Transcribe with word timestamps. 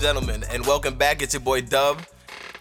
Good 0.00 0.16
evening, 0.16 0.28
ladies 0.28 0.34
and 0.34 0.40
gentlemen, 0.40 0.54
and 0.54 0.66
welcome 0.66 0.94
back. 0.94 1.20
It's 1.20 1.34
your 1.34 1.42
boy 1.42 1.60
Dub 1.60 2.00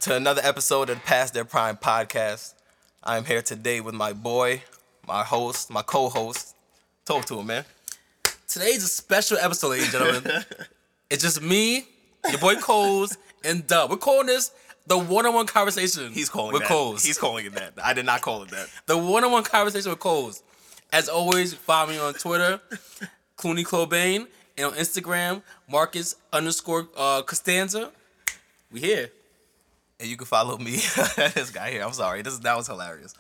to 0.02 0.14
another 0.14 0.42
episode 0.44 0.90
of 0.90 0.98
the 0.98 1.02
Past 1.04 1.34
Their 1.34 1.46
Prime 1.46 1.78
podcast. 1.78 2.54
I 3.02 3.16
am 3.16 3.24
here 3.24 3.42
today 3.42 3.80
with 3.80 3.96
my 3.96 4.12
boy, 4.12 4.62
my 5.08 5.24
host, 5.24 5.70
my 5.70 5.82
co-host. 5.82 6.54
Talk 7.06 7.24
to 7.26 7.40
him, 7.40 7.48
man. 7.48 7.64
Today's 8.46 8.84
a 8.84 8.88
special 8.88 9.38
episode, 9.38 9.70
ladies 9.70 9.94
and 9.94 10.04
gentlemen. 10.04 10.44
it's 11.10 11.24
just 11.24 11.42
me, 11.42 11.86
your 12.30 12.40
boy 12.40 12.56
Coles, 12.56 13.18
and 13.46 13.66
Dub. 13.66 13.90
We're 13.90 13.98
calling 13.98 14.28
this 14.28 14.52
the 14.88 14.98
one-on-one 14.98 15.46
conversation. 15.46 16.12
He's 16.12 16.28
calling 16.28 16.52
with 16.52 16.64
that. 16.64 16.68
Coles. 16.68 17.06
He's 17.06 17.18
calling 17.18 17.46
it 17.46 17.54
that. 17.54 17.74
I 17.82 17.94
did 17.94 18.06
not 18.06 18.22
call 18.22 18.44
it 18.44 18.50
that. 18.50 18.68
the 18.86 18.98
one-on-one 18.98 19.44
conversation 19.44 19.92
with 19.92 20.00
Coles. 20.00 20.44
As 20.92 21.08
always, 21.08 21.54
follow 21.54 21.90
me 21.90 22.00
on 22.00 22.16
Twitter, 22.16 22.60
Clooney 23.38 23.64
Cobain, 23.64 24.28
and 24.60 24.74
on 24.74 24.80
Instagram, 24.80 25.42
Marcus 25.70 26.16
underscore 26.34 26.88
uh, 26.98 27.22
Costanza. 27.24 27.92
We 28.72 28.82
here. 28.82 29.10
And 30.00 30.10
you 30.10 30.18
can 30.18 30.26
follow 30.26 30.58
me. 30.58 30.72
this 31.36 31.50
guy 31.50 31.72
here. 31.72 31.84
I'm 31.84 31.94
sorry. 31.94 32.22
This 32.22 32.38
that 32.40 32.56
was 32.56 32.68
hilarious. 32.68 33.14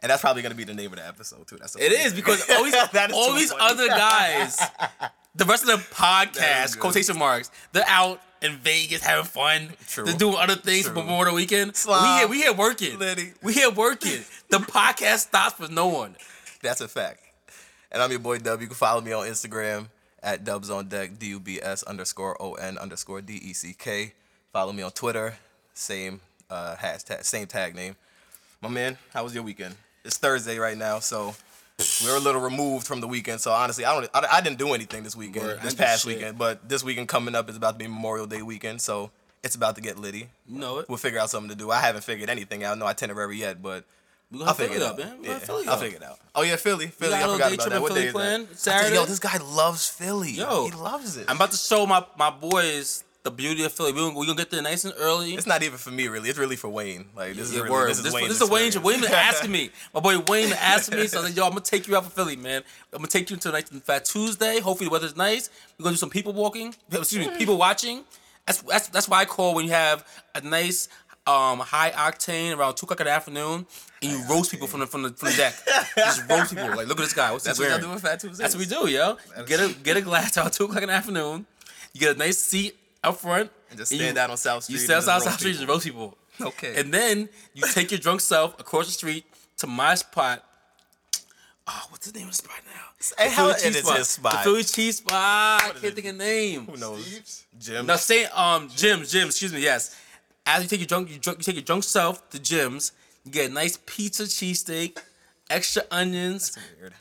And 0.00 0.10
that's 0.10 0.20
probably 0.20 0.42
gonna 0.42 0.54
be 0.54 0.64
the 0.64 0.74
name 0.74 0.92
of 0.92 0.98
the 0.98 1.06
episode 1.06 1.46
too. 1.46 1.56
That's 1.56 1.72
so 1.72 1.78
It 1.80 1.92
funny. 1.92 2.04
is 2.04 2.12
because 2.12 2.48
all 2.50 2.64
these, 2.64 2.72
That 2.92 3.10
is 3.10 3.16
all 3.16 3.34
these 3.34 3.52
other 3.58 3.88
guys, 3.88 4.56
the 5.34 5.44
rest 5.44 5.68
of 5.68 5.68
the 5.68 5.94
podcast, 5.94 6.78
quotation 6.78 7.18
marks, 7.18 7.50
they're 7.72 7.84
out 7.86 8.20
in 8.42 8.56
Vegas 8.56 9.02
having 9.02 9.24
fun. 9.24 9.70
True. 9.86 10.04
They're 10.04 10.16
doing 10.16 10.36
other 10.36 10.56
things 10.56 10.84
True. 10.84 10.94
for 10.94 11.00
Memorial 11.00 11.34
Weekend. 11.34 11.74
Slime. 11.76 12.02
We 12.02 12.18
here, 12.18 12.28
we 12.28 12.42
here 12.42 12.52
working. 12.52 12.98
Liddy. 12.98 13.32
We 13.42 13.54
here 13.54 13.70
working. 13.70 14.22
the 14.50 14.58
podcast 14.58 15.18
stops 15.20 15.54
for 15.54 15.72
no 15.72 15.86
one. 15.86 16.16
That's 16.62 16.80
a 16.80 16.88
fact. 16.88 17.20
And 17.90 18.02
I'm 18.02 18.10
your 18.10 18.20
boy 18.20 18.38
Dub. 18.38 18.60
You 18.60 18.66
can 18.66 18.74
follow 18.76 19.00
me 19.00 19.12
on 19.12 19.26
Instagram 19.26 19.86
at 20.24 20.42
Dubs 20.42 20.70
on 20.70 20.88
Deck, 20.88 21.18
D 21.18 21.26
U 21.26 21.38
B 21.38 21.60
S 21.62 21.82
underscore 21.84 22.40
O 22.42 22.54
N 22.54 22.78
underscore 22.78 23.20
D 23.20 23.34
E 23.34 23.52
C 23.52 23.74
K. 23.78 24.14
Follow 24.52 24.72
me 24.72 24.82
on 24.82 24.90
Twitter, 24.90 25.36
same 25.74 26.20
uh, 26.50 26.74
hashtag, 26.76 27.24
same 27.24 27.46
tag 27.46 27.74
name. 27.74 27.94
My 28.62 28.68
man, 28.68 28.96
how 29.12 29.22
was 29.22 29.34
your 29.34 29.44
weekend? 29.44 29.74
It's 30.04 30.16
Thursday 30.16 30.58
right 30.58 30.76
now, 30.76 30.98
so 30.98 31.34
we're 32.04 32.16
a 32.16 32.20
little 32.20 32.40
removed 32.40 32.86
from 32.86 33.00
the 33.00 33.08
weekend. 33.08 33.40
So 33.40 33.52
honestly, 33.52 33.84
I 33.84 33.92
don't, 33.92 34.10
I, 34.14 34.26
I 34.32 34.40
didn't 34.40 34.58
do 34.58 34.72
anything 34.72 35.02
this 35.02 35.14
weekend, 35.16 35.46
Word, 35.46 35.60
this 35.62 35.74
past 35.74 36.04
shit. 36.04 36.16
weekend. 36.16 36.38
But 36.38 36.68
this 36.68 36.82
weekend 36.82 37.08
coming 37.08 37.34
up 37.34 37.50
is 37.50 37.56
about 37.56 37.72
to 37.72 37.78
be 37.78 37.88
Memorial 37.88 38.26
Day 38.26 38.42
weekend, 38.42 38.80
so 38.80 39.10
it's 39.42 39.54
about 39.54 39.74
to 39.76 39.82
get 39.82 39.98
litty. 39.98 40.28
You 40.48 40.58
know 40.58 40.78
it. 40.78 40.88
We'll 40.88 40.98
figure 40.98 41.18
out 41.18 41.30
something 41.30 41.50
to 41.50 41.56
do. 41.56 41.70
I 41.70 41.80
haven't 41.80 42.04
figured 42.04 42.30
anything 42.30 42.64
out, 42.64 42.78
no 42.78 42.86
itinerary 42.86 43.36
yet, 43.36 43.62
but 43.62 43.84
We 44.30 44.40
I'll 44.40 44.46
gonna 44.46 44.54
figure 44.54 44.74
fill 44.78 44.82
it 44.82 44.84
it 44.84 44.86
out. 44.86 44.92
up, 44.92 44.98
man. 44.98 45.22
We 45.22 45.28
Yeah, 45.28 45.38
fill 45.38 45.58
it 45.58 45.68
I'll 45.68 45.74
up. 45.74 45.80
figure 45.80 45.96
it 45.98 46.02
out. 46.02 46.18
Oh 46.34 46.42
yeah, 46.42 46.56
Philly, 46.56 46.86
Philly. 46.88 47.14
I 47.14 47.20
forgot 47.22 47.52
about 47.54 47.70
that. 47.70 47.82
What 47.82 47.88
Philly 47.92 48.02
day 48.02 48.08
is 48.08 48.14
that? 48.14 48.58
Saturday? 48.58 48.84
think, 48.90 48.94
Yo, 49.00 49.04
this 49.06 49.18
guy 49.18 49.36
loves 49.38 49.88
Philly. 49.88 50.32
Yo. 50.32 50.66
he 50.66 50.72
loves 50.72 51.16
it. 51.16 51.26
I'm 51.28 51.36
about 51.36 51.50
to 51.52 51.56
show 51.56 51.86
my 51.86 52.04
my 52.18 52.30
boys 52.30 53.04
the 53.22 53.30
beauty 53.30 53.64
of 53.64 53.72
Philly. 53.72 53.92
We 53.92 54.00
gonna, 54.00 54.18
we 54.18 54.26
gonna 54.26 54.36
get 54.36 54.50
there 54.50 54.60
nice 54.60 54.84
and 54.84 54.92
early. 54.98 55.34
it's 55.34 55.46
not 55.46 55.62
even 55.62 55.78
for 55.78 55.90
me, 55.90 56.08
really. 56.08 56.28
It's 56.28 56.38
really 56.38 56.56
for 56.56 56.68
Wayne. 56.68 57.06
Like 57.16 57.34
this 57.36 57.48
is 57.48 57.54
Yeah, 57.54 57.60
really, 57.60 57.70
word. 57.70 57.90
this 57.90 58.04
is 58.04 58.12
Wayne. 58.12 58.28
This 58.28 58.40
is 58.40 58.50
Wayne. 58.50 58.82
Wayne 58.82 59.00
been 59.00 59.12
asking 59.12 59.50
me. 59.52 59.70
My 59.94 60.00
boy 60.00 60.18
Wayne 60.18 60.48
been 60.50 60.58
asking 60.60 60.98
me. 60.98 61.06
So 61.06 61.20
I 61.20 61.26
said, 61.28 61.36
yo, 61.36 61.44
I'm 61.44 61.50
gonna 61.50 61.60
take 61.62 61.86
you 61.86 61.96
out 61.96 62.04
for 62.04 62.10
Philly, 62.10 62.36
man. 62.36 62.62
I'm 62.92 62.98
gonna 62.98 63.08
take 63.08 63.30
you 63.30 63.36
to 63.36 63.48
a 63.48 63.52
nice 63.52 63.68
Fat 63.68 64.04
Tuesday. 64.04 64.58
Hopefully 64.60 64.88
the 64.88 64.92
weather's 64.92 65.16
nice. 65.16 65.48
We're 65.78 65.84
gonna 65.84 65.94
do 65.94 65.98
some 65.98 66.10
people 66.10 66.32
walking. 66.32 66.74
Excuse 66.92 67.26
me, 67.26 67.38
people 67.38 67.56
watching. 67.56 68.02
That's 68.46 68.60
that's 68.62 68.88
that's 68.88 69.08
why 69.08 69.20
I 69.20 69.24
call 69.24 69.54
when 69.54 69.64
you 69.66 69.70
have 69.70 70.04
a 70.34 70.40
nice 70.42 70.88
um 71.26 71.60
high 71.60 71.92
octane 71.92 72.54
around 72.54 72.74
two 72.74 72.84
o'clock 72.84 73.00
in 73.00 73.06
the 73.06 73.12
afternoon 73.12 73.64
and 74.04 74.12
you 74.12 74.24
roast 74.28 74.50
people 74.50 74.66
from 74.66 74.80
the 74.80 74.86
from 74.86 75.02
the 75.02 75.10
from 75.10 75.30
the 75.30 75.36
deck. 75.36 75.54
Just 75.96 76.28
roast 76.28 76.50
people. 76.54 76.68
Like 76.68 76.86
look 76.86 76.98
at 76.98 77.04
this 77.04 77.12
guy. 77.12 77.32
What's 77.32 77.44
That's 77.44 77.58
he 77.58 77.64
what 77.64 77.70
y'all 77.70 77.78
wearing? 77.78 77.88
do 77.90 77.94
with 77.94 78.02
Fat 78.02 78.20
Tuesdays. 78.20 78.38
That's 78.38 78.54
what 78.54 78.60
we 78.60 78.88
do, 78.88 78.90
yo. 78.90 79.16
Get 79.46 79.60
a 79.60 79.74
get 79.82 79.96
a 79.96 80.00
glass 80.02 80.36
out 80.38 80.52
two 80.52 80.64
o'clock 80.64 80.82
in 80.82 80.88
the 80.88 80.94
afternoon. 80.94 81.46
You 81.92 82.00
get 82.00 82.16
a 82.16 82.18
nice 82.18 82.38
seat 82.38 82.76
up 83.02 83.16
front 83.16 83.50
And 83.70 83.78
just 83.78 83.92
you- 83.92 83.98
stand 83.98 84.18
out 84.18 84.30
on 84.30 84.36
South 84.36 84.64
Street. 84.64 84.74
You 84.74 84.78
stand 84.80 85.04
out 85.04 85.08
roast 85.14 85.24
South 85.24 85.38
Street 85.38 85.58
and 85.58 85.68
roast 85.68 85.84
people. 85.84 86.16
Okay. 86.40 86.74
And 86.80 86.92
then 86.92 87.28
you 87.54 87.62
take 87.72 87.90
your 87.92 88.00
drunk 88.00 88.20
self 88.20 88.58
across 88.58 88.86
the 88.86 88.92
street 88.92 89.24
to 89.58 89.66
my 89.66 89.94
spot. 89.94 90.44
Oh, 91.66 91.86
what's 91.88 92.10
the 92.10 92.18
name 92.18 92.28
of 92.28 92.32
the 92.32 92.36
spot 92.36 92.56
now? 92.66 92.80
Hey, 93.18 93.28
The 93.28 93.34
how- 93.34 93.52
Philly 93.54 93.72
cheese 93.72 93.90
his 93.96 94.08
spot. 94.08 94.32
The 94.32 94.38
Philly 94.38 94.64
cheese 94.64 94.96
spot. 94.98 95.12
I 95.14 95.70
can't 95.72 95.84
it? 95.84 95.94
think 95.94 96.06
of 96.08 96.18
the 96.18 96.24
name. 96.24 96.66
Who 96.66 96.76
knows? 96.76 97.44
Jim. 97.58 97.86
No, 97.86 97.96
say 97.96 98.24
um 98.26 98.68
Jim's, 98.68 99.10
Jim's, 99.12 99.28
excuse 99.30 99.52
me, 99.52 99.60
yes. 99.62 99.96
As 100.46 100.62
you 100.62 100.68
take 100.68 100.80
your 100.80 100.86
drunk, 100.86 101.10
you, 101.10 101.18
drunk, 101.18 101.38
you 101.38 101.44
take 101.44 101.54
your 101.54 101.64
drunk 101.64 101.84
self 101.84 102.28
to 102.30 102.38
Jim's, 102.38 102.92
you 103.24 103.30
get 103.32 103.50
a 103.50 103.52
nice 103.52 103.78
pizza 103.86 104.24
cheesesteak, 104.24 104.98
extra 105.50 105.82
onions 105.90 106.50
That's 106.52 106.66
weird. 106.80 106.92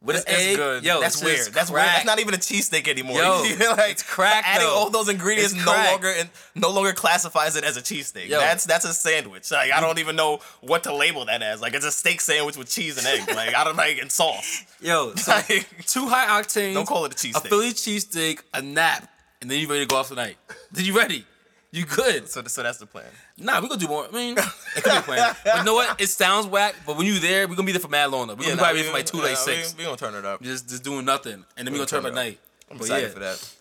with 0.00 0.16
It's, 0.16 0.24
an 0.26 0.34
egg. 0.34 0.56
good. 0.56 0.84
Yo, 0.84 1.00
that's 1.00 1.22
weird. 1.22 1.52
That's 1.52 1.70
weird. 1.70 1.86
That's 1.86 2.04
not 2.04 2.18
even 2.18 2.34
a 2.34 2.38
cheesesteak 2.38 2.88
anymore. 2.88 3.18
Yo, 3.18 3.42
like 3.76 3.92
it's 3.92 4.02
crack, 4.02 4.44
Adding 4.46 4.66
though. 4.66 4.74
all 4.74 4.90
those 4.90 5.08
ingredients 5.08 5.54
no 5.54 5.64
longer 5.90 6.08
and 6.16 6.28
no 6.56 6.70
longer 6.70 6.92
classifies 6.92 7.54
it 7.56 7.62
as 7.64 7.76
a 7.76 7.80
cheesesteak. 7.82 8.28
That's 8.30 8.64
that's 8.64 8.84
a 8.84 8.92
sandwich. 8.92 9.50
Like 9.52 9.70
I 9.72 9.80
don't 9.80 9.98
even 10.00 10.16
know 10.16 10.40
what 10.60 10.82
to 10.84 10.94
label 10.94 11.24
that 11.26 11.40
as. 11.42 11.60
Like 11.62 11.74
it's 11.74 11.84
a 11.84 11.92
steak 11.92 12.20
sandwich 12.20 12.56
with 12.56 12.68
cheese 12.68 12.98
and 12.98 13.06
egg. 13.06 13.28
Like 13.34 13.54
I 13.54 13.62
don't 13.64 13.76
like 13.76 13.98
and 13.98 14.10
sauce. 14.10 14.64
Yo, 14.80 15.14
so 15.16 15.32
Like, 15.32 15.68
two 15.86 16.08
high 16.08 16.42
octane. 16.42 16.74
Don't 16.74 16.86
call 16.86 17.04
it 17.04 17.12
a 17.12 17.28
A 17.28 17.32
cheesesteak. 17.32 17.48
Philly 17.48 17.70
cheesesteak, 17.70 18.40
a 18.54 18.60
nap, 18.62 19.08
and 19.40 19.48
then 19.50 19.60
you 19.60 19.68
ready 19.68 19.80
to 19.84 19.86
go 19.86 19.96
off 19.96 20.08
tonight. 20.08 20.36
Then 20.72 20.84
you 20.84 20.96
ready? 20.96 21.24
You 21.72 21.86
good? 21.86 22.28
so 22.28 22.42
so 22.44 22.62
that's 22.62 22.76
the 22.76 22.86
plan. 22.86 23.06
Nah, 23.38 23.58
we 23.60 23.66
gonna 23.66 23.80
do 23.80 23.88
more. 23.88 24.06
I 24.06 24.10
mean, 24.10 24.36
it 24.76 24.82
could 24.84 24.92
be 24.92 24.96
a 24.98 25.02
plan. 25.02 25.34
But 25.42 25.56
you 25.56 25.64
know 25.64 25.72
what? 25.72 25.98
It 25.98 26.08
sounds 26.08 26.46
whack, 26.46 26.74
but 26.86 26.98
when 26.98 27.06
you 27.06 27.18
there, 27.18 27.48
we 27.48 27.56
gonna 27.56 27.64
be 27.64 27.72
there 27.72 27.80
for 27.80 27.88
mad 27.88 28.10
longer. 28.10 28.34
We 28.34 28.44
gonna 28.44 28.56
nah, 28.56 28.62
probably 28.64 28.80
be 28.80 28.82
there 28.82 28.92
for 28.92 28.98
like 28.98 29.06
two, 29.06 29.16
yeah, 29.18 29.22
like 29.24 29.36
six. 29.38 29.74
We, 29.76 29.84
gonna 29.84 29.96
turn 29.96 30.14
it 30.14 30.24
up. 30.26 30.42
Just 30.42 30.68
just 30.68 30.84
doing 30.84 31.06
nothing, 31.06 31.44
and 31.56 31.66
then 31.66 31.72
we 31.72 31.78
gonna 31.78 31.86
turn 31.86 32.00
up 32.00 32.06
at 32.06 32.14
night. 32.14 32.38
I'm 32.70 32.76
But 32.76 32.84
excited 32.84 33.06
yeah. 33.06 33.14
for 33.14 33.20
that. 33.20 33.54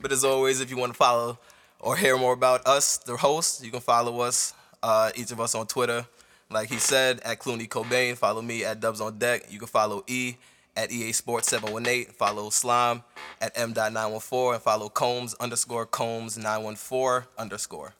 But 0.00 0.10
as 0.10 0.24
always, 0.24 0.60
if 0.60 0.70
you 0.70 0.78
want 0.78 0.92
to 0.92 0.96
follow 0.96 1.38
or 1.80 1.96
hear 1.96 2.16
more 2.16 2.32
about 2.32 2.66
us, 2.66 2.96
the 2.96 3.16
hosts, 3.18 3.62
you 3.62 3.70
can 3.70 3.80
follow 3.80 4.20
us, 4.20 4.54
uh, 4.82 5.10
each 5.14 5.30
of 5.30 5.40
us 5.40 5.54
on 5.54 5.66
Twitter. 5.66 6.06
Like 6.50 6.70
he 6.70 6.78
said, 6.78 7.20
at 7.20 7.38
Clooney 7.38 7.68
Cobain. 7.68 8.16
Follow 8.16 8.42
me 8.42 8.64
at 8.64 8.80
Dubs 8.80 9.00
on 9.00 9.18
Deck. 9.18 9.52
You 9.52 9.58
can 9.58 9.68
follow 9.68 10.02
E 10.08 10.34
at 10.76 10.90
EA 10.92 11.12
Sports 11.12 11.48
718. 11.48 12.12
Follow 12.12 12.50
Slime 12.50 13.02
at 13.40 13.52
M.914. 13.58 14.54
And 14.54 14.62
follow 14.62 14.88
Combs 14.88 15.34
underscore 15.34 15.86
Combs 15.86 16.36
914 16.38 17.28
underscore. 17.38 17.94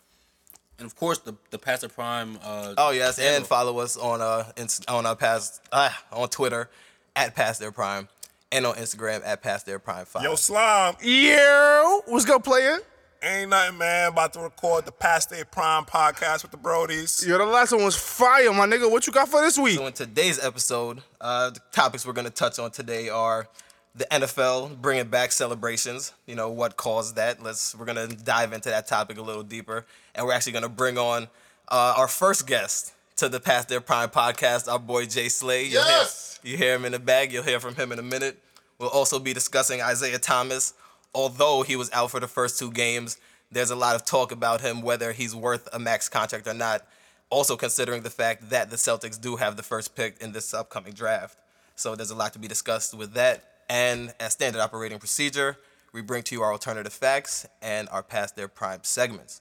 And 0.79 0.87
of 0.87 0.97
course, 0.97 1.19
the 1.19 1.35
the 1.51 1.59
Pastor 1.59 1.89
Prime. 1.89 2.39
Uh, 2.43 2.75
Oh 2.79 2.91
yes, 2.91 3.19
and 3.19 3.47
follow 3.47 3.79
us 3.81 3.97
on 3.99 4.23
uh 4.23 4.51
Inst- 4.57 4.89
on 4.89 5.05
our 5.05 5.15
past 5.17 5.61
uh, 5.73 5.91
on 6.11 6.29
Twitter 6.31 6.71
at 7.15 7.35
Past 7.35 7.61
Their 7.61 7.71
Prime 7.73 8.09
and 8.51 8.65
on 8.65 8.77
Instagram 8.77 9.21
at 9.25 9.43
Past 9.43 9.67
Their 9.67 9.79
Prime 9.79 10.07
Five. 10.07 10.23
Yo, 10.23 10.37
Slime, 10.37 10.95
Yo, 11.03 12.01
what's 12.07 12.25
good, 12.25 12.43
player? 12.43 12.79
Ain't 13.23 13.51
nothing, 13.51 13.79
man. 13.79 14.09
About 14.13 14.33
to 14.35 14.41
record 14.41 14.87
the 14.87 14.93
Past 14.93 15.31
Day 15.31 15.43
Prime 15.51 15.85
podcast 15.85 16.43
with 16.43 16.51
the 16.51 16.57
Brodies. 16.57 17.27
Yo, 17.27 17.39
the 17.39 17.45
last 17.45 17.73
one 17.73 17.85
was 17.85 17.97
fire, 17.97 18.53
my 18.53 18.67
nigga. 18.67 18.91
What 18.91 19.07
you 19.07 19.13
got 19.13 19.29
for 19.29 19.41
this 19.41 19.59
week? 19.59 19.77
So 19.79 19.87
in 19.87 19.93
today's 19.93 20.43
episode, 20.43 21.03
uh, 21.21 21.51
the 21.51 21.61
topics 21.73 22.07
we're 22.07 22.13
going 22.13 22.27
to 22.27 22.33
touch 22.33 22.59
on 22.59 22.71
today 22.71 23.09
are 23.09 23.49
the 23.95 24.07
NFL 24.11 24.81
bringing 24.81 25.09
back 25.09 25.33
celebrations. 25.33 26.13
You 26.27 26.35
know 26.37 26.51
what 26.51 26.77
caused 26.77 27.17
that? 27.17 27.43
Let's 27.43 27.75
we're 27.75 27.87
going 27.87 28.09
to 28.09 28.17
dive 28.17 28.53
into 28.53 28.69
that 28.71 28.87
topic 28.87 29.19
a 29.19 29.23
little 29.23 29.43
deeper, 29.43 29.85
and 30.15 30.27
we're 30.27 30.33
actually 30.33 30.53
going 30.53 30.63
to 30.63 30.69
bring 30.69 30.97
on 30.99 31.25
uh, 31.69 31.95
our 31.97 32.09
first 32.09 32.47
guest 32.47 32.93
to 33.17 33.29
the 33.29 33.41
Past 33.41 33.69
Their 33.69 33.81
Prime 33.81 34.09
podcast, 34.09 34.71
our 34.71 34.79
boy 34.79 35.07
Jay 35.07 35.29
Slay. 35.29 35.65
You'll 35.65 35.85
Yes! 35.85 36.39
hear, 36.43 36.53
you 36.53 36.57
hear 36.59 36.75
him 36.75 36.85
in 36.85 36.93
the 36.93 36.99
bag. 36.99 37.33
You'll 37.33 37.43
hear 37.43 37.61
from 37.61 37.75
him 37.75 37.93
in 37.93 37.99
a 37.99 38.03
minute. 38.03 38.39
We'll 38.79 38.89
also 38.89 39.19
be 39.19 39.35
discussing 39.35 39.83
Isaiah 39.83 40.19
Thomas. 40.19 40.73
Although 41.15 41.63
he 41.63 41.77
was 41.77 41.91
out 41.93 42.11
for 42.11 42.21
the 42.21 42.29
first 42.29 42.59
two 42.59 42.71
games, 42.71 43.19
there's 43.51 43.71
a 43.71 43.77
lot 43.77 43.97
of 43.97 44.05
talk 44.05 44.33
about 44.33 44.61
him 44.61 44.83
whether 44.83 45.13
he's 45.13 45.35
worth 45.35 45.69
a 45.73 45.79
max 45.79 46.09
contract 46.09 46.47
or 46.47 46.55
not. 46.55 46.87
Also 47.31 47.57
considering 47.57 48.03
the 48.03 48.11
fact 48.11 48.51
that 48.51 48.71
the 48.71 48.77
Celtics 48.77 49.21
do 49.21 49.37
have 49.37 49.57
the 49.57 49.63
first 49.63 49.95
pick 49.95 50.21
in 50.21 50.33
this 50.33 50.53
upcoming 50.53 50.93
draft. 50.93 51.39
So 51.77 51.95
there's 51.95 52.11
a 52.11 52.17
lot 52.17 52.33
to 52.35 52.39
be 52.39 52.49
discussed 52.49 52.95
with 52.95 53.15
that. 53.15 53.45
And 53.69 54.13
as 54.19 54.33
standard 54.33 54.61
operating 54.61 54.99
procedure, 54.99 55.57
we 55.93 56.03
bring 56.03 56.23
to 56.25 56.35
you 56.35 56.43
our 56.43 56.53
alternative 56.53 56.93
facts 56.93 57.47
and 57.63 57.89
our 57.89 58.03
past 58.03 58.37
their 58.37 58.49
prime 58.49 58.81
segments. 58.83 59.41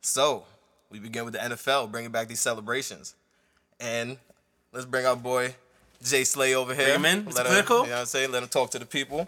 So 0.00 0.44
we 0.90 0.98
begin 0.98 1.24
with 1.24 1.34
the 1.34 1.40
NFL, 1.40 1.90
bringing 1.90 2.10
back 2.10 2.28
these 2.28 2.40
celebrations. 2.40 3.14
And 3.78 4.18
let's 4.72 4.86
bring 4.86 5.06
our 5.06 5.16
boy 5.16 5.54
Jay 6.02 6.24
Slay 6.24 6.54
over 6.54 6.74
here. 6.74 6.98
Bring 6.98 7.00
him 7.00 7.26
in, 7.26 7.32
Let 7.32 7.46
him, 7.46 7.52
you 7.52 7.68
know 7.68 7.80
what 7.80 7.92
I'm 7.92 8.06
saying? 8.06 8.32
Let 8.32 8.42
him 8.42 8.48
talk 8.48 8.70
to 8.70 8.78
the 8.78 8.86
people. 8.86 9.26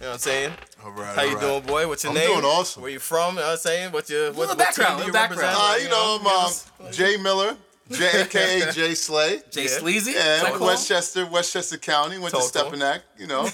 You 0.00 0.06
know 0.06 0.12
what 0.12 0.14
I'm 0.14 0.18
saying? 0.20 0.52
All 0.82 0.90
right. 0.92 1.14
How 1.14 1.22
you 1.22 1.28
all 1.30 1.34
right. 1.34 1.40
doing, 1.42 1.62
boy? 1.62 1.86
What's 1.88 2.04
your 2.04 2.12
I'm 2.12 2.18
name? 2.18 2.28
doing 2.32 2.44
awesome. 2.44 2.80
Where 2.82 2.90
you 2.90 2.98
from? 2.98 3.34
You 3.34 3.40
know 3.40 3.46
what 3.48 3.52
I'm 3.52 3.58
saying? 3.58 3.92
What's 3.92 4.08
your 4.10 4.28
what, 4.28 4.36
Little 4.38 4.56
what 4.56 4.58
background, 4.58 4.90
team 4.96 5.00
do 5.00 5.06
you 5.08 5.12
background. 5.12 5.40
represent? 5.42 5.70
Uh, 5.70 5.82
you 5.82 5.88
know, 5.90 6.18
I'm 6.80 6.86
um, 6.86 6.92
Jay 6.92 7.16
Miller, 7.18 7.54
J 7.90 8.20
aka 8.22 8.72
Jay 8.72 8.94
Slay. 8.94 9.42
Jay 9.50 9.64
Yeah. 9.64 9.68
Sleazy. 9.68 10.12
Yeah, 10.12 10.50
cool? 10.52 10.68
Westchester, 10.68 11.26
Westchester 11.26 11.76
County. 11.76 12.18
Went 12.18 12.32
Talk 12.34 12.50
to 12.50 12.58
to 12.58 12.66
'em. 12.66 12.72
Stepinac, 12.72 13.00
you 13.18 13.26
know. 13.26 13.46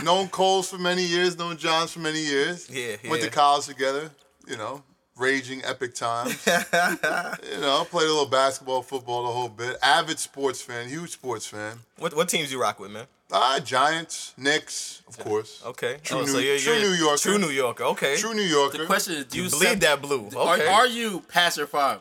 known 0.04 0.28
Coles 0.28 0.70
for 0.70 0.78
many 0.78 1.02
years, 1.04 1.36
known 1.36 1.56
Johns 1.56 1.90
for 1.92 1.98
many 1.98 2.20
years. 2.20 2.70
Yeah, 2.70 2.96
Went 3.10 3.22
to 3.24 3.30
college 3.30 3.66
together, 3.66 4.08
you 4.46 4.56
know. 4.56 4.84
Raging 5.22 5.62
epic 5.64 5.94
times. 5.94 6.44
you 6.46 7.60
know, 7.60 7.86
played 7.90 8.06
a 8.06 8.12
little 8.12 8.26
basketball, 8.26 8.82
football, 8.82 9.26
the 9.26 9.32
whole 9.32 9.48
bit. 9.48 9.76
Avid 9.82 10.18
sports 10.18 10.60
fan, 10.60 10.88
huge 10.88 11.10
sports 11.10 11.46
fan. 11.46 11.78
What 11.98 12.14
what 12.14 12.28
teams 12.28 12.50
you 12.52 12.60
rock 12.60 12.80
with, 12.80 12.90
man? 12.90 13.06
Ah, 13.34 13.58
Giants, 13.64 14.34
Knicks, 14.36 15.00
of 15.08 15.18
course. 15.18 15.62
Okay. 15.64 15.96
True, 16.02 16.18
Oh, 16.18 16.20
New, 16.22 16.26
so 16.26 16.38
you're- 16.38 16.58
true 16.58 16.74
you're- 16.74 16.82
New 16.86 16.92
Yorker. 16.94 17.18
True 17.22 17.38
New 17.38 17.48
Yorker. 17.48 17.84
Okay. 17.84 18.16
True 18.18 18.34
New 18.34 18.42
Yorker. 18.42 18.76
The 18.78 18.84
question 18.86 19.14
is, 19.14 19.24
do 19.24 19.38
you, 19.38 19.44
You 19.44 19.48
accept- 19.48 19.62
bleed 19.62 19.80
that 19.80 20.02
blue. 20.02 20.28
Are, 20.36 20.54
Okay. 20.56 20.66
are 20.66 20.86
you 20.86 21.20
passer 21.28 21.66
five? 21.66 22.00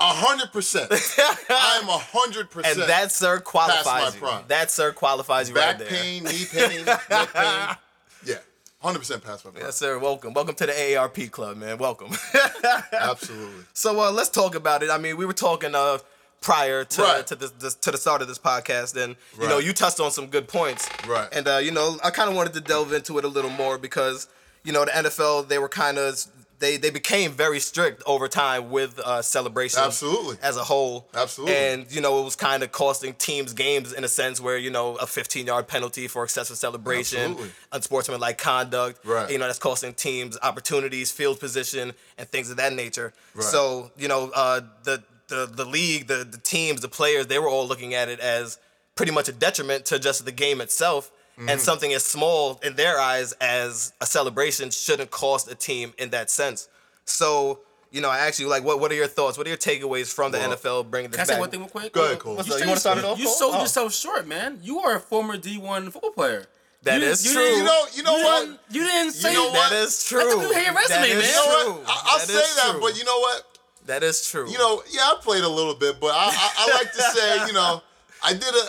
A 0.00 0.08
hundred 0.08 0.52
percent. 0.52 0.88
I 1.48 1.78
am 1.82 1.88
a 1.88 1.96
hundred 1.96 2.40
and 2.40 2.50
percent. 2.50 2.78
And 2.80 2.88
that 2.90 3.10
sir 3.12 3.38
qualifies 3.40 4.14
you. 4.16 4.20
prime. 4.20 4.44
That 4.48 4.70
sir 4.70 4.92
qualifies 4.92 5.48
you 5.48 5.54
back 5.54 5.78
right 5.78 5.88
there. 5.88 5.88
pain, 5.88 6.24
knee 6.24 6.44
pain, 6.52 6.84
neck 6.84 7.32
pain. 7.32 7.76
Yeah, 8.26 8.36
hundred 8.84 8.98
percent 9.00 9.24
past 9.24 9.44
my 9.44 9.50
prime. 9.50 9.64
Yes, 9.64 9.76
sir. 9.76 9.98
Welcome. 9.98 10.32
Welcome 10.34 10.54
to 10.56 10.66
the 10.66 10.72
AARP 10.72 11.30
club, 11.30 11.56
man. 11.56 11.78
Welcome. 11.78 12.10
Absolutely. 12.92 13.64
so 13.72 14.00
uh, 14.00 14.10
let's 14.12 14.28
talk 14.30 14.54
about 14.54 14.82
it. 14.82 14.90
I 14.90 14.98
mean, 14.98 15.16
we 15.16 15.24
were 15.26 15.32
talking 15.32 15.74
uh, 15.74 15.98
prior 16.40 16.84
to 16.84 17.02
Right. 17.02 17.26
to 17.26 17.34
this, 17.34 17.50
this 17.52 17.74
to 17.76 17.90
the 17.90 17.98
start 17.98 18.22
of 18.22 18.28
this 18.28 18.38
podcast, 18.38 19.02
and 19.02 19.16
you 19.40 19.48
know, 19.48 19.58
you 19.58 19.72
touched 19.72 20.00
on 20.00 20.10
some 20.10 20.26
good 20.26 20.48
points. 20.48 20.88
Right. 21.08 21.28
And 21.32 21.48
uh, 21.48 21.56
you 21.56 21.70
know, 21.72 21.96
I 22.04 22.10
kind 22.10 22.28
of 22.30 22.36
wanted 22.36 22.52
to 22.54 22.60
delve 22.60 22.92
into 22.92 23.18
it 23.18 23.24
a 23.24 23.28
little 23.28 23.50
more 23.50 23.78
because 23.78 24.28
you 24.62 24.72
know, 24.72 24.84
the 24.84 24.90
NFL 24.92 25.48
they 25.48 25.58
were 25.58 25.68
kind 25.68 25.98
of 25.98 26.24
they 26.58 26.76
they 26.76 26.90
became 26.90 27.32
very 27.32 27.60
strict 27.60 28.02
over 28.06 28.28
time 28.28 28.70
with 28.70 28.98
uh, 28.98 29.22
celebration. 29.22 29.80
Absolutely. 29.80 30.36
As 30.42 30.56
a 30.56 30.64
whole. 30.64 31.08
Absolutely. 31.14 31.56
And 31.56 31.92
you 31.94 32.00
know, 32.00 32.20
it 32.20 32.24
was 32.24 32.36
kind 32.36 32.62
of 32.62 32.72
costing 32.72 33.14
teams 33.14 33.52
games 33.52 33.92
in 33.92 34.04
a 34.04 34.08
sense 34.08 34.40
where 34.40 34.58
you 34.58 34.70
know 34.70 34.96
a 34.96 35.06
15 35.06 35.46
yard 35.46 35.66
penalty 35.68 36.08
for 36.08 36.24
excessive 36.24 36.56
celebration, 36.56 37.20
Absolutely. 37.20 37.50
unsportsmanlike 37.72 38.38
conduct. 38.38 39.04
Right. 39.04 39.30
You 39.30 39.38
know, 39.38 39.46
that's 39.46 39.58
costing 39.58 39.94
teams 39.94 40.38
opportunities, 40.42 41.10
field 41.10 41.40
position, 41.40 41.92
and 42.18 42.28
things 42.28 42.50
of 42.50 42.56
that 42.58 42.72
nature. 42.72 43.12
Right. 43.34 43.44
So 43.44 43.90
you 43.96 44.08
know, 44.08 44.30
uh, 44.34 44.60
the 44.84 45.02
the 45.28 45.46
the 45.46 45.64
league, 45.64 46.06
the 46.06 46.26
the 46.28 46.38
teams, 46.38 46.80
the 46.80 46.88
players, 46.88 47.26
they 47.26 47.38
were 47.38 47.48
all 47.48 47.66
looking 47.66 47.94
at 47.94 48.08
it 48.08 48.20
as 48.20 48.58
pretty 48.94 49.12
much 49.12 49.28
a 49.28 49.32
detriment 49.32 49.84
to 49.86 49.98
just 49.98 50.24
the 50.24 50.32
game 50.32 50.60
itself. 50.60 51.10
Mm-hmm. 51.38 51.48
And 51.48 51.60
something 51.60 51.92
as 51.92 52.04
small 52.04 52.60
in 52.62 52.76
their 52.76 53.00
eyes 53.00 53.32
as 53.40 53.92
a 54.00 54.06
celebration 54.06 54.70
shouldn't 54.70 55.10
cost 55.10 55.50
a 55.50 55.54
team 55.56 55.92
in 55.98 56.10
that 56.10 56.30
sense. 56.30 56.68
So, 57.06 57.58
you 57.90 58.00
know, 58.00 58.08
I 58.08 58.18
ask 58.26 58.38
you, 58.38 58.48
like, 58.48 58.62
what, 58.64 58.78
what 58.80 58.92
are 58.92 58.94
your 58.94 59.08
thoughts? 59.08 59.36
What 59.36 59.46
are 59.46 59.50
your 59.50 59.56
takeaways 59.58 60.12
from 60.12 60.30
the 60.32 60.38
Well, 60.38 60.56
NFL 60.56 60.90
bringing 60.90 61.10
this 61.10 61.16
Can 61.18 61.22
I 61.22 61.26
back? 61.26 61.34
say 61.36 61.40
one 61.40 61.50
thing 61.50 61.60
real 61.60 61.68
quick? 61.68 61.92
Go 61.92 62.04
ahead, 62.04 62.18
Cole. 62.20 62.36
What's 62.36 62.48
You, 62.48 62.54
up? 62.54 62.60
You 62.60 62.66
wanna 62.68 62.80
start 62.80 62.98
it 62.98 63.04
off, 63.04 63.18
You 63.18 63.24
Cole? 63.26 63.34
sold 63.34 63.54
Oh. 63.56 63.60
yourself 63.62 63.92
short, 63.94 64.26
man. 64.28 64.60
You 64.62 64.78
are 64.80 64.94
a 64.96 65.00
former 65.00 65.36
D1 65.36 65.90
football 65.92 66.10
player. 66.12 66.46
That 66.84 67.00
you, 67.00 67.06
is 67.08 67.24
you 67.26 67.32
true. 67.32 67.42
You 67.42 67.64
know, 67.64 67.84
you 67.94 68.02
know 68.02 68.16
you 68.16 68.24
what? 68.24 68.40
Didn't, 68.46 68.60
you 68.70 68.84
didn't 68.84 69.12
say 69.12 69.32
know 69.34 69.50
that. 69.52 69.70
That 69.70 69.76
is 69.84 70.04
true. 70.04 70.18
Let 70.36 70.52
them 70.52 70.64
your 70.64 70.74
resume, 70.74 70.98
That 71.00 71.08
is 71.08 71.14
man. 71.14 71.18
You 71.18 71.32
know 71.32 71.62
true. 71.64 71.72
what? 71.72 71.84
I, 71.88 72.02
I'll 72.04 72.18
That 72.18 72.26
say 72.28 72.34
that, 72.34 72.70
true. 72.72 72.80
but 72.80 72.98
you 72.98 73.04
know 73.04 73.18
what? 73.20 73.58
That 73.86 74.02
is 74.02 74.28
true. 74.28 74.50
You 74.50 74.58
know, 74.58 74.82
yeah, 74.90 75.00
I 75.02 75.16
played 75.20 75.44
a 75.44 75.48
little 75.48 75.74
bit, 75.74 75.98
but 76.00 76.12
I, 76.14 76.26
I, 76.30 76.52
I 76.58 76.74
like 76.74 76.92
to 76.92 77.02
say, 77.02 77.46
you 77.46 77.52
know, 77.54 77.82
I 78.22 78.32
did 78.34 78.44
a, 78.44 78.66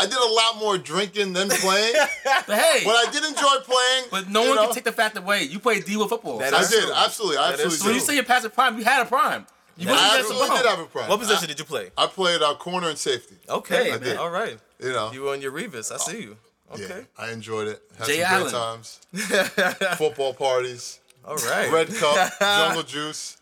I 0.00 0.06
did 0.06 0.14
a 0.16 0.32
lot 0.32 0.58
more 0.58 0.78
drinking 0.78 1.32
than 1.32 1.48
playing, 1.48 1.94
But 2.46 2.58
hey, 2.58 2.82
but 2.84 2.94
I 2.94 3.10
did 3.10 3.24
enjoy 3.24 3.56
playing. 3.64 4.04
but 4.10 4.28
no 4.28 4.42
one 4.42 4.54
know. 4.56 4.66
can 4.66 4.74
take 4.74 4.84
the 4.84 4.92
fact 4.92 5.16
away. 5.18 5.42
You 5.44 5.58
played 5.58 5.84
D1 5.84 6.08
football. 6.08 6.38
That 6.38 6.54
I 6.54 6.60
is 6.60 6.70
did 6.70 6.84
true. 6.84 6.92
absolutely, 6.94 7.38
I 7.38 7.50
That 7.50 7.54
is 7.60 7.64
absolutely. 7.66 7.78
so 7.78 7.84
when 7.86 7.94
you 7.94 8.00
say 8.00 8.14
you're 8.14 8.24
past 8.24 8.44
a 8.46 8.50
prime, 8.50 8.78
you 8.78 8.84
had 8.84 9.02
a 9.02 9.06
prime. 9.06 9.46
You 9.76 9.86
That 9.86 9.92
wasn't 9.92 10.06
is 10.08 10.12
I 10.12 10.18
absolutely 10.20 10.56
did 10.58 10.66
have 10.66 10.78
a 10.80 10.84
prime. 10.86 11.08
what 11.08 11.18
position 11.20 11.48
did 11.48 11.58
you 11.58 11.64
play? 11.64 11.90
I, 11.96 12.04
I 12.04 12.06
played 12.06 12.42
uh, 12.42 12.54
corner 12.54 12.88
and 12.88 12.98
safety. 12.98 13.36
Okay, 13.48 13.84
Hey, 13.84 13.90
man. 13.92 14.00
did. 14.00 14.16
All 14.16 14.30
right. 14.30 14.58
You 14.80 14.92
know, 14.92 15.10
You 15.12 15.22
were 15.22 15.32
on 15.32 15.40
your 15.42 15.52
Revis. 15.52 15.90
I 15.92 15.96
see 15.96 16.20
you. 16.22 16.36
yeah, 16.76 16.84
Okay. 16.84 17.06
I 17.16 17.30
enjoyed 17.32 17.66
it. 17.68 17.82
Had 17.98 18.06
Jay 18.06 18.22
some 18.22 18.32
Allen. 18.32 18.42
great 18.42 18.52
times. 18.52 19.00
Football 19.98 20.34
parties, 20.34 21.00
All 21.24 21.36
right. 21.36 21.72
Red 21.72 21.88
Cup, 21.94 22.32
Jungle 22.40 22.82
Juice. 22.84 23.37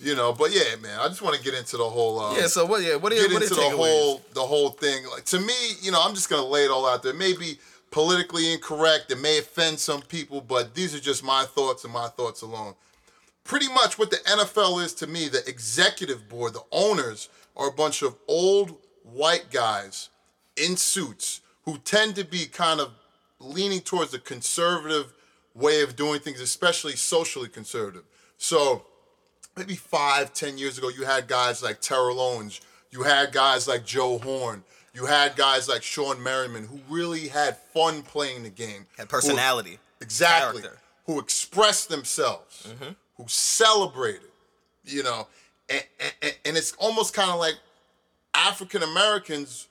You 0.00 0.14
know, 0.14 0.32
but 0.32 0.52
yeah, 0.52 0.76
man, 0.80 1.00
I 1.00 1.08
just 1.08 1.22
want 1.22 1.36
to 1.36 1.42
get 1.42 1.54
into 1.54 1.76
the 1.76 1.88
whole. 1.88 2.20
Uh, 2.20 2.36
Yeah. 2.36 2.46
So 2.46 2.64
what? 2.64 2.82
Yeah. 2.82 2.96
What 2.96 3.12
are 3.12 3.16
your 3.16 3.26
get 3.28 3.34
what 3.34 3.42
into 3.42 3.54
the 3.56 3.70
whole 3.70 4.22
the 4.32 4.42
whole 4.42 4.70
thing. 4.70 5.04
Like 5.10 5.24
to 5.26 5.40
me, 5.40 5.54
you 5.80 5.90
know, 5.90 6.00
I'm 6.00 6.14
just 6.14 6.30
gonna 6.30 6.44
lay 6.44 6.64
it 6.64 6.70
all 6.70 6.86
out 6.86 7.02
there. 7.02 7.12
It 7.12 7.18
may 7.18 7.32
be 7.32 7.58
politically 7.90 8.52
incorrect, 8.52 9.10
it 9.10 9.18
may 9.18 9.38
offend 9.38 9.78
some 9.78 10.02
people, 10.02 10.40
but 10.40 10.74
these 10.74 10.94
are 10.94 11.00
just 11.00 11.24
my 11.24 11.44
thoughts 11.44 11.84
and 11.84 11.92
my 11.92 12.08
thoughts 12.08 12.42
alone. 12.42 12.74
Pretty 13.44 13.68
much 13.72 13.98
what 13.98 14.10
the 14.10 14.18
NFL 14.18 14.84
is 14.84 14.92
to 14.94 15.06
me, 15.06 15.28
the 15.28 15.46
executive 15.48 16.28
board, 16.28 16.52
the 16.52 16.64
owners 16.70 17.28
are 17.56 17.68
a 17.68 17.72
bunch 17.72 18.02
of 18.02 18.14
old 18.26 18.76
white 19.04 19.50
guys 19.50 20.10
in 20.56 20.76
suits 20.76 21.40
who 21.64 21.78
tend 21.78 22.14
to 22.16 22.24
be 22.24 22.44
kind 22.44 22.80
of 22.80 22.92
leaning 23.40 23.80
towards 23.80 24.10
the 24.10 24.18
conservative 24.18 25.14
way 25.54 25.80
of 25.82 25.96
doing 25.96 26.20
things, 26.20 26.40
especially 26.40 26.94
socially 26.94 27.48
conservative. 27.48 28.04
So 28.36 28.82
maybe 29.58 29.76
five, 29.76 30.32
ten 30.32 30.58
years 30.58 30.78
ago, 30.78 30.88
you 30.88 31.04
had 31.04 31.28
guys 31.28 31.62
like 31.62 31.80
Terrell 31.80 32.20
Owens, 32.20 32.60
you 32.90 33.02
had 33.02 33.32
guys 33.32 33.68
like 33.68 33.84
Joe 33.84 34.18
Horn, 34.18 34.62
you 34.94 35.06
had 35.06 35.36
guys 35.36 35.68
like 35.68 35.82
Shawne 35.82 36.20
Merriman 36.20 36.66
who 36.66 36.80
really 36.88 37.28
had 37.28 37.56
fun 37.74 38.02
playing 38.02 38.42
the 38.44 38.50
game. 38.50 38.86
Had 38.96 39.04
who- 39.04 39.08
personality. 39.08 39.78
exactly. 40.00 40.62
character. 40.62 40.80
Who 41.06 41.18
expressed 41.18 41.88
themselves, 41.88 42.66
mm-hmm. 42.68 42.92
who 43.16 43.24
celebrated, 43.28 44.30
you 44.84 45.02
know, 45.02 45.26
and, 45.70 45.82
and, 46.20 46.34
and 46.44 46.56
it's 46.56 46.72
almost 46.72 47.14
kind 47.14 47.30
of 47.30 47.38
like 47.38 47.54
African 48.34 48.82
Americans 48.82 49.68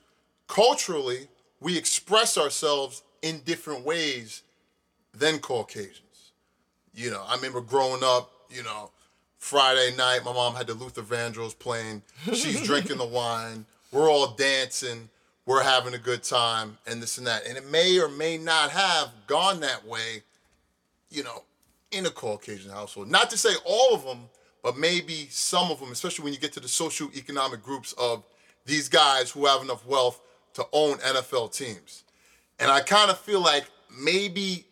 culturally, 0.48 1.28
we 1.60 1.78
express 1.78 2.36
ourselves 2.36 3.02
in 3.22 3.40
different 3.44 3.84
ways 3.84 4.42
than 5.14 5.38
Caucasians. 5.38 6.32
You 6.94 7.10
know, 7.10 7.22
I 7.26 7.36
remember 7.36 7.60
growing 7.60 8.02
up, 8.02 8.32
you 8.50 8.62
know, 8.64 8.90
Friday 9.38 9.94
night, 9.96 10.20
my 10.24 10.32
mom 10.32 10.54
had 10.54 10.66
the 10.66 10.74
Luther 10.74 11.02
Vandross 11.02 11.58
playing. 11.58 12.02
She's 12.32 12.62
drinking 12.62 12.98
the 12.98 13.06
wine. 13.06 13.64
We're 13.92 14.10
all 14.10 14.34
dancing. 14.34 15.08
We're 15.46 15.62
having 15.62 15.94
a 15.94 15.98
good 15.98 16.22
time 16.22 16.76
and 16.86 17.02
this 17.02 17.16
and 17.18 17.26
that. 17.26 17.46
And 17.46 17.56
it 17.56 17.66
may 17.70 17.98
or 17.98 18.08
may 18.08 18.36
not 18.36 18.70
have 18.70 19.10
gone 19.26 19.60
that 19.60 19.86
way, 19.86 20.22
you 21.10 21.22
know, 21.22 21.44
in 21.90 22.04
a 22.04 22.10
Caucasian 22.10 22.70
household. 22.70 23.10
Not 23.10 23.30
to 23.30 23.38
say 23.38 23.54
all 23.64 23.94
of 23.94 24.04
them, 24.04 24.28
but 24.62 24.76
maybe 24.76 25.28
some 25.30 25.70
of 25.70 25.80
them, 25.80 25.90
especially 25.92 26.24
when 26.24 26.34
you 26.34 26.38
get 26.38 26.52
to 26.54 26.60
the 26.60 26.68
socio-economic 26.68 27.62
groups 27.62 27.94
of 27.94 28.24
these 28.66 28.88
guys 28.88 29.30
who 29.30 29.46
have 29.46 29.62
enough 29.62 29.86
wealth 29.86 30.20
to 30.54 30.66
own 30.72 30.98
NFL 30.98 31.56
teams. 31.56 32.04
And 32.58 32.70
I 32.70 32.80
kind 32.80 33.10
of 33.10 33.18
feel 33.18 33.40
like 33.40 33.70
maybe 33.98 34.66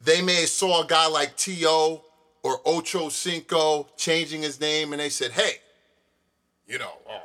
they 0.00 0.22
may 0.22 0.40
have 0.40 0.48
saw 0.48 0.82
a 0.82 0.86
guy 0.86 1.06
like 1.06 1.36
T.O. 1.36 2.02
or 2.42 2.60
Ocho 2.64 3.08
Cinco 3.08 3.88
changing 3.96 4.42
his 4.42 4.60
name 4.60 4.92
and 4.92 5.00
they 5.00 5.08
said, 5.10 5.32
hey, 5.32 5.54
you 6.66 6.78
know, 6.78 6.92
uh, 7.08 7.18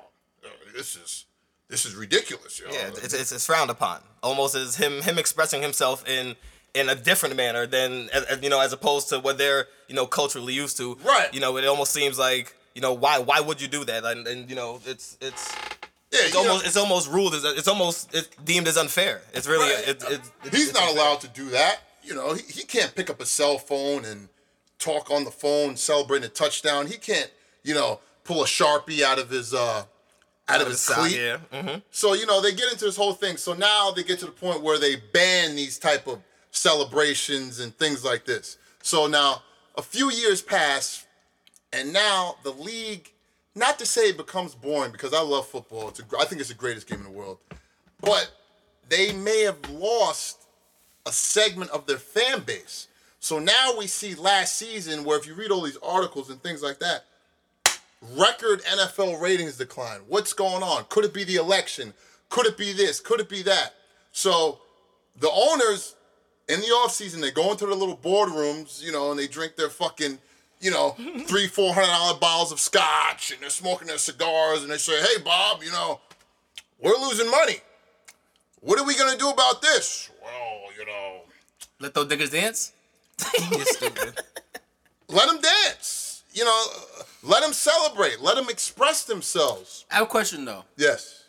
this 0.75 0.95
is 0.95 1.25
this 1.69 1.85
is 1.85 1.95
ridiculous. 1.95 2.59
You 2.59 2.67
know? 2.67 2.73
Yeah, 2.73 2.87
it's, 2.89 3.13
it's, 3.13 3.31
it's 3.31 3.45
frowned 3.45 3.69
upon. 3.71 4.01
Almost 4.21 4.55
as 4.55 4.75
him 4.75 5.01
him 5.01 5.17
expressing 5.17 5.61
himself 5.61 6.07
in 6.07 6.35
in 6.73 6.89
a 6.89 6.95
different 6.95 7.35
manner 7.35 7.65
than 7.65 8.09
as- 8.13 8.39
you 8.41 8.49
know 8.49 8.59
as 8.59 8.73
opposed 8.73 9.09
to 9.09 9.19
what 9.19 9.37
they're 9.37 9.67
you 9.87 9.95
know 9.95 10.05
culturally 10.05 10.53
used 10.53 10.77
to. 10.77 10.95
Right. 11.03 11.33
You 11.33 11.39
know, 11.39 11.57
it 11.57 11.65
almost 11.65 11.91
seems 11.91 12.19
like 12.19 12.55
you 12.73 12.81
know 12.81 12.93
why 12.93 13.19
why 13.19 13.39
would 13.39 13.61
you 13.61 13.67
do 13.67 13.85
that? 13.85 14.03
And, 14.03 14.27
and 14.27 14.49
you 14.49 14.55
know, 14.55 14.81
it's 14.85 15.17
it's 15.21 15.55
yeah, 16.11 16.19
it's 16.23 16.33
know, 16.33 16.41
almost 16.41 16.65
it's 16.65 16.77
almost 16.77 17.09
ruled 17.11 17.33
as 17.35 17.43
it's 17.45 17.67
almost 17.67 18.13
it's 18.13 18.27
deemed 18.43 18.67
as 18.67 18.77
unfair. 18.77 19.21
It's 19.33 19.47
really 19.47 19.73
Right. 19.73 19.87
it, 19.89 20.03
it, 20.03 20.21
it, 20.43 20.53
He's 20.53 20.73
not 20.73 20.83
unfair. 20.89 20.97
allowed 20.97 21.21
to 21.21 21.27
do 21.29 21.49
that. 21.51 21.79
You 22.03 22.13
know, 22.15 22.33
he, 22.33 22.41
he 22.51 22.63
can't 22.63 22.93
pick 22.93 23.09
up 23.09 23.19
a 23.21 23.25
cell 23.25 23.57
phone 23.57 24.05
and 24.05 24.27
talk 24.79 25.09
on 25.11 25.23
the 25.23 25.31
phone 25.31 25.75
celebrating 25.75 26.25
a 26.25 26.29
touchdown. 26.29 26.87
He 26.87 26.97
can't, 26.97 27.31
you 27.63 27.73
know, 27.73 27.99
pull 28.23 28.41
a 28.43 28.45
sharpie 28.45 29.01
out 29.01 29.19
of 29.19 29.29
his 29.29 29.53
uh 29.53 29.83
out 30.47 30.61
of 30.61 30.67
his 30.67 30.79
Sock, 30.79 30.97
cleat. 30.97 31.17
Yeah. 31.17 31.37
hmm 31.51 31.77
So 31.91 32.13
you 32.13 32.25
know 32.25 32.41
they 32.41 32.53
get 32.53 32.71
into 32.71 32.85
this 32.85 32.97
whole 32.97 33.13
thing. 33.13 33.37
So 33.37 33.53
now 33.53 33.91
they 33.91 34.03
get 34.03 34.19
to 34.19 34.25
the 34.25 34.31
point 34.31 34.61
where 34.61 34.77
they 34.77 34.95
ban 35.13 35.55
these 35.55 35.77
type 35.77 36.07
of 36.07 36.19
celebrations 36.51 37.59
and 37.59 37.75
things 37.77 38.03
like 38.03 38.25
this. 38.25 38.57
So 38.81 39.07
now 39.07 39.41
a 39.75 39.81
few 39.81 40.11
years 40.11 40.41
pass, 40.41 41.05
and 41.73 41.91
now 41.93 42.35
the 42.43 42.51
league. 42.51 43.11
Not 43.57 43.79
to 43.79 43.85
say 43.85 44.09
it 44.09 44.17
becomes 44.17 44.53
boring 44.53 44.91
because 44.91 45.13
I 45.13 45.21
love 45.21 45.47
football. 45.47 45.87
It's 45.87 46.01
a, 46.01 46.03
I 46.19 46.25
think 46.25 46.41
it's 46.41 46.49
the 46.49 46.55
greatest 46.55 46.87
game 46.87 46.97
in 46.99 47.05
the 47.05 47.09
world, 47.09 47.37
but 48.01 48.29
they 48.89 49.13
may 49.13 49.43
have 49.43 49.57
lost 49.69 50.43
a 51.05 51.11
segment 51.13 51.71
of 51.71 51.85
their 51.85 51.97
fan 51.97 52.41
base. 52.41 52.89
So 53.25 53.39
now 53.39 53.75
we 53.75 53.87
see 53.87 54.13
last 54.13 54.55
season 54.55 55.03
where 55.03 55.17
if 55.17 55.25
you 55.25 55.33
read 55.33 55.49
all 55.49 55.63
these 55.63 55.79
articles 55.81 56.29
and 56.29 56.39
things 56.43 56.61
like 56.61 56.77
that, 56.77 57.05
record 58.15 58.61
NFL 58.65 59.19
ratings 59.19 59.57
decline. 59.57 60.01
What's 60.07 60.31
going 60.31 60.61
on? 60.61 60.85
Could 60.89 61.05
it 61.05 61.13
be 61.15 61.23
the 61.23 61.37
election? 61.37 61.95
Could 62.29 62.45
it 62.45 62.55
be 62.55 62.71
this? 62.71 62.99
Could 62.99 63.19
it 63.19 63.27
be 63.27 63.41
that? 63.41 63.73
So 64.11 64.59
the 65.19 65.31
owners 65.31 65.95
in 66.47 66.59
the 66.59 66.67
offseason, 66.67 67.19
they 67.19 67.31
go 67.31 67.49
into 67.49 67.65
the 67.65 67.73
little 67.73 67.97
boardrooms, 67.97 68.83
you 68.83 68.91
know, 68.91 69.09
and 69.09 69.19
they 69.19 69.25
drink 69.25 69.55
their 69.55 69.71
fucking, 69.71 70.19
you 70.61 70.69
know, 70.69 70.95
three, 71.25 71.47
four 71.47 71.73
hundred 71.73 71.87
dollar 71.87 72.19
bottles 72.19 72.51
of 72.51 72.59
scotch 72.59 73.31
and 73.31 73.41
they're 73.41 73.49
smoking 73.49 73.87
their 73.87 73.97
cigars 73.97 74.61
and 74.61 74.69
they 74.71 74.77
say, 74.77 75.01
Hey 75.01 75.19
Bob, 75.23 75.63
you 75.63 75.71
know, 75.71 75.99
we're 76.79 76.91
losing 76.91 77.31
money. 77.31 77.57
What 78.61 78.77
are 78.77 78.85
we 78.85 78.95
gonna 78.95 79.17
do 79.17 79.31
about 79.31 79.63
this? 79.63 80.11
Well, 80.21 80.59
you 80.77 80.85
know, 80.85 81.21
Let 81.79 81.95
those 81.95 82.05
niggas 82.05 82.29
dance. 82.31 82.73
You're 83.51 83.65
stupid. 83.65 84.19
let 85.09 85.27
them 85.27 85.39
dance. 85.41 86.23
you 86.33 86.43
know, 86.45 86.65
let 87.23 87.41
them 87.43 87.53
celebrate. 87.53 88.21
Let 88.21 88.35
them 88.35 88.49
express 88.49 89.03
themselves. 89.05 89.85
I 89.91 89.95
have 89.95 90.03
a 90.03 90.07
question 90.07 90.45
though. 90.45 90.63
Yes. 90.77 91.23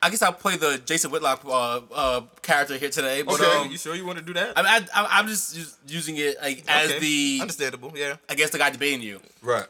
I 0.00 0.10
guess 0.10 0.22
I'll 0.22 0.32
play 0.32 0.56
the 0.56 0.80
Jason 0.84 1.10
Whitlock 1.10 1.44
uh, 1.44 1.80
uh, 1.92 2.20
character 2.42 2.76
here 2.76 2.88
today. 2.90 3.22
But, 3.22 3.40
Okay. 3.40 3.56
um, 3.58 3.70
you 3.70 3.76
sure 3.76 3.96
you 3.96 4.06
want 4.06 4.18
to 4.18 4.24
do 4.24 4.32
that? 4.34 4.56
I 4.56 4.62
mean, 4.62 4.88
I, 4.94 5.02
I, 5.02 5.18
I'm 5.18 5.26
just 5.26 5.76
using 5.88 6.16
it 6.18 6.36
like 6.40 6.62
as 6.68 6.88
Okay. 6.90 6.98
the 7.00 7.38
understandable. 7.40 7.92
Yeah. 7.96 8.14
I 8.28 8.34
guess 8.36 8.50
the 8.50 8.58
guy 8.58 8.70
debating 8.70 9.02
you. 9.02 9.20
Right. 9.42 9.66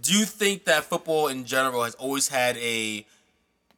Do 0.00 0.12
you 0.12 0.24
think 0.24 0.64
that 0.64 0.84
football 0.84 1.28
in 1.28 1.44
general 1.44 1.84
has 1.84 1.94
always 1.94 2.26
had 2.26 2.56
a 2.56 3.06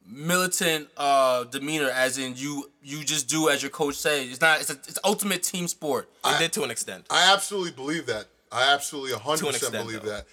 militant 0.07 0.87
uh, 0.97 1.43
demeanor, 1.45 1.89
as 1.89 2.17
in 2.17 2.33
you 2.35 2.69
you 2.81 3.03
just 3.03 3.27
do 3.29 3.49
as 3.49 3.61
your 3.61 3.69
coach 3.71 3.95
says? 3.95 4.29
It's 4.29 4.41
not. 4.41 4.59
It's 4.61 4.69
a, 4.69 4.73
it's 4.73 4.99
ultimate 5.03 5.43
team 5.43 5.67
sport. 5.67 6.09
It 6.25 6.39
did 6.39 6.53
to 6.53 6.63
an 6.63 6.71
extent. 6.71 7.05
I 7.09 7.33
absolutely 7.33 7.71
believe 7.71 8.05
that. 8.07 8.25
I 8.51 8.73
absolutely 8.73 9.11
100% 9.11 9.39
To 9.39 9.47
an 9.49 9.55
extent, 9.55 9.73
believe 9.85 10.03
though. 10.03 10.09
that. 10.09 10.25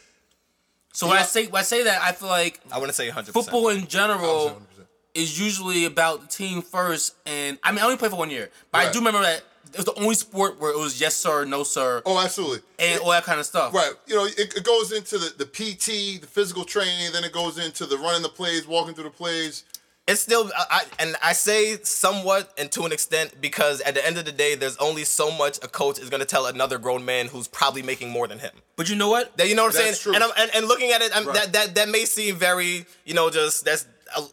So 0.93 1.09
when 1.09 1.17
I 1.19 1.23
say 1.23 1.47
when 1.49 1.61
I 1.61 1.65
say 1.65 1.83
that, 1.85 2.01
I 2.03 2.13
feel 2.13 2.29
like 2.29 2.61
I 2.71 2.79
want 2.79 2.89
to 2.89 2.95
say 2.95 3.09
100. 3.09 3.33
football 3.33 3.69
in 3.71 3.87
general 3.89 4.61
100%. 4.79 4.87
is 5.15 5.41
usually 5.41 5.85
about 5.87 6.21
the 6.21 6.29
team 6.29 6.63
first. 6.63 7.17
And 7.27 7.59
I 7.63 7.73
mean, 7.73 7.81
I 7.81 7.85
only 7.85 7.97
played 7.97 8.13
for 8.13 8.17
one 8.19 8.31
year, 8.31 8.51
but 8.71 8.79
I 8.87 8.93
do 8.93 8.99
remember 9.01 9.23
that 9.23 9.43
it 9.75 9.79
was 9.79 9.87
the 9.87 9.95
only 10.01 10.15
sport 10.15 10.61
where 10.61 10.71
it 10.71 10.79
was 10.79 11.01
yes 11.01 11.15
sir, 11.15 11.45
no 11.45 11.63
sir, 11.65 12.03
Oh, 12.07 12.19
absolutely. 12.19 12.61
and 12.79 13.01
all 13.01 13.11
that 13.11 13.25
kind 13.25 13.39
of 13.41 13.47
stuff. 13.47 13.75
Right. 13.75 13.93
You 14.07 14.15
know, 14.17 14.25
it, 14.25 14.39
it 14.57 14.65
goes 14.65 14.93
into 14.93 15.19
the, 15.19 15.35
the 15.37 15.47
PT, 15.47 16.21
the 16.21 16.27
physical 16.27 16.65
training, 16.65 17.13
then 17.13 17.25
it 17.25 17.33
goes 17.33 17.59
into 17.59 17.85
the 17.87 17.99
running 17.99 18.23
the 18.23 18.29
plays, 18.29 18.67
walking 18.67 18.95
through 18.95 19.05
the 19.05 19.11
plays. 19.11 19.65
It's 20.07 20.21
still, 20.21 20.51
I, 20.57 20.65
I, 20.71 20.83
and 20.99 21.17
I 21.23 21.33
say 21.33 21.79
somewhat 21.83 22.53
and 22.59 22.71
to 22.73 22.83
an 22.85 22.93
extent 22.93 23.41
because 23.41 23.81
at 23.81 23.95
the 23.95 24.07
end 24.07 24.19
of 24.19 24.27
the 24.27 24.33
day, 24.33 24.55
there's 24.55 24.77
only 24.77 25.03
so 25.05 25.31
much 25.31 25.57
a 25.63 25.69
coach 25.69 25.99
is 25.99 26.11
going 26.11 26.21
to 26.21 26.27
tell 26.27 26.45
another 26.45 26.77
grown 26.77 27.07
man 27.07 27.27
who's 27.29 27.49
probably 27.49 27.81
making 27.83 28.11
more 28.11 28.29
than 28.29 28.39
him. 28.39 28.53
But 28.77 28.91
you 28.91 28.97
know 28.97 29.09
what? 29.09 29.35
That 29.39 29.49
you 29.49 29.55
know 29.55 29.63
what 29.65 29.75
I'm 29.75 29.83
That's 29.83 29.99
saying? 30.01 30.15
true. 30.15 30.15
And, 30.15 30.23
I'm, 30.25 30.31
and 30.37 30.51
and 30.55 30.69
looking 30.69 30.91
at 30.91 31.01
it, 31.01 31.11
I'm, 31.17 31.25
Right. 31.27 31.35
that 31.37 31.53
that 31.55 31.75
that 31.77 31.89
may 31.89 32.05
seem 32.05 32.37
very, 32.37 32.85
you 33.07 33.15
know, 33.15 33.31
just 33.31 33.65
that's 33.65 33.87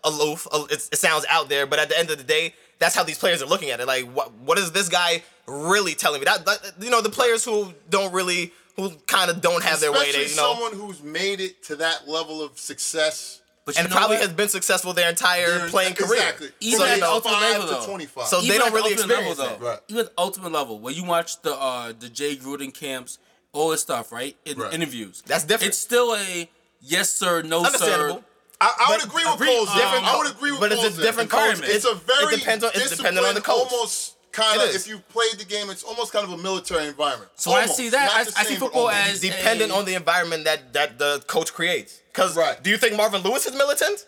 aloof. 0.03 0.45
a- 0.51 0.65
It's, 0.69 0.89
it 0.91 0.97
sounds 0.97 1.25
out 1.29 1.47
there, 1.49 1.65
but 1.65 1.79
at 1.79 1.87
the 1.89 1.97
end 1.97 2.09
of 2.11 2.17
the 2.17 2.23
day, 2.25 2.53
that's 2.81 2.95
how 2.95 3.03
these 3.03 3.17
players 3.19 3.41
are 3.41 3.45
looking 3.45 3.69
at 3.69 3.79
it. 3.79 3.87
Like, 3.87 4.05
what 4.11 4.33
what 4.33 4.57
is 4.57 4.71
this 4.73 4.89
guy 4.89 5.23
really 5.47 5.93
telling 5.93 6.19
me? 6.19 6.25
That, 6.25 6.43
that 6.45 6.73
you 6.81 6.89
know, 6.89 6.99
the 7.01 7.09
players 7.09 7.45
who 7.45 7.73
don't 7.89 8.11
really, 8.11 8.51
who 8.75 8.89
kind 9.07 9.29
of 9.31 9.39
don't 9.39 9.63
have 9.63 9.79
their 9.79 9.91
way, 9.91 9.99
Especially 10.09 10.23
they 10.25 10.29
you 10.31 10.35
know, 10.35 10.53
someone 10.53 10.73
who's 10.73 11.01
made 11.03 11.39
it 11.39 11.63
to 11.65 11.75
that 11.77 12.09
level 12.09 12.43
of 12.43 12.59
success. 12.59 13.37
But 13.63 13.77
and 13.77 13.87
probably 13.91 14.15
what? 14.15 14.25
has 14.25 14.33
been 14.33 14.49
successful 14.49 14.91
their 14.93 15.07
entire 15.09 15.59
They're- 15.59 15.69
playing 15.69 15.93
career. 15.93 16.15
Exactly. 16.19 16.49
Even 16.61 16.79
From 16.79 16.87
at 16.89 16.95
the 16.95 17.01
5 17.01 17.09
ultimate 17.11 17.39
level, 17.41 17.67
to 17.67 17.73
though. 17.75 17.85
25. 17.85 18.27
So- 18.27 18.41
they 18.41 18.47
don't 18.57 18.61
at 18.61 18.65
the 18.71 18.75
really 18.75 18.91
ultimate 18.93 19.13
experience 19.13 19.37
level, 19.37 19.53
it. 19.55 19.59
though. 19.59 19.67
Right. 19.69 19.79
Even 19.87 19.99
at 19.99 20.05
the 20.15 20.21
ultimate 20.21 20.51
level, 20.51 20.79
when 20.79 20.95
you 20.95 21.03
watch 21.03 21.39
the 21.43 21.53
uh, 21.53 21.93
the 21.97 22.09
Jay 22.09 22.35
Gruden 22.35 22.73
camps, 22.73 23.19
all 23.53 23.69
this 23.69 23.81
stuff, 23.81 24.11
right? 24.11 24.35
In 24.45 24.57
Right. 24.57 24.73
interviews, 24.73 25.21
That's 25.27 25.43
different. 25.43 25.69
It's 25.69 25.77
still 25.77 26.15
a 26.15 26.49
yes 26.81 27.11
sir, 27.11 27.43
no 27.43 27.63
sir. 27.65 28.23
I, 28.61 28.85
I 28.87 28.91
would 28.91 29.03
agree 29.03 29.23
with 29.25 29.35
agree- 29.35 29.47
Cole's. 29.47 29.73
different 29.73 30.05
I 30.05 30.17
would 30.17 30.31
agree 30.31 30.51
with 30.51 30.59
but 30.61 30.71
it's 30.71 30.81
a 30.81 30.83
Cole's 30.85 30.97
there. 30.97 31.05
different 31.05 31.29
coach. 31.31 31.39
Environment. 31.59 31.73
It's 31.73 31.85
a 31.85 31.95
very 31.95 32.33
It 32.35 32.39
depends 32.39 32.63
on- 32.63 32.71
it's 32.75 32.95
dependent 32.95 33.25
on 33.27 33.33
the 33.33 33.39
disciplined, 33.41 33.69
coach. 33.69 33.73
Almost 33.73 34.15
kind 34.31 34.61
of, 34.61 34.75
if 34.75 34.87
you 34.87 34.99
played 35.09 35.33
the 35.37 35.45
game, 35.45 35.69
it's 35.69 35.83
almost 35.83 36.13
kind 36.13 36.23
of 36.23 36.31
a 36.31 36.37
military 36.37 36.87
environment. 36.87 37.31
So 37.35 37.51
when 37.51 37.63
I 37.63 37.65
see 37.65 37.89
that, 37.89 38.11
I- 38.11 38.23
the 38.23 38.33
I 38.37 38.43
see 38.43 38.55
football 38.55 38.89
as- 38.89 39.19
dependent 39.19 39.71
a- 39.71 39.75
on 39.75 39.85
the 39.85 39.95
environment 39.95 40.45
that 40.45 40.71
that 40.73 40.99
the 40.99 41.21
coach 41.27 41.53
creates. 41.53 41.99
Because 42.13 42.35
Right. 42.35 42.61
do 42.61 42.69
you 42.69 42.77
think 42.77 42.95
Marvin 42.95 43.21
Lewis 43.23 43.45
is 43.45 43.53
militant? 43.55 44.05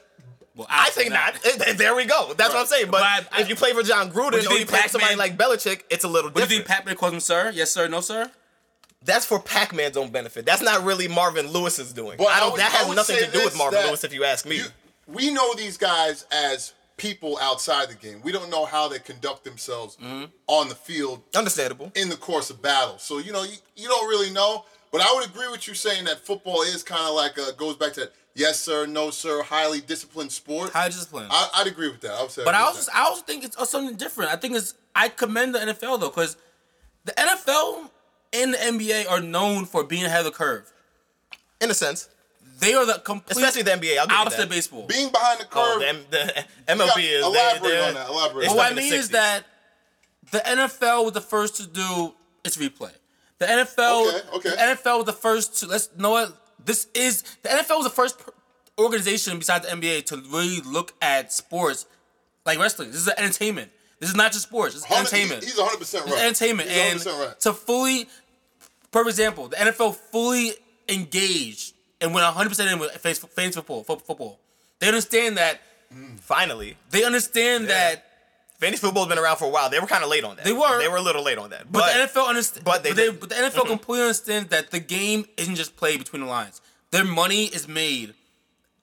Well, 0.55 0.67
I 0.69 0.91
think 0.91 1.09
not. 1.11 1.33
Eh, 1.45 1.73
There 1.81 1.95
we 1.95 2.05
go. 2.05 2.33
That's 2.35 2.53
what 2.53 2.59
I'm 2.61 2.67
saying. 2.67 2.91
But, 2.91 2.99
But 2.99 3.33
I- 3.37 3.41
if 3.41 3.49
you 3.49 3.55
play 3.55 3.73
for 3.73 3.81
Jon 3.81 4.11
Gruden 4.11 4.33
you 4.43 4.49
or 4.49 4.51
you 4.51 4.57
think 4.59 4.69
play 4.69 4.81
for 4.83 4.89
somebody 4.89 5.15
Pac-Man- 5.15 5.17
like 5.17 5.35
Belichick, 5.37 5.81
it's 5.89 6.03
a 6.03 6.07
little 6.07 6.29
different. 6.29 6.49
do 6.49 6.55
you 6.55 6.61
different. 6.61 6.85
think 6.85 6.87
Pat 6.87 6.97
calls 6.99 7.13
him, 7.13 7.19
sir? 7.19 7.51
Yes 7.55 7.71
sir, 7.71 7.87
no 7.87 8.01
sir. 8.01 8.29
That's 9.05 9.25
for 9.25 9.39
Pac-Man's 9.39 9.97
own 9.97 10.09
benefit. 10.11 10.45
That's 10.45 10.61
not 10.61 10.83
really 10.83 11.07
Marvin 11.07 11.47
Lewis's 11.51 11.91
doing. 11.93 12.17
But 12.17 12.27
I 12.27 12.37
I 12.37 12.39
don't. 12.39 12.51
would- 12.53 12.61
that 12.61 12.71
has 12.71 12.87
would 12.87 12.95
nothing 12.95 13.17
to 13.17 13.29
do 13.31 13.43
with 13.43 13.57
Marvin 13.57 13.85
Lewis, 13.85 14.03
if 14.03 14.13
you 14.13 14.23
ask 14.23 14.45
me. 14.45 14.57
You- 14.57 14.65
we 15.07 15.33
know 15.33 15.53
these 15.55 15.75
guys 15.77 16.25
as 16.31 16.73
people 16.95 17.37
outside 17.41 17.89
the 17.89 17.95
game. 17.95 18.21
We 18.23 18.31
don't 18.31 18.49
know 18.49 18.63
how 18.65 18.87
they 18.87 18.99
conduct 18.99 19.43
themselves 19.43 19.97
Mm-hmm. 19.97 20.25
on 20.47 20.69
the 20.69 20.75
field 20.75 21.21
Understandable. 21.35 21.91
in 21.95 22.07
the 22.09 22.15
course 22.15 22.49
of 22.49 22.61
battle. 22.61 22.97
So 22.99 23.17
you 23.17 23.31
know, 23.33 23.43
you, 23.43 23.55
you 23.75 23.87
don't 23.89 24.07
really 24.07 24.31
know. 24.31 24.63
But 24.91 25.01
I 25.01 25.11
would 25.15 25.27
agree 25.27 25.49
with 25.49 25.67
you 25.67 25.73
saying 25.73 26.05
that 26.05 26.19
football 26.25 26.61
is 26.61 26.83
kind 26.83 27.01
of 27.01 27.15
like 27.15 27.37
a, 27.39 27.51
goes 27.53 27.75
back 27.75 27.93
to 27.93 28.01
that 28.01 28.13
yes 28.35 28.59
sir, 28.59 28.85
no 28.85 29.09
sir, 29.09 29.41
highly 29.41 29.81
disciplined 29.81 30.31
sport. 30.31 30.69
High 30.69 30.87
discipline. 30.87 31.27
I, 31.31 31.49
I'd 31.55 31.67
agree 31.67 31.89
with 31.89 31.99
that. 32.01 32.11
I 32.11 32.21
would 32.21 32.31
say. 32.31 32.43
But 32.45 32.53
I 32.55 32.61
also 32.61 32.77
with 32.79 32.89
I 32.93 33.01
also 33.01 33.23
think 33.23 33.43
it's 33.43 33.69
something 33.69 33.95
different. 33.97 34.31
I 34.31 34.35
think 34.35 34.55
it's 34.55 34.75
I 34.95 35.09
commend 35.09 35.55
the 35.55 35.59
NFL 35.59 35.99
though, 35.99 36.09
because 36.09 36.37
the 37.05 37.11
NFL 37.13 37.89
and 38.33 38.53
the 38.53 38.57
NBA 38.57 39.09
are 39.09 39.21
known 39.21 39.65
for 39.65 39.83
being 39.83 40.03
ahead 40.05 40.19
of 40.19 40.25
the 40.25 40.31
curve. 40.31 40.71
In 41.61 41.69
a 41.69 41.73
sense, 41.73 42.09
They 42.59 42.73
are 42.73 42.85
the 42.85 42.93
complete 43.03 43.37
especially 43.37 43.61
the 43.63 43.71
NBA. 43.71 43.97
I'll 43.97 44.05
give 44.07 44.11
you 44.15 44.21
opposite 44.21 44.37
that. 44.37 44.43
of 44.43 44.49
baseball. 44.49 44.85
being 44.87 45.09
behind 45.11 45.39
the 45.41 45.47
Oh, 45.53 45.77
curve. 45.77 45.79
the, 45.79 45.87
M- 45.89 46.05
the 46.67 46.73
MLB 46.73 46.97
Yeah, 46.97 47.19
is. 47.19 47.25
elaborate 47.25 47.69
they, 47.69 47.87
on 47.87 47.93
that, 47.95 48.09
elaborate. 48.09 48.47
what 48.49 48.71
I 48.71 48.75
mean 48.75 48.93
is 48.93 49.09
that 49.09 49.43
the 50.31 50.39
NFL 50.39 51.03
was 51.05 51.13
the 51.13 51.21
first 51.21 51.55
to 51.57 51.67
do 51.67 52.13
its 52.43 52.57
replay. 52.57 52.91
The 53.39 53.45
NFL, 53.45 54.07
Okay, 54.07 54.37
okay. 54.37 54.49
the 54.51 54.55
NFL 54.55 54.97
was 54.97 55.05
the 55.05 55.13
first 55.13 55.59
to 55.59 55.67
let's 55.67 55.89
know 55.97 56.11
what 56.11 56.35
this 56.63 56.87
is. 56.93 57.23
The 57.43 57.49
NFL 57.49 57.77
was 57.77 57.83
the 57.85 57.89
first 57.89 58.17
organization 58.79 59.37
besides 59.39 59.65
the 59.67 59.71
NBA 59.75 60.05
to 60.07 60.17
really 60.31 60.61
look 60.61 60.93
at 61.01 61.31
sports 61.33 61.85
like 62.45 62.59
wrestling. 62.59 62.91
This 62.91 63.01
is 63.01 63.09
entertainment. 63.09 63.71
This 63.99 64.09
is 64.09 64.15
not 64.15 64.31
just 64.33 64.43
sports. 64.47 64.75
It's 64.75 64.83
100 64.89 64.99
entertainment. 65.15 65.43
He's 65.43 65.57
100 65.57 65.77
percent 65.77 66.05
right. 66.05 66.13
It's 66.13 66.21
entertainment, 66.41 66.69
He's 66.69 67.05
and 67.05 67.15
100% 67.15 67.27
right. 67.27 67.39
to 67.41 67.53
fully, 67.53 68.09
for 68.93 69.01
example, 69.09 69.49
the 69.49 69.57
NFL 69.57 69.95
fully 69.95 70.51
engaged 70.87 71.73
and 71.99 72.13
went 72.13 72.23
100 72.25 72.49
percent 72.49 72.71
in 72.71 72.79
with 72.79 72.91
fans 72.97 73.55
football. 73.55 73.83
fo- 73.83 73.97
Football. 73.97 74.39
They 74.79 74.87
understand 74.87 75.37
that. 75.37 75.59
finally, 76.21 76.75
They 76.91 77.03
understand 77.03 77.67
that. 77.69 78.05
fantasy 78.59 78.81
football's 78.81 79.07
been 79.07 79.19
around 79.19 79.37
for 79.37 79.45
a 79.45 79.49
while. 79.49 79.69
They 79.69 79.79
were 79.79 79.87
kind 79.87 80.03
of 80.03 80.09
late 80.09 80.23
on 80.23 80.35
that. 80.37 80.45
They 80.45 80.53
were. 80.53 80.79
They 80.79 80.87
were 80.87 80.97
a 80.97 81.01
little 81.01 81.23
late 81.23 81.37
on 81.37 81.49
that. 81.51 81.71
But, 81.71 81.79
But, 81.79 82.13
the 82.13 82.19
NFL 82.21 82.27
understands. 82.29 82.63
but 82.63 82.83
But, 82.83 82.95
they 82.95 83.09
but 83.11 83.29
the 83.29 83.35
NFL 83.35 83.67
completely 83.67 84.01
understands 84.03 84.49
that 84.49 84.71
the 84.71 84.79
game 84.79 85.25
isn't 85.37 85.55
just 85.55 85.75
played 85.77 85.99
between 85.99 86.21
the 86.23 86.27
lines. 86.27 86.61
Their 86.91 87.03
money 87.05 87.45
is 87.45 87.67
made. 87.67 88.13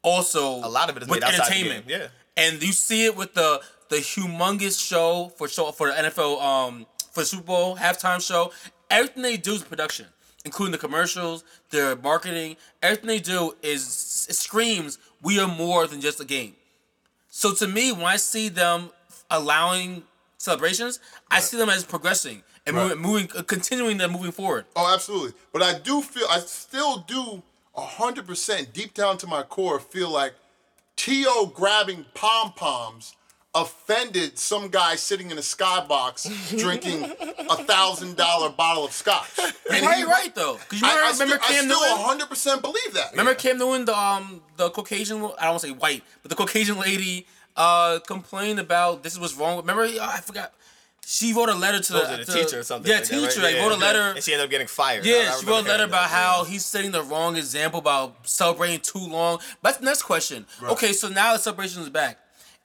Also, 0.02 0.54
A 0.64 0.68
lot 0.68 0.88
of 0.88 0.96
it 0.96 1.02
is 1.02 1.08
with 1.08 1.20
made 1.20 1.24
outside 1.26 1.38
the 1.38 1.42
entertainment. 1.56 1.86
game, 1.88 2.00
yeah. 2.00 2.42
and 2.42 2.62
you 2.62 2.72
see 2.72 3.04
it 3.04 3.16
with 3.16 3.34
the 3.34 3.60
the 3.90 3.96
humongous 3.96 4.80
show 4.80 5.30
for 5.36 5.46
show 5.48 5.72
for 5.72 5.88
the 5.88 5.94
NFL 5.94 6.40
um 6.40 6.86
for 7.12 7.20
the 7.20 7.26
Super 7.26 7.42
Bowl 7.42 7.76
halftime 7.76 8.26
show. 8.26 8.50
Everything 8.90 9.22
they 9.22 9.36
do 9.36 9.54
is 9.54 9.62
production, 9.62 10.06
including 10.44 10.72
the 10.72 10.78
commercials, 10.78 11.44
their 11.70 11.96
marketing. 11.96 12.56
Everything 12.82 13.06
they 13.08 13.20
do 13.20 13.56
is 13.62 13.84
screams 14.30 14.98
we 15.22 15.38
are 15.38 15.48
more 15.48 15.86
than 15.86 16.00
just 16.00 16.20
a 16.20 16.24
game. 16.24 16.54
So 17.28 17.54
to 17.54 17.68
me, 17.68 17.92
when 17.92 18.04
I 18.06 18.16
see 18.16 18.48
them 18.48 18.90
allowing 19.30 20.02
celebrations, 20.38 20.98
I 21.30 21.40
see 21.40 21.56
them 21.56 21.68
as 21.68 21.84
progressing 21.84 22.42
and 22.66 22.76
Right. 22.76 22.96
moving, 22.96 22.98
moving, 23.02 23.30
uh, 23.36 23.42
continuing 23.42 23.98
them 23.98 24.12
moving 24.12 24.32
forward. 24.32 24.66
Oh, 24.74 24.92
absolutely. 24.92 25.34
But 25.52 25.62
I 25.62 25.78
do 25.78 26.02
feel, 26.02 26.26
I 26.28 26.40
still 26.40 26.98
do 26.98 27.42
100% 27.76 28.72
deep 28.72 28.94
down 28.94 29.16
to 29.18 29.26
my 29.26 29.42
core 29.42 29.78
feel 29.78 30.10
like 30.10 30.34
T.O. 30.96 31.46
grabbing 31.46 32.04
pom 32.14 32.52
poms 32.52 33.14
offended 33.54 34.38
some 34.38 34.68
guy 34.68 34.94
sitting 34.94 35.30
in 35.30 35.36
a 35.38 35.40
skybox 35.40 36.58
drinking 36.58 37.04
a 37.04 37.56
thousand 37.64 38.16
dollar 38.16 38.48
bottle 38.50 38.84
of 38.84 38.92
scotch. 38.92 39.28
And 39.38 39.84
Right, 39.84 39.98
he- 39.98 40.04
right 40.04 40.34
though, 40.34 40.54
because 40.58 40.80
you 40.80 40.86
I, 40.86 40.90
remember, 40.94 41.06
I 41.08 41.12
still, 41.12 41.26
remember 41.26 41.44
Cam 41.44 41.54
I 41.54 42.18
still 42.18 42.18
Newton. 42.28 42.58
100% 42.58 42.62
believe 42.62 42.94
that. 42.94 43.10
Remember 43.12 43.34
Cam 43.34 43.58
Newton, 43.58 43.84
the 43.86 43.96
um 43.98 44.40
the 44.56 44.70
Caucasian, 44.70 45.16
I 45.18 45.20
don't 45.20 45.30
want 45.50 45.60
to 45.62 45.66
say 45.68 45.72
white, 45.72 46.02
but 46.22 46.28
the 46.30 46.36
Caucasian 46.36 46.78
lady 46.78 47.26
uh 47.56 47.98
complained 48.06 48.60
about 48.60 49.02
this 49.02 49.14
is 49.14 49.18
what's 49.20 49.34
wrong. 49.34 49.56
with 49.56 49.66
Remember, 49.66 49.82
I 50.00 50.20
forgot. 50.20 50.52
She 51.04 51.32
wrote 51.32 51.48
a 51.48 51.54
letter 51.54 51.80
to 51.80 51.92
the, 51.92 52.14
it 52.14 52.20
a 52.20 52.24
to- 52.24 52.32
teacher 52.32 52.60
or 52.60 52.62
something? 52.62 52.88
Yeah, 52.88 52.98
like 52.98 53.08
that, 53.08 53.16
right? 53.20 53.30
teacher. 53.30 53.42
Like, 53.42 53.54
Yeah, 53.56 53.62
wrote 53.64 53.72
a 53.72 53.76
letter. 53.76 54.12
and 54.14 54.22
she 54.22 54.32
ended 54.32 54.44
up 54.44 54.50
getting 54.50 54.68
fired. 54.68 55.04
I- 55.04 55.08
I 55.08 55.12
Yeah, 55.12 55.36
she 55.38 55.46
wrote 55.46 55.64
a 55.64 55.68
letter 55.68 55.84
about 55.84 56.02
that, 56.08 56.10
how 56.10 56.42
yeah. 56.44 56.50
he's 56.50 56.64
setting 56.64 56.92
the 56.92 57.02
wrong 57.02 57.36
example 57.36 57.80
about 57.80 58.28
celebrating 58.28 58.78
too 58.78 59.00
long. 59.08 59.38
But 59.60 59.70
that's 59.70 59.78
the 59.78 59.86
next 59.86 60.02
question. 60.02 60.46
Okay, 60.62 60.92
so 60.92 61.08
now 61.08 61.32
the 61.32 61.40
celebration 61.40 61.82
is 61.82 61.88
back. 61.88 62.18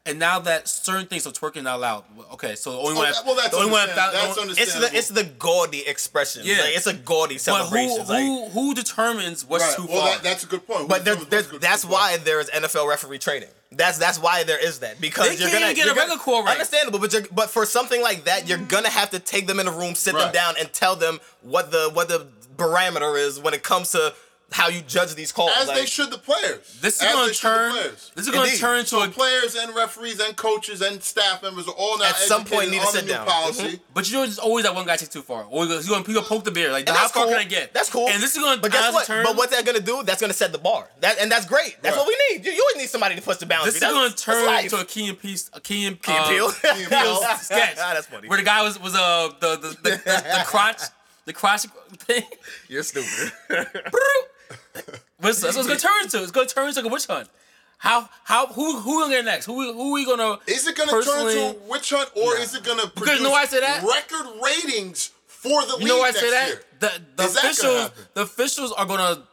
And 0.07 0.19
now 0.19 0.37
that 0.41 0.67
certain 0.67 1.07
things 1.07 1.25
are 1.25 1.31
twerking 1.31 1.63
not 1.63 1.77
allowed. 1.77 2.03
Okay, 2.33 2.53
so 2.55 2.71
the 2.73 2.77
only 2.77 2.91
Oh, 2.93 2.95
one. 2.97 3.11
that- 3.11 3.25
well, 3.25 3.33
that's 3.33 3.49
the 3.49 3.57
only 3.57 3.71
one 3.71 3.81
understand- 3.89 4.13
that's 4.13 4.35
the- 4.35 4.41
understand- 4.41 4.83
It's 4.83 4.91
the 4.91 4.97
it's 4.97 5.07
the 5.09 5.23
gaudy 5.23 5.87
expression. 5.87 6.43
Yeah. 6.45 6.61
like, 6.61 6.77
it's 6.77 6.85
a 6.85 6.93
gaudy 6.93 7.35
But 7.35 7.41
celebration. 7.41 8.01
who, 8.05 8.13
like, 8.13 8.23
who 8.23 8.49
who 8.49 8.73
determines 8.75 9.43
what's 9.45 9.63
Right. 9.63 9.75
too 9.77 9.87
Well, 9.89 10.01
far? 10.01 10.09
that, 10.11 10.23
that's 10.23 10.43
a 10.43 10.45
good 10.45 10.67
point. 10.67 10.87
But 10.87 11.03
That's 11.05 11.25
there's, 11.25 11.47
good- 11.47 11.61
that's 11.61 11.81
good 11.83 11.89
why 11.91 12.17
there 12.17 12.39
is 12.39 12.49
NFL 12.53 12.85
referee 12.87 13.17
training. 13.17 13.49
That's 13.71 13.97
that's 13.97 14.19
why 14.19 14.43
there 14.43 14.59
is 14.59 14.79
that 14.79 15.01
because 15.01 15.29
They 15.29 15.35
you're 15.37 15.49
gonna 15.51 15.65
even 15.65 15.75
get 15.75 15.85
you're 15.85 15.95
a 15.95 15.97
regular 15.97 16.19
call 16.19 16.43
right. 16.43 16.51
Understandable, 16.51 16.99
but 16.99 17.11
you're, 17.11 17.23
but 17.31 17.49
for 17.49 17.65
something 17.65 18.01
like 18.01 18.25
that, 18.25 18.47
you're 18.47 18.59
gonna 18.59 18.89
have 18.91 19.09
to 19.09 19.19
take 19.19 19.47
them 19.47 19.59
in 19.59 19.67
a 19.67 19.71
room, 19.71 19.95
sit 19.95 20.15
them 20.15 20.31
down, 20.31 20.55
and 20.59 20.71
tell 20.71 20.95
them 20.95 21.19
what 21.41 21.71
the 21.71 21.89
what 21.89 22.09
the 22.09 22.27
parameter 22.57 23.19
is 23.19 23.39
when 23.39 23.53
it 23.55 23.63
comes 23.63 23.91
to 23.91 24.13
how 24.51 24.69
you 24.69 24.81
judge 24.81 25.13
these 25.15 25.31
calls. 25.31 25.51
As 25.57 25.67
Like, 25.67 25.77
they 25.77 25.85
should 25.85 26.11
the 26.11 26.17
players. 26.17 26.77
This 26.81 27.01
is 27.01 27.11
going 27.11 27.29
to 27.29 27.35
turn. 27.35 27.71
players. 27.71 28.11
This 28.15 28.27
is 28.27 28.33
going 28.33 28.49
to 28.49 28.57
turn 28.57 28.77
into 28.79 28.89
So 28.89 29.03
a. 29.03 29.07
players 29.09 29.55
and 29.55 29.75
referees 29.75 30.19
and 30.19 30.35
coaches 30.37 30.81
and 30.81 31.01
staff 31.03 31.41
members 31.43 31.67
are 31.67 31.73
all 31.73 31.97
now 31.97 32.05
At 32.09 32.15
some 32.15 32.45
point 32.45 32.69
need 32.71 32.79
to 32.81 32.87
sit 32.87 33.07
down. 33.07 33.25
policy. 33.27 33.79
But 33.93 34.07
you 34.07 34.13
know, 34.15 34.21
there's 34.21 34.39
always 34.39 34.63
that 34.63 34.73
one 34.75 34.85
guy 34.85 34.95
takes 34.95 35.11
too 35.11 35.23
far. 35.23 35.45
Or 35.49 35.65
he's 35.65 35.89
going 35.89 36.03
to 36.03 36.21
poke 36.21 36.43
the 36.45 36.51
bear. 36.51 36.71
Like, 36.71 36.87
And 36.87 36.95
how 36.95 37.03
that's 37.03 37.11
far 37.13 37.23
cool. 37.25 37.33
can 37.33 37.41
I 37.41 37.45
get? 37.45 37.73
That's 37.73 37.89
cool. 37.89 38.07
And 38.07 38.21
this 38.23 38.35
is 38.35 38.41
going 38.41 38.57
to 38.57 38.61
But 38.61 38.71
guess 38.71 38.93
what? 38.93 39.05
turn. 39.07 39.23
But 39.25 39.35
what's 39.35 39.53
that 39.55 39.65
gonna 39.65 39.79
do? 39.81 40.03
That's 40.03 40.21
gonna 40.21 40.33
set 40.33 40.51
the 40.51 40.57
bar. 40.59 40.87
That 41.01 41.17
and 41.19 41.31
that's 41.31 41.45
great. 41.45 41.75
That's 41.81 41.97
Right. 41.97 42.05
what 42.05 42.15
we 42.29 42.35
need. 42.37 42.45
You, 42.45 42.51
you 42.51 42.61
always 42.61 42.77
need 42.77 42.89
somebody 42.89 43.15
to 43.15 43.21
push 43.21 43.37
the 43.37 43.45
boundaries. 43.45 43.73
This 43.73 43.75
is 43.75 43.79
That's- 43.81 43.99
going 43.99 44.11
to 44.11 44.17
turn 44.23 44.45
life. 44.45 44.63
into 44.65 44.77
a 44.79 44.85
Key 44.85 45.09
and 45.09 45.19
Peele, 45.19 45.37
a 45.53 45.59
Key 45.61 45.85
and, 45.87 46.01
Key 46.01 46.11
and 46.11 46.25
Peele. 46.27 46.51
Key 46.51 46.83
and 46.83 46.89
Peele. 46.91 47.15
sketch. 47.41 47.75
that's 47.75 48.05
funny. 48.07 48.27
Where 48.29 48.37
the 48.37 48.43
guy 48.45 48.61
was 48.61 48.79
was 48.79 48.95
uh 48.95 49.31
the 49.39 49.55
the 49.57 49.67
the, 49.69 49.75
the, 49.83 49.97
the 50.05 50.43
crotch 50.45 50.81
the 51.25 51.33
crotch 51.33 51.63
thing. 51.97 52.23
You're 52.69 52.83
stupid. 52.83 53.31
That's 55.19 55.41
what 55.41 55.55
it's 55.55 55.67
gonna 55.67 55.79
turn 55.79 56.03
into. 56.03 56.21
It's 56.21 56.31
gonna 56.31 56.47
turn 56.47 56.67
into 56.67 56.81
like 56.81 56.89
a 56.89 56.93
witch 56.93 57.07
hunt. 57.07 57.29
How 57.77 58.09
how 58.23 58.47
who 58.47 58.79
who 58.79 59.01
gonna 59.01 59.13
get 59.15 59.25
next? 59.25 59.45
Who 59.45 59.73
who 59.73 59.93
we 59.93 60.05
gonna? 60.05 60.37
Is 60.47 60.65
it 60.67 60.75
going 60.77 60.87
to 60.89 60.93
turn 60.95 61.03
personally- 61.03 61.45
into 61.47 61.59
a 61.59 61.61
witch 61.69 61.89
hunt, 61.89 62.09
or 62.15 62.37
is 62.37 62.55
it 62.55 62.63
going 62.63 62.79
to 62.79 62.87
produce 62.89 63.17
you 63.17 63.23
know 63.23 63.33
I 63.33 63.45
say 63.45 63.59
that? 63.59 63.83
record 63.83 64.27
ratings 64.43 65.11
for 65.27 65.61
the 65.65 65.73
You 65.73 65.77
league 65.79 65.87
know 65.87 65.97
why 65.99 66.07
I 66.07 66.11
say 66.11 66.29
that? 66.31 66.47
year? 66.47 66.61
The 66.79 66.91
the 67.17 67.23
Is 67.23 67.35
officials 67.37 67.91
the 68.13 68.21
officials 68.21 68.71
are 68.73 68.85
gonna 68.85 69.23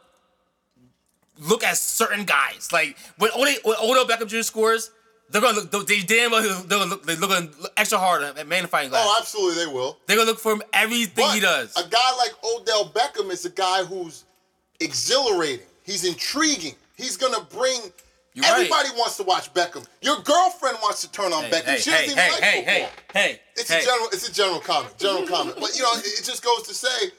look 1.39 1.63
at 1.63 1.77
certain 1.77 2.25
guys. 2.25 2.69
Like 2.71 2.97
when 3.17 3.31
Odell, 3.31 3.55
when 3.63 3.77
Odell 3.81 4.05
Beckham 4.05 4.27
Jr. 4.27 4.41
scores, 4.41 4.91
they're 5.29 5.41
gonna 5.41 5.61
look. 5.71 5.87
They 5.87 6.01
damn 6.01 6.31
well 6.31 6.41
they're 6.41 6.77
gonna 6.79 6.89
look. 6.91 7.05
They're 7.05 7.15
looking 7.15 7.49
extra 7.77 7.97
hard 7.97 8.23
at 8.23 8.47
magnifying 8.47 8.89
glass. 8.89 9.05
Oh, 9.07 9.17
absolutely, 9.19 9.65
they 9.65 9.71
will. 9.71 9.97
they're 10.05 10.17
gonna 10.17 10.29
look 10.29 10.39
for 10.39 10.53
him 10.53 10.61
everything 10.73 11.25
But 11.25 11.33
he 11.33 11.39
does. 11.39 11.75
a 11.75 11.87
guy 11.87 12.15
like 12.17 12.31
Odell 12.43 12.89
Beckham 12.89 13.31
is 13.31 13.45
a 13.45 13.49
guy 13.49 13.83
who's 13.83 14.25
exhilarating. 14.83 15.65
He's 15.83 16.05
intriguing. 16.05 16.75
He's 16.97 17.17
going 17.17 17.33
to 17.33 17.41
bring. 17.55 17.79
You're 18.35 18.43
right. 18.45 18.53
everybody 18.53 18.89
wants 18.97 19.17
to 19.17 19.23
watch 19.23 19.53
Beckham. 19.53 19.85
Your 20.01 20.17
girlfriend 20.21 20.77
wants 20.81 21.01
to 21.01 21.11
turn 21.11 21.31
on 21.33 21.43
Hey, 21.43 21.51
Beckham. 21.51 21.63
hey, 21.65 21.77
she 21.77 21.91
hey, 21.91 22.05
doesn't 22.05 22.17
hey, 22.17 22.27
even 22.27 22.33
like 22.33 22.43
hey, 22.43 22.55
football. 22.83 23.03
hey, 23.13 23.21
hey, 23.33 23.39
It's 23.55 23.71
hey. 23.71 23.79
a 23.79 23.83
general. 23.85 24.07
It's 24.11 24.27
a 24.29 24.33
general 24.33 24.59
comment. 24.59 24.97
General 24.97 25.27
comment. 25.27 25.57
But 25.59 25.75
you 25.75 25.83
know, 25.83 25.93
it 25.93 26.05
it 26.05 26.23
just 26.25 26.43
goes 26.43 26.63
to 26.63 26.73
say 26.73 27.09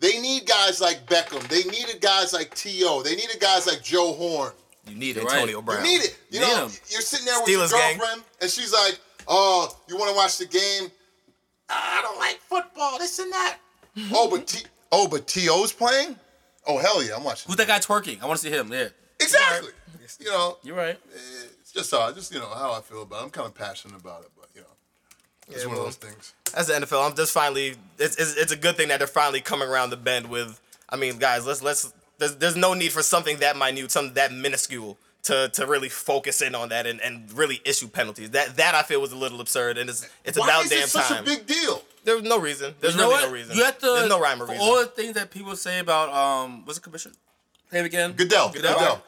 they 0.00 0.20
need 0.20 0.46
guys 0.46 0.80
like 0.80 1.06
Beckham. 1.06 1.46
They 1.48 1.62
needed 1.70 2.00
guys 2.02 2.32
like 2.34 2.54
To. 2.54 3.02
They 3.02 3.16
needed 3.16 3.40
guys 3.40 3.66
like 3.66 3.82
Joe 3.82 4.12
Horn. 4.12 4.52
You 4.86 4.94
need 4.96 5.16
You're 5.16 5.24
Antonio 5.30 5.56
right. 5.58 5.64
Brown. 5.66 5.84
You 5.86 5.90
need 5.98 6.04
it. 6.04 6.18
You 6.30 6.40
Need 6.40 6.46
know, 6.46 6.66
him. 6.66 6.72
you're 6.90 7.00
sitting 7.00 7.26
there 7.26 7.38
with 7.40 7.48
Steelers 7.48 7.70
your 7.70 7.80
gang. 7.80 7.98
girlfriend, 7.98 8.22
and 8.42 8.50
she's 8.50 8.72
like, 8.72 8.98
"Oh, 9.26 9.74
you 9.88 9.96
want 9.96 10.10
to 10.10 10.16
watch 10.16 10.36
the 10.38 10.46
game? 10.46 10.90
I 11.70 12.00
don't 12.02 12.18
like 12.18 12.38
football. 12.40 12.98
This 12.98 13.18
and 13.18 13.30
that. 13.32 13.56
oh, 14.12 14.28
but 14.30 14.46
T. 14.46 14.64
Oh, 14.92 15.06
but 15.08 15.26
T.O.'s 15.26 15.72
playing. 15.72 16.16
Oh 16.68 16.78
hell 16.78 17.02
yeah, 17.02 17.16
I'm 17.16 17.24
watching. 17.24 17.48
Who's 17.48 17.56
that 17.56 17.66
guy 17.66 17.78
twerking? 17.78 18.22
I 18.22 18.26
want 18.26 18.38
to 18.40 18.46
see 18.46 18.54
him. 18.54 18.70
Yeah. 18.72 18.88
Exactly. 19.20 19.70
You 20.20 20.26
know, 20.30 20.56
You're 20.62 20.76
right. 20.76 20.98
it's 21.62 21.72
just 21.72 21.90
how 21.90 22.10
just 22.12 22.32
you 22.32 22.38
know 22.38 22.48
how 22.48 22.72
I 22.72 22.80
feel 22.80 23.02
about 23.02 23.20
it. 23.20 23.24
I'm 23.24 23.30
kind 23.30 23.46
of 23.46 23.54
passionate 23.54 23.98
about 24.00 24.22
it, 24.22 24.30
but 24.38 24.48
you 24.54 24.60
know, 24.60 24.66
it's 25.48 25.62
Yeah, 25.62 25.68
one 25.68 25.78
of 25.78 25.84
those 25.84 25.96
things. 25.96 26.34
As 26.56 26.66
the 26.68 26.74
NFL, 26.74 27.10
I'm 27.10 27.16
just 27.16 27.32
finally. 27.32 27.74
It's, 27.98 28.16
it's 28.16 28.36
it's 28.36 28.52
a 28.52 28.56
good 28.56 28.76
thing 28.76 28.88
that 28.88 28.98
they're 28.98 29.06
finally 29.06 29.40
coming 29.40 29.68
around 29.68 29.90
the 29.90 29.96
bend 29.96 30.28
with. 30.30 30.60
I 30.88 30.96
mean, 30.96 31.18
guys, 31.18 31.46
let's 31.46 31.62
let's. 31.62 31.92
There's 32.18 32.36
there's 32.36 32.56
no 32.56 32.74
need 32.74 32.92
for 32.92 33.02
something 33.02 33.38
that 33.38 33.56
minute, 33.56 33.90
something 33.90 34.14
that 34.14 34.32
minuscule. 34.32 34.98
To, 35.24 35.50
to 35.54 35.66
really 35.66 35.90
focus 35.90 36.40
in 36.40 36.54
on 36.54 36.70
that 36.70 36.86
and, 36.86 37.02
and 37.02 37.30
really 37.32 37.60
issue 37.66 37.88
penalties. 37.88 38.30
That 38.30 38.56
that 38.56 38.74
I 38.74 38.82
feel 38.82 38.98
was 39.00 39.12
a 39.12 39.16
little 39.16 39.42
absurd 39.42 39.76
and 39.76 39.90
it's 39.90 40.08
it's 40.24 40.38
Why 40.38 40.46
about 40.46 40.64
is 40.64 40.70
damn 40.70 40.84
it 40.84 40.88
such 40.88 41.08
time. 41.08 41.22
a 41.24 41.26
big 41.26 41.44
deal? 41.44 41.82
There's 42.08 42.22
no 42.22 42.38
reason. 42.40 42.74
There's 42.80 42.94
You 42.94 43.00
know 43.00 43.08
really 43.10 43.22
what? 43.22 43.28
no 43.28 43.32
reason. 43.34 43.56
You 43.56 43.64
have 43.64 43.78
to. 43.78 43.86
There's 43.86 44.08
no 44.08 44.20
rhyme 44.20 44.42
or 44.42 44.46
for 44.46 44.52
reason. 44.52 44.66
all 44.66 44.78
the 44.80 44.86
things 44.86 45.14
that 45.14 45.30
people 45.30 45.54
say 45.56 45.78
about 45.80 46.08
um, 46.10 46.64
what's 46.64 46.78
the 46.78 46.82
commission? 46.84 47.12
Name 47.72 47.84
again. 47.84 48.12
Goodell. 48.12 48.50
Goodell. 48.50 48.74
Goodell. 48.78 49.02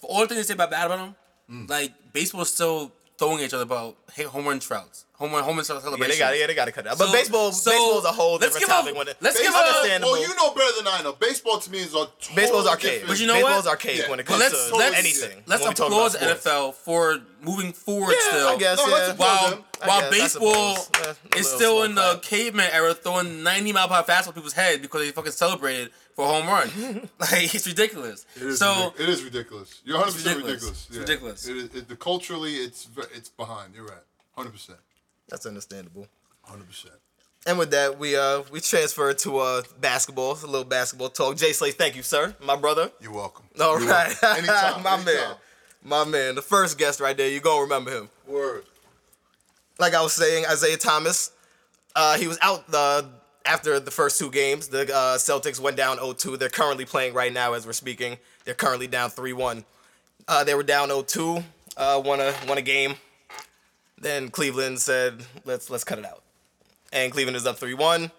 For 0.00 0.06
all 0.10 0.20
the 0.20 0.28
things 0.28 0.40
they 0.40 0.52
say 0.52 0.54
about 0.54 0.70
bad 0.70 0.86
about 0.86 1.00
him, 1.00 1.14
Mm. 1.50 1.70
like 1.70 1.92
baseball 2.12 2.42
is 2.42 2.52
still 2.52 2.90
throwing 3.18 3.38
at 3.38 3.44
each 3.46 3.54
other 3.54 3.62
about 3.62 3.96
hey, 4.14 4.24
home 4.24 4.46
run 4.46 4.58
trouts, 4.58 5.04
home 5.18 5.32
run 5.32 5.42
home 5.44 5.56
run 5.56 5.64
trout 5.64 5.82
yeah, 5.82 6.06
they 6.06 6.18
got 6.18 6.38
yeah, 6.38 6.46
they 6.46 6.54
got 6.54 6.64
to 6.66 6.72
cut 6.72 6.84
it 6.86 6.90
out. 6.92 6.98
But 6.98 7.06
So- 7.08 7.12
baseball 7.12 7.52
so 7.52 7.70
baseball's 7.70 8.04
a 8.04 8.12
whole 8.12 8.32
let's 8.36 8.54
different 8.54 8.60
give 8.60 8.68
a- 8.68 8.72
topic. 8.72 8.94
when 8.96 9.08
it, 9.08 9.16
let's 9.20 9.36
give 9.40 9.46
Baseball, 9.46 9.62
a- 9.62 9.66
understandable. 9.66 10.12
well, 10.12 10.22
you 10.22 10.34
know 10.36 10.54
better 10.54 10.76
than 10.76 10.86
I 10.88 11.02
know. 11.02 11.12
Baseball 11.14 11.58
to 11.58 11.70
me 11.70 11.78
is 11.78 11.88
a 11.94 12.04
totally 12.06 12.34
Baseball's 12.36 12.66
archaic. 12.66 12.92
different- 12.92 13.08
But 13.08 13.20
you 13.20 13.26
know 13.26 13.34
Baseball's 13.34 13.64
what? 13.64 13.70
archaic 13.70 13.98
Yeah. 13.98 14.10
when 14.10 14.20
it 14.20 14.26
But 14.26 14.32
comes 14.32 14.40
let's 14.40 14.68
to 14.68 14.76
let's 14.76 14.96
anything. 14.98 15.42
let's 15.46 15.62
when 15.62 15.70
we 15.70 15.74
talk 15.74 15.86
applaud 15.88 16.12
the 16.12 16.18
sports. 16.18 16.46
NFL 16.46 16.72
for 16.74 17.18
moving 17.42 17.72
forward 17.72 18.12
Yeah, 18.20 18.28
still. 18.28 18.48
I 18.48 18.56
guess. 18.56 18.78
No, 18.78 18.86
yeah. 18.86 18.92
let's 18.94 19.12
applaud 19.12 19.40
While 19.40 19.50
them. 19.50 19.64
I 19.82 19.86
while 19.88 20.00
guess, 20.00 20.08
I 20.08 20.10
baseball 20.18 20.76
suppose. 20.76 21.00
Yeah, 21.06 21.12
a 21.34 21.38
is 21.40 21.44
little 21.44 21.58
still 21.58 21.82
in 21.84 21.94
the 21.94 22.00
clap. 22.12 22.22
caveman 22.22 22.70
era, 22.72 22.94
throwing 22.94 23.42
90 23.42 23.72
mile 23.72 23.88
per 23.88 23.94
hour 23.94 24.04
fastball 24.04 24.34
people's 24.34 24.52
head 24.54 24.80
because 24.82 25.00
they 25.02 25.10
fucking 25.12 25.32
celebrated 25.32 25.90
for 26.14 26.24
a 26.24 26.28
home 26.28 26.46
run. 26.46 27.08
like 27.20 27.54
it's 27.54 27.66
ridiculous. 27.66 28.24
It 28.36 28.42
is, 28.42 28.58
so 28.58 28.66
ridic- 28.66 29.00
it 29.00 29.08
is 29.08 29.22
ridiculous. 29.22 29.80
You're 29.84 29.96
100 29.98 30.12
percent 30.16 30.36
ridiculous. 30.44 30.62
ridiculous. 30.62 30.86
It's 30.88 30.98
ridiculous. 30.98 31.46
It 31.46 31.56
is, 31.56 31.82
it, 31.82 31.88
the 31.88 31.96
culturally, 31.96 32.54
it's 32.56 32.84
ve- 32.84 33.02
it's 33.14 33.28
behind. 33.28 33.74
You're 33.74 33.84
right. 33.84 34.04
100 34.34 34.50
percent. 34.52 34.78
That's 35.28 35.46
understandable. 35.46 36.06
100 36.44 36.66
percent. 36.66 36.94
And 37.46 37.58
with 37.58 37.70
that, 37.70 37.98
we 37.98 38.16
uh 38.16 38.42
we 38.50 38.60
transfer 38.60 39.12
to 39.12 39.38
uh 39.38 39.62
basketball. 39.80 40.32
A 40.32 40.46
little 40.46 40.64
basketball 40.64 41.10
talk. 41.10 41.36
Jay 41.36 41.52
Slay, 41.52 41.70
thank 41.70 41.94
you, 41.94 42.02
sir, 42.02 42.34
my 42.42 42.56
brother. 42.56 42.90
You're 43.00 43.12
welcome. 43.12 43.46
All 43.60 43.80
You're 43.80 43.88
right, 43.88 44.14
welcome. 44.20 44.44
Anytime. 44.44 44.82
my 44.82 44.94
anytime. 44.94 45.04
man, 45.04 45.34
my 45.84 46.04
man, 46.04 46.34
the 46.34 46.42
first 46.42 46.76
guest 46.78 47.00
right 47.00 47.16
there. 47.16 47.28
You 47.28 47.40
gonna 47.40 47.62
remember 47.62 47.96
him? 47.96 48.08
Word. 48.26 48.64
Like 49.78 49.94
I 49.94 50.02
was 50.02 50.12
saying, 50.12 50.44
Isaiah 50.46 50.76
Thomas. 50.76 51.30
Uh, 51.94 52.18
he 52.18 52.26
was 52.26 52.38
out 52.42 52.66
the 52.70 53.08
after 53.46 53.78
the 53.78 53.90
first 53.90 54.18
two 54.18 54.30
games. 54.30 54.68
The 54.68 54.82
uh, 54.82 55.16
Celtics 55.16 55.60
went 55.60 55.76
down 55.76 55.98
0-2. 55.98 56.38
They're 56.38 56.48
currently 56.48 56.84
playing 56.84 57.14
right 57.14 57.32
now 57.32 57.52
as 57.52 57.64
we're 57.66 57.72
speaking. 57.72 58.18
They're 58.44 58.54
currently 58.54 58.86
down 58.86 59.10
3-1. 59.10 59.64
Uh, 60.28 60.44
they 60.44 60.54
were 60.54 60.62
down 60.62 60.88
0-2. 60.88 61.44
Uh, 61.76 62.02
won 62.04 62.20
a 62.20 62.34
won 62.48 62.58
a 62.58 62.62
game. 62.62 62.96
Then 63.98 64.28
Cleveland 64.28 64.80
said, 64.80 65.24
"Let's 65.44 65.70
let's 65.70 65.84
cut 65.84 65.98
it 65.98 66.04
out." 66.04 66.22
And 66.92 67.12
Cleveland 67.12 67.36
is 67.36 67.46
up 67.46 67.58
3-1. 67.58 68.10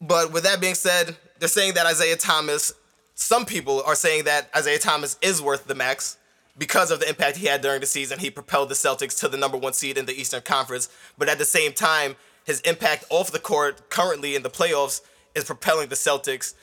But 0.00 0.32
with 0.32 0.42
that 0.44 0.60
being 0.60 0.74
said, 0.74 1.16
they're 1.38 1.48
saying 1.48 1.74
that 1.74 1.86
Isaiah 1.86 2.16
Thomas. 2.16 2.72
Some 3.14 3.46
people 3.46 3.82
are 3.86 3.94
saying 3.94 4.24
that 4.24 4.50
Isaiah 4.54 4.78
Thomas 4.78 5.16
is 5.22 5.40
worth 5.40 5.66
the 5.66 5.74
max 5.74 6.18
because 6.58 6.90
of 6.90 7.00
the 7.00 7.08
impact 7.08 7.36
he 7.36 7.46
had 7.46 7.60
during 7.60 7.80
the 7.80 7.86
season. 7.86 8.18
He 8.18 8.30
propelled 8.30 8.68
the 8.68 8.74
Celtics 8.74 9.18
to 9.20 9.28
the 9.28 9.36
number 9.36 9.56
one 9.56 9.72
seed 9.72 9.96
in 9.98 10.06
the 10.06 10.12
Eastern 10.12 10.42
Conference. 10.42 10.88
But 11.16 11.28
at 11.28 11.38
the 11.38 11.44
same 11.44 11.72
time, 11.72 12.16
his 12.44 12.60
impact 12.60 13.04
off 13.10 13.32
the 13.32 13.38
court 13.38 13.88
currently 13.88 14.36
in 14.36 14.42
the 14.42 14.50
playoffs 14.50 15.00
is 15.34 15.44
propelling 15.44 15.88
the 15.88 15.94
Celtics 15.94 16.54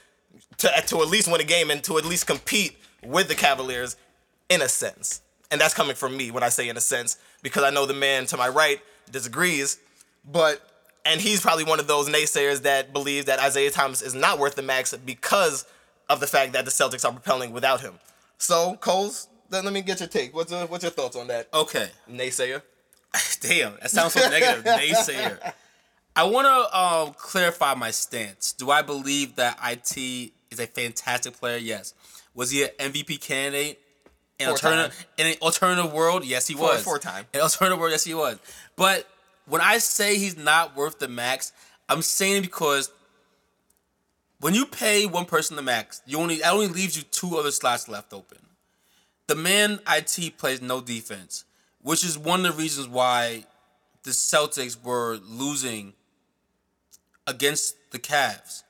to, 0.58 0.68
to 0.68 1.00
at 1.00 1.08
least 1.08 1.30
win 1.30 1.42
a 1.42 1.46
game 1.46 1.72
and 1.72 1.84
to 1.84 1.98
at 1.98 2.06
least 2.06 2.28
compete 2.28 2.78
with 3.04 3.28
the 3.28 3.36
Cavaliers 3.36 3.96
in 4.50 4.62
a 4.62 4.70
sense. 4.70 5.22
And 5.50 5.60
that's 5.60 5.74
coming 5.74 5.96
from 5.96 6.16
me 6.16 6.32
when 6.32 6.44
I 6.44 6.50
say 6.50 6.70
in 6.70 6.78
a 6.78 6.82
sense, 6.82 7.18
because 7.42 7.64
I 7.64 7.70
know 7.70 7.86
the 7.86 7.94
man 7.94 8.26
to 8.28 8.38
my 8.38 8.50
right 8.50 8.82
disagrees. 9.12 9.80
But 10.30 10.62
and 11.06 11.20
he's 11.20 11.42
probably 11.42 11.64
one 11.64 11.80
of 11.80 11.88
those 11.88 12.10
naysayers 12.10 12.62
that 12.64 12.94
believe 12.94 13.26
that 13.26 13.40
Isaiah 13.40 13.72
Thomas 13.72 14.02
is 14.02 14.14
not 14.14 14.40
worth 14.40 14.56
the 14.56 14.62
max 14.62 14.96
because 14.96 15.66
of 16.10 16.20
the 16.20 16.28
fact 16.28 16.54
that 16.54 16.66
the 16.66 16.72
Celtics 16.72 17.06
are 17.06 17.12
propelling 17.12 17.52
without 17.52 17.82
him. 17.82 17.94
So, 18.38 18.76
Coles, 18.76 19.28
then 19.50 19.64
let 19.66 19.74
me 19.74 19.82
get 19.82 20.00
your 20.00 20.10
take. 20.10 20.36
What's 20.36 20.52
your, 20.52 20.66
what's 20.68 20.84
your 20.84 20.92
thoughts 20.92 21.16
on 21.16 21.28
that 21.28 21.48
okay, 21.54 21.90
naysayer? 22.10 22.62
damn, 23.42 23.74
that 23.82 23.92
sounds 23.92 24.14
so 24.14 24.30
negative. 24.30 24.64
Naysayer. 24.66 25.54
I 26.16 26.24
want 26.24 26.48
to 26.48 26.78
um, 26.78 27.14
clarify 27.18 27.74
my 27.74 27.92
stance. 27.92 28.54
Do 28.54 28.72
I 28.72 28.82
believe 28.82 29.36
that 29.36 29.58
it 29.64 30.32
is 30.50 30.60
a 30.60 30.68
fantastic 30.68 31.34
player? 31.34 31.58
Yes. 31.58 31.94
Was 32.34 32.52
he 32.52 32.64
an 32.64 32.70
MVP 32.80 33.22
candidate? 33.22 33.81
In 34.44 34.50
alternative 34.50 35.06
in 35.18 35.28
an 35.28 35.36
alternative 35.42 35.94
world, 35.94 36.26
yes, 36.26 36.48
he 36.48 36.54
Four- 36.54 36.70
was. 36.70 36.84
four 36.84 37.00
time. 37.00 37.26
In 37.34 37.42
alternative 37.42 37.80
world, 37.80 37.92
yes, 37.92 38.04
he 38.04 38.14
was. 38.14 38.38
But 38.76 39.08
when 39.46 39.62
I 39.62 39.78
say 39.80 40.18
he's 40.18 40.38
not 40.38 40.76
worth 40.76 41.00
the 41.00 41.08
max, 41.08 41.52
I'm 41.90 42.02
saying 42.02 42.38
it 42.38 42.42
because 42.42 42.92
when 44.40 44.54
you 44.54 44.66
pay 44.66 45.06
one 45.06 45.26
person 45.26 45.56
the 45.56 45.62
max, 45.62 46.02
you 46.06 46.18
only 46.18 46.38
that 46.38 46.54
only 46.54 46.68
leaves 46.68 46.98
you 46.98 47.04
two 47.04 47.38
other 47.38 47.52
slots 47.52 47.88
left 47.88 48.14
open. 48.14 48.38
The 49.28 49.36
man 49.36 49.80
IT 49.90 50.38
plays 50.38 50.62
no 50.62 50.82
defense, 50.82 51.46
which 51.82 52.04
is 52.04 52.18
one 52.18 52.46
of 52.46 52.56
the 52.56 52.62
reasons 52.62 52.88
why 52.88 53.46
the 54.04 54.12
Celtics 54.12 54.82
were 54.84 55.18
losing 55.24 55.94
against 57.28 57.76
the 57.92 58.00
Cavs. 58.00 58.64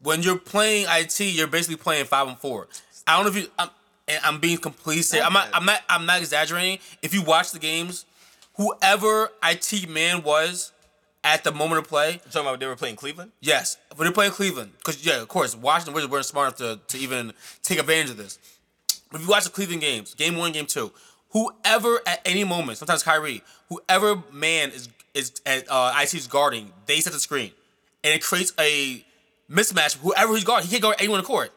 When 0.00 0.22
you're 0.22 0.38
playing 0.38 0.86
IT, 0.88 1.18
you're 1.20 1.46
basically 1.46 1.76
playing 1.76 2.04
five 2.04 2.28
and 2.28 2.38
four. 2.38 2.68
I 3.06 3.16
don't 3.16 3.24
know 3.24 3.30
if 3.38 3.44
you. 3.44 3.50
I'm, 3.58 3.70
and 4.08 4.20
I'm 4.24 4.38
being 4.40 4.58
completely 4.58 5.02
serious. 5.02 5.26
I'm 5.26 5.32
not. 5.32 5.48
I'm 5.52 5.64
not. 5.64 5.80
I'm 5.88 6.06
not 6.06 6.18
exaggerating. 6.18 6.78
If 7.02 7.14
you 7.14 7.22
watch 7.22 7.52
the 7.52 7.58
games, 7.58 8.04
whoever 8.56 9.30
IT 9.42 9.88
man 9.88 10.22
was 10.22 10.72
at 11.22 11.42
the 11.42 11.52
moment 11.52 11.80
of 11.80 11.88
play, 11.88 12.12
You 12.12 12.18
talking 12.30 12.42
about 12.42 12.60
they 12.60 12.66
were 12.66 12.76
playing 12.76 12.96
Cleveland? 12.96 13.32
Yes, 13.40 13.78
but 13.90 13.98
they're 13.98 14.12
playing 14.12 14.32
Cleveland 14.32 14.72
because 14.78 15.04
yeah, 15.04 15.20
of 15.22 15.28
course, 15.28 15.56
Washington 15.56 15.94
Wizards 15.94 16.10
weren't 16.12 16.26
smart 16.26 16.60
enough 16.60 16.80
to, 16.86 16.96
to 16.96 17.02
even 17.02 17.32
take 17.62 17.78
advantage 17.78 18.10
of 18.10 18.16
this. 18.18 18.38
But 19.10 19.20
If 19.20 19.26
you 19.26 19.30
watch 19.30 19.44
the 19.44 19.50
Cleveland 19.50 19.80
games, 19.80 20.14
game 20.14 20.36
one, 20.36 20.52
game 20.52 20.66
two, 20.66 20.92
whoever 21.30 22.00
at 22.06 22.20
any 22.26 22.44
moment, 22.44 22.78
sometimes 22.78 23.02
Kyrie, 23.02 23.42
whoever 23.68 24.22
man 24.32 24.70
is 24.70 24.88
is 25.14 25.32
at 25.46 25.64
uh, 25.70 25.94
IT's 26.02 26.26
guarding, 26.26 26.72
they 26.86 27.00
set 27.00 27.12
the 27.12 27.20
screen, 27.20 27.52
and 28.02 28.12
it 28.12 28.22
creates 28.22 28.52
a 28.58 29.04
mismatch. 29.50 29.96
Whoever 29.98 30.34
he's 30.34 30.44
guarding, 30.44 30.66
he 30.68 30.72
can't 30.72 30.82
guard 30.82 30.96
anyone 30.98 31.20
in 31.20 31.22
the 31.22 31.26
court, 31.28 31.52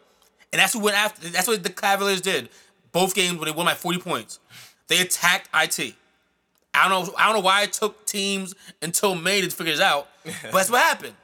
and 0.51 0.60
that's 0.60 0.75
what 0.75 0.83
went 0.83 0.97
after. 0.97 1.29
That's 1.29 1.47
what 1.47 1.63
the 1.63 1.69
Cavaliers 1.69 2.21
did. 2.21 2.49
Both 2.91 3.15
games 3.15 3.38
when 3.38 3.45
they 3.45 3.51
won 3.51 3.65
by 3.65 3.73
40 3.73 3.99
points, 3.99 4.39
they 4.88 5.01
attacked 5.01 5.49
it. 5.53 5.93
I 6.73 6.88
don't 6.88 7.07
know. 7.07 7.13
I 7.17 7.25
don't 7.25 7.36
know 7.36 7.45
why 7.45 7.63
it 7.63 7.73
took 7.73 8.05
teams 8.05 8.53
until 8.81 9.15
May 9.15 9.41
to 9.41 9.49
figure 9.49 9.73
this 9.73 9.81
out, 9.81 10.07
but 10.23 10.51
that's 10.51 10.69
what 10.69 10.81
happened. 10.81 11.15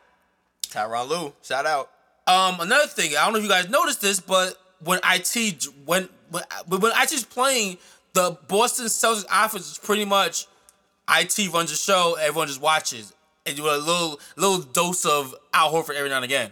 Tyronn 0.64 1.08
Lue, 1.08 1.34
shout 1.44 1.66
out. 1.66 1.90
Um, 2.26 2.60
another 2.62 2.88
thing, 2.88 3.12
I 3.18 3.26
don't 3.26 3.34
know 3.34 3.40
if 3.40 3.44
you 3.44 3.50
guys 3.50 3.70
noticed 3.70 4.02
this, 4.02 4.20
but 4.20 4.58
when 4.84 5.00
it 5.04 5.66
when 5.86 6.10
when 6.30 6.44
when 6.80 6.92
IT's 7.02 7.24
playing, 7.26 7.78
the 8.14 8.38
Boston 8.48 8.86
Celtics 8.86 9.26
offense 9.32 9.72
is 9.72 9.78
pretty 9.78 10.06
much 10.06 10.48
it 11.10 11.54
runs 11.54 11.70
the 11.70 11.76
show, 11.76 12.16
everyone 12.20 12.48
just 12.48 12.62
watches, 12.62 13.14
and 13.46 13.58
you 13.58 13.66
a 13.66 13.78
little 13.78 14.20
little 14.36 14.60
dose 14.60 15.06
of 15.06 15.36
Al 15.54 15.72
Horford 15.72 15.96
every 15.96 16.10
now 16.10 16.18
and 16.18 16.26
again. 16.26 16.52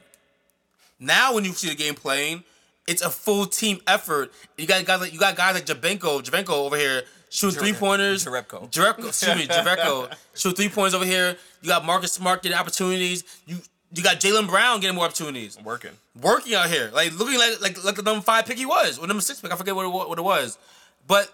Now, 0.99 1.33
when 1.33 1.45
you 1.45 1.53
see 1.53 1.69
the 1.69 1.75
game 1.75 1.95
playing, 1.95 2.43
it's 2.91 3.01
a 3.01 3.09
full 3.09 3.45
team 3.45 3.79
effort. 3.87 4.31
You 4.57 4.67
got 4.67 4.85
guys 4.85 4.99
like 4.99 5.13
you 5.13 5.19
got 5.19 5.35
guys 5.35 5.55
like 5.55 5.65
Jabenko, 5.65 6.21
Jabenko 6.21 6.49
over 6.49 6.77
here 6.77 7.03
shooting 7.29 7.59
three 7.59 7.73
pointers. 7.73 8.25
Jerebko, 8.69 9.07
excuse 9.07 9.35
me, 9.35 9.47
Jerebko 9.47 10.13
shooting 10.35 10.55
three 10.55 10.69
points 10.69 10.93
over 10.93 11.05
here. 11.05 11.37
You 11.61 11.69
got 11.69 11.85
Marcus 11.85 12.11
Smart 12.11 12.43
getting 12.43 12.57
opportunities. 12.57 13.23
You 13.47 13.57
you 13.93 14.03
got 14.03 14.19
Jaylen 14.19 14.47
Brown 14.47 14.79
getting 14.81 14.95
more 14.95 15.05
opportunities. 15.05 15.57
Working. 15.63 15.91
Working 16.21 16.53
out 16.53 16.69
here, 16.69 16.91
like 16.93 17.17
looking 17.17 17.39
like 17.39 17.61
like 17.61 17.83
like 17.83 17.95
the 17.95 18.03
number 18.03 18.21
five 18.21 18.45
pick 18.45 18.57
he 18.57 18.65
was, 18.65 18.99
or 18.99 19.07
number 19.07 19.21
six 19.21 19.39
pick. 19.39 19.51
I 19.51 19.55
forget 19.55 19.75
what 19.75 19.85
it, 19.85 20.09
what 20.09 20.19
it 20.19 20.23
was, 20.23 20.57
but 21.07 21.33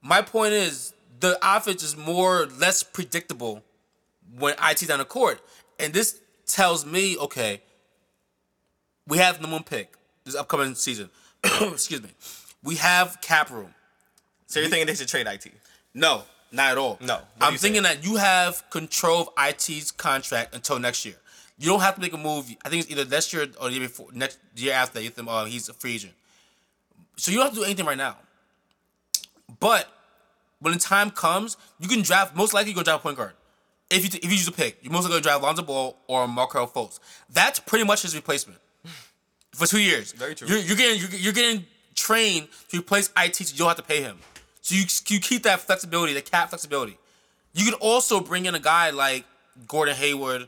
my 0.00 0.22
point 0.22 0.52
is 0.52 0.94
the 1.18 1.38
offense 1.42 1.82
is 1.82 1.96
more 1.96 2.46
less 2.58 2.82
predictable 2.84 3.62
when 4.38 4.54
IT's 4.54 4.88
on 4.90 5.00
the 5.00 5.04
court, 5.04 5.40
and 5.80 5.92
this 5.92 6.20
tells 6.46 6.86
me 6.86 7.16
okay, 7.18 7.60
we 9.08 9.18
have 9.18 9.42
the 9.42 9.48
one 9.48 9.64
pick 9.64 9.96
this 10.26 10.34
upcoming 10.34 10.74
season. 10.74 11.08
Excuse 11.44 12.02
me, 12.02 12.10
we 12.62 12.74
have 12.74 13.18
cap 13.22 13.50
room. 13.50 13.72
So 14.46 14.60
you're 14.60 14.68
thinking 14.68 14.86
they 14.86 14.94
should 14.94 15.08
trade 15.08 15.26
IT? 15.26 15.46
No, 15.94 16.22
not 16.52 16.72
at 16.72 16.78
all. 16.78 16.98
No. 17.00 17.20
I'm 17.40 17.56
thinking 17.56 17.82
saying? 17.82 18.00
that 18.00 18.06
you 18.06 18.16
have 18.16 18.68
control 18.70 19.22
of 19.22 19.28
IT's 19.48 19.90
contract 19.90 20.54
until 20.54 20.78
next 20.78 21.04
year. 21.04 21.16
You 21.58 21.68
don't 21.68 21.80
have 21.80 21.94
to 21.94 22.00
make 22.00 22.12
a 22.12 22.18
move. 22.18 22.54
I 22.64 22.68
think 22.68 22.82
it's 22.82 22.92
either 22.92 23.08
next 23.08 23.32
year 23.32 23.46
or 23.60 23.68
the 23.68 23.74
year 23.74 23.88
before, 23.88 24.08
next 24.12 24.38
year 24.56 24.74
after. 24.74 25.00
You 25.00 25.08
think, 25.08 25.26
uh, 25.28 25.46
he's 25.46 25.68
a 25.68 25.72
free 25.72 25.94
agent. 25.94 26.12
So 27.16 27.30
you 27.30 27.38
don't 27.38 27.46
have 27.46 27.54
to 27.54 27.60
do 27.60 27.64
anything 27.64 27.86
right 27.86 27.96
now. 27.96 28.16
But 29.58 29.88
when 30.60 30.74
the 30.74 30.78
time 30.78 31.10
comes, 31.10 31.56
you 31.80 31.88
can 31.88 32.02
draft. 32.02 32.36
Most 32.36 32.52
likely, 32.52 32.72
you're 32.72 32.74
gonna 32.74 32.84
draft 32.84 33.00
a 33.00 33.02
point 33.04 33.16
guard. 33.16 33.32
If 33.88 34.02
you 34.02 34.20
if 34.22 34.24
you 34.24 34.32
use 34.32 34.48
a 34.48 34.52
pick, 34.52 34.78
you're 34.82 34.92
most 34.92 35.04
likely 35.04 35.14
gonna 35.14 35.22
draft 35.22 35.42
Lonzo 35.42 35.62
Ball 35.62 35.96
or 36.08 36.28
Markelle 36.28 36.68
Fultz. 36.68 36.98
That's 37.30 37.58
pretty 37.58 37.86
much 37.86 38.02
his 38.02 38.14
replacement 38.14 38.60
for 39.56 39.66
two 39.66 39.80
years. 39.80 40.12
Very 40.12 40.34
true. 40.34 40.48
You're, 40.48 40.58
you're 40.58 40.76
getting 40.76 41.00
you're, 41.00 41.20
you're 41.20 41.32
getting 41.32 41.66
trained 41.94 42.48
to 42.68 42.78
replace 42.78 43.10
IT, 43.16 43.36
so 43.36 43.52
you 43.52 43.58
don't 43.58 43.68
have 43.68 43.76
to 43.76 43.82
pay 43.82 44.02
him. 44.02 44.18
So 44.60 44.74
you 44.74 44.84
you 45.08 45.20
keep 45.20 45.42
that 45.44 45.60
flexibility, 45.60 46.12
the 46.12 46.22
cap 46.22 46.50
flexibility. 46.50 46.98
You 47.54 47.64
can 47.64 47.74
also 47.74 48.20
bring 48.20 48.46
in 48.46 48.54
a 48.54 48.60
guy 48.60 48.90
like 48.90 49.24
Gordon 49.66 49.96
Hayward, 49.96 50.46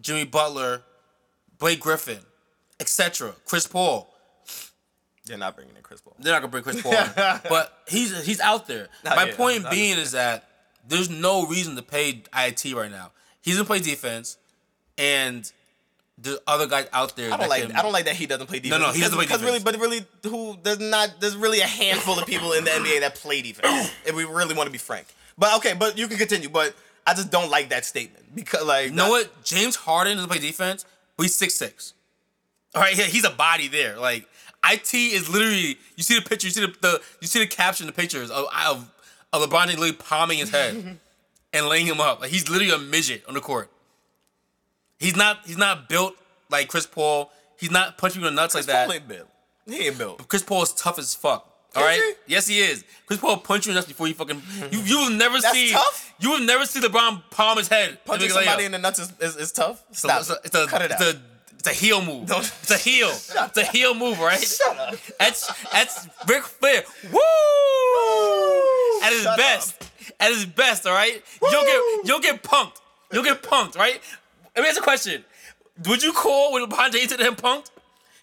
Jimmy 0.00 0.24
Butler, 0.24 0.82
Blake 1.58 1.80
Griffin, 1.80 2.20
etc. 2.78 3.34
Chris 3.44 3.66
Paul. 3.66 4.12
They're 5.24 5.36
not 5.36 5.56
bringing 5.56 5.74
in 5.74 5.82
Chris 5.82 6.00
Paul. 6.00 6.14
They're 6.20 6.32
not 6.32 6.40
gonna 6.40 6.52
bring 6.52 6.62
Chris 6.62 6.80
Paul, 6.80 6.92
but 7.48 7.82
he's 7.88 8.24
he's 8.24 8.40
out 8.40 8.68
there. 8.68 8.88
Not 9.04 9.16
My 9.16 9.24
yet. 9.24 9.36
point 9.36 9.70
being 9.70 9.98
is 9.98 10.12
that 10.12 10.48
there's 10.86 11.10
no 11.10 11.46
reason 11.46 11.74
to 11.76 11.82
pay 11.82 12.22
IT 12.36 12.74
right 12.74 12.90
now. 12.90 13.10
He's 13.42 13.54
doesn't 13.54 13.66
play 13.66 13.80
defense, 13.80 14.36
and 14.98 15.50
there's 16.18 16.38
other 16.46 16.66
guys 16.66 16.88
out 16.92 17.14
there. 17.16 17.26
I 17.26 17.30
don't 17.30 17.40
that 17.40 17.48
like. 17.48 17.62
can, 17.62 17.72
I 17.72 17.82
don't 17.82 17.92
like 17.92 18.06
that 18.06 18.16
he 18.16 18.26
doesn't 18.26 18.46
play 18.46 18.58
defense. 18.58 18.80
no, 18.80 18.86
no, 18.86 18.92
he 18.92 19.00
doesn't 19.00 19.16
play 19.16 19.26
Because 19.26 19.42
really, 19.42 19.60
but 19.60 19.78
really, 19.78 20.04
who 20.22 20.56
there's 20.62 20.80
not. 20.80 21.20
There's 21.20 21.36
really 21.36 21.60
a 21.60 21.66
handful 21.66 22.18
of 22.18 22.26
people 22.26 22.52
in 22.52 22.64
the 22.64 22.70
NBA 22.70 23.00
that 23.00 23.16
play 23.16 23.42
defense. 23.42 23.90
if 24.04 24.14
we 24.14 24.24
really 24.24 24.54
want 24.54 24.66
to 24.66 24.72
be 24.72 24.78
frank. 24.78 25.06
But 25.36 25.56
okay, 25.56 25.74
but 25.74 25.98
you 25.98 26.08
can 26.08 26.16
continue. 26.16 26.48
But 26.48 26.74
I 27.06 27.14
just 27.14 27.30
don't 27.30 27.50
like 27.50 27.68
that 27.68 27.84
statement 27.84 28.34
because, 28.34 28.64
like, 28.64 28.86
You 28.86 28.92
know 28.92 29.10
what? 29.10 29.44
James 29.44 29.76
Harden 29.76 30.16
doesn't 30.16 30.30
play 30.30 30.38
defense, 30.38 30.86
but 31.16 31.24
he's 31.24 31.34
six 31.34 31.54
six. 31.54 31.92
All 32.74 32.82
right, 32.82 32.96
yeah, 32.96 33.04
he's 33.04 33.24
a 33.24 33.30
body 33.30 33.68
there. 33.68 33.98
Like 33.98 34.26
it 34.72 34.94
is 34.94 35.28
literally. 35.28 35.78
You 35.96 36.02
see 36.02 36.18
the 36.18 36.26
picture. 36.26 36.46
You 36.46 36.52
see 36.52 36.60
the, 36.66 36.74
the 36.80 37.02
you 37.20 37.28
see 37.28 37.38
the 37.38 37.46
caption, 37.46 37.86
the 37.86 37.92
pictures 37.92 38.30
of 38.30 38.46
of, 38.66 38.90
of 39.32 39.42
LeBron 39.42 39.66
literally 39.66 39.92
palming 39.92 40.38
his 40.38 40.50
head 40.50 40.98
and 41.52 41.66
laying 41.66 41.86
him 41.86 42.00
up. 42.00 42.20
Like 42.20 42.30
he's 42.30 42.48
literally 42.48 42.72
a 42.72 42.78
midget 42.78 43.24
on 43.28 43.34
the 43.34 43.40
court. 43.40 43.70
He's 44.98 45.16
not. 45.16 45.38
He's 45.46 45.58
not 45.58 45.88
built 45.88 46.14
like 46.50 46.68
Chris 46.68 46.86
Paul. 46.86 47.30
He's 47.58 47.70
not 47.70 47.98
punching 47.98 48.20
you 48.22 48.28
in 48.28 48.34
the 48.34 48.40
nuts 48.42 48.54
like 48.54 48.64
that. 48.66 48.86
Paul 48.86 48.94
ain't 48.94 49.08
built. 49.08 49.28
He 49.66 49.86
ain't 49.88 49.98
built. 49.98 50.28
Chris 50.28 50.42
Paul 50.42 50.62
is 50.62 50.72
tough 50.72 50.98
as 50.98 51.14
fuck. 51.14 51.52
All 51.74 51.82
Is 51.82 51.86
right. 52.00 52.14
he? 52.26 52.32
Yes, 52.34 52.46
he 52.46 52.58
is. 52.60 52.84
Chris 53.06 53.18
Paul 53.20 53.36
punch 53.38 53.66
you 53.66 53.70
in 53.70 53.74
the 53.74 53.78
nuts 53.80 53.88
before 53.88 54.08
you 54.08 54.14
fucking. 54.14 54.40
You 54.70 54.78
you 54.80 54.98
will 54.98 55.10
never 55.10 55.38
That's 55.40 55.52
see. 55.54 55.72
tough? 55.72 56.14
You 56.18 56.30
will 56.30 56.40
never 56.40 56.64
see 56.64 56.80
LeBron 56.80 57.22
palm 57.30 57.58
his 57.58 57.68
head. 57.68 57.98
Punching 58.06 58.30
somebody 58.30 58.64
in 58.64 58.72
the 58.72 58.78
nuts 58.78 58.98
is, 59.00 59.12
is, 59.20 59.36
is 59.36 59.52
tough. 59.52 59.82
So 59.92 60.08
Stop 60.08 60.20
it's 60.20 60.30
a, 60.30 60.32
it. 60.34 60.40
it's 60.44 60.54
a, 60.54 60.66
Cut 60.66 60.82
it 60.82 60.90
it's 60.92 61.02
out. 61.02 61.14
a 61.14 61.20
it's 61.58 61.68
a 61.68 61.72
heel 61.72 62.00
move. 62.02 62.26
Don't- 62.28 62.44
It's 62.62 62.70
a 62.70 62.76
heel. 62.78 63.08
It's 63.10 63.56
a 63.58 63.64
heel 63.64 63.94
move, 63.94 64.18
right? 64.20 64.38
Shut 64.40 64.78
up. 64.78 64.94
That's 65.18 65.52
that's 65.70 66.08
Ric 66.28 66.44
Flair. 66.44 66.84
Woo! 67.12 67.20
At 69.02 69.12
his 69.12 69.22
Shut 69.22 69.36
best. 69.36 69.90
At 70.20 70.30
his 70.32 70.46
best, 70.46 70.86
all 70.86 70.94
right? 70.94 71.22
You'll 71.42 71.64
get 71.64 71.82
you'll 72.06 72.20
get 72.20 72.42
punked. 72.42 72.80
You'll 73.12 73.24
get 73.24 73.42
punked, 73.42 73.76
right? 73.76 74.00
Let 74.56 74.62
me 74.62 74.68
ask 74.68 74.78
a 74.78 74.82
question. 74.82 75.24
Would 75.86 76.02
you 76.02 76.12
call 76.12 76.54
when 76.54 76.64
LeBron 76.66 76.90
James 76.92 77.10
hit 77.10 77.20
him 77.20 77.36
punked? 77.36 77.70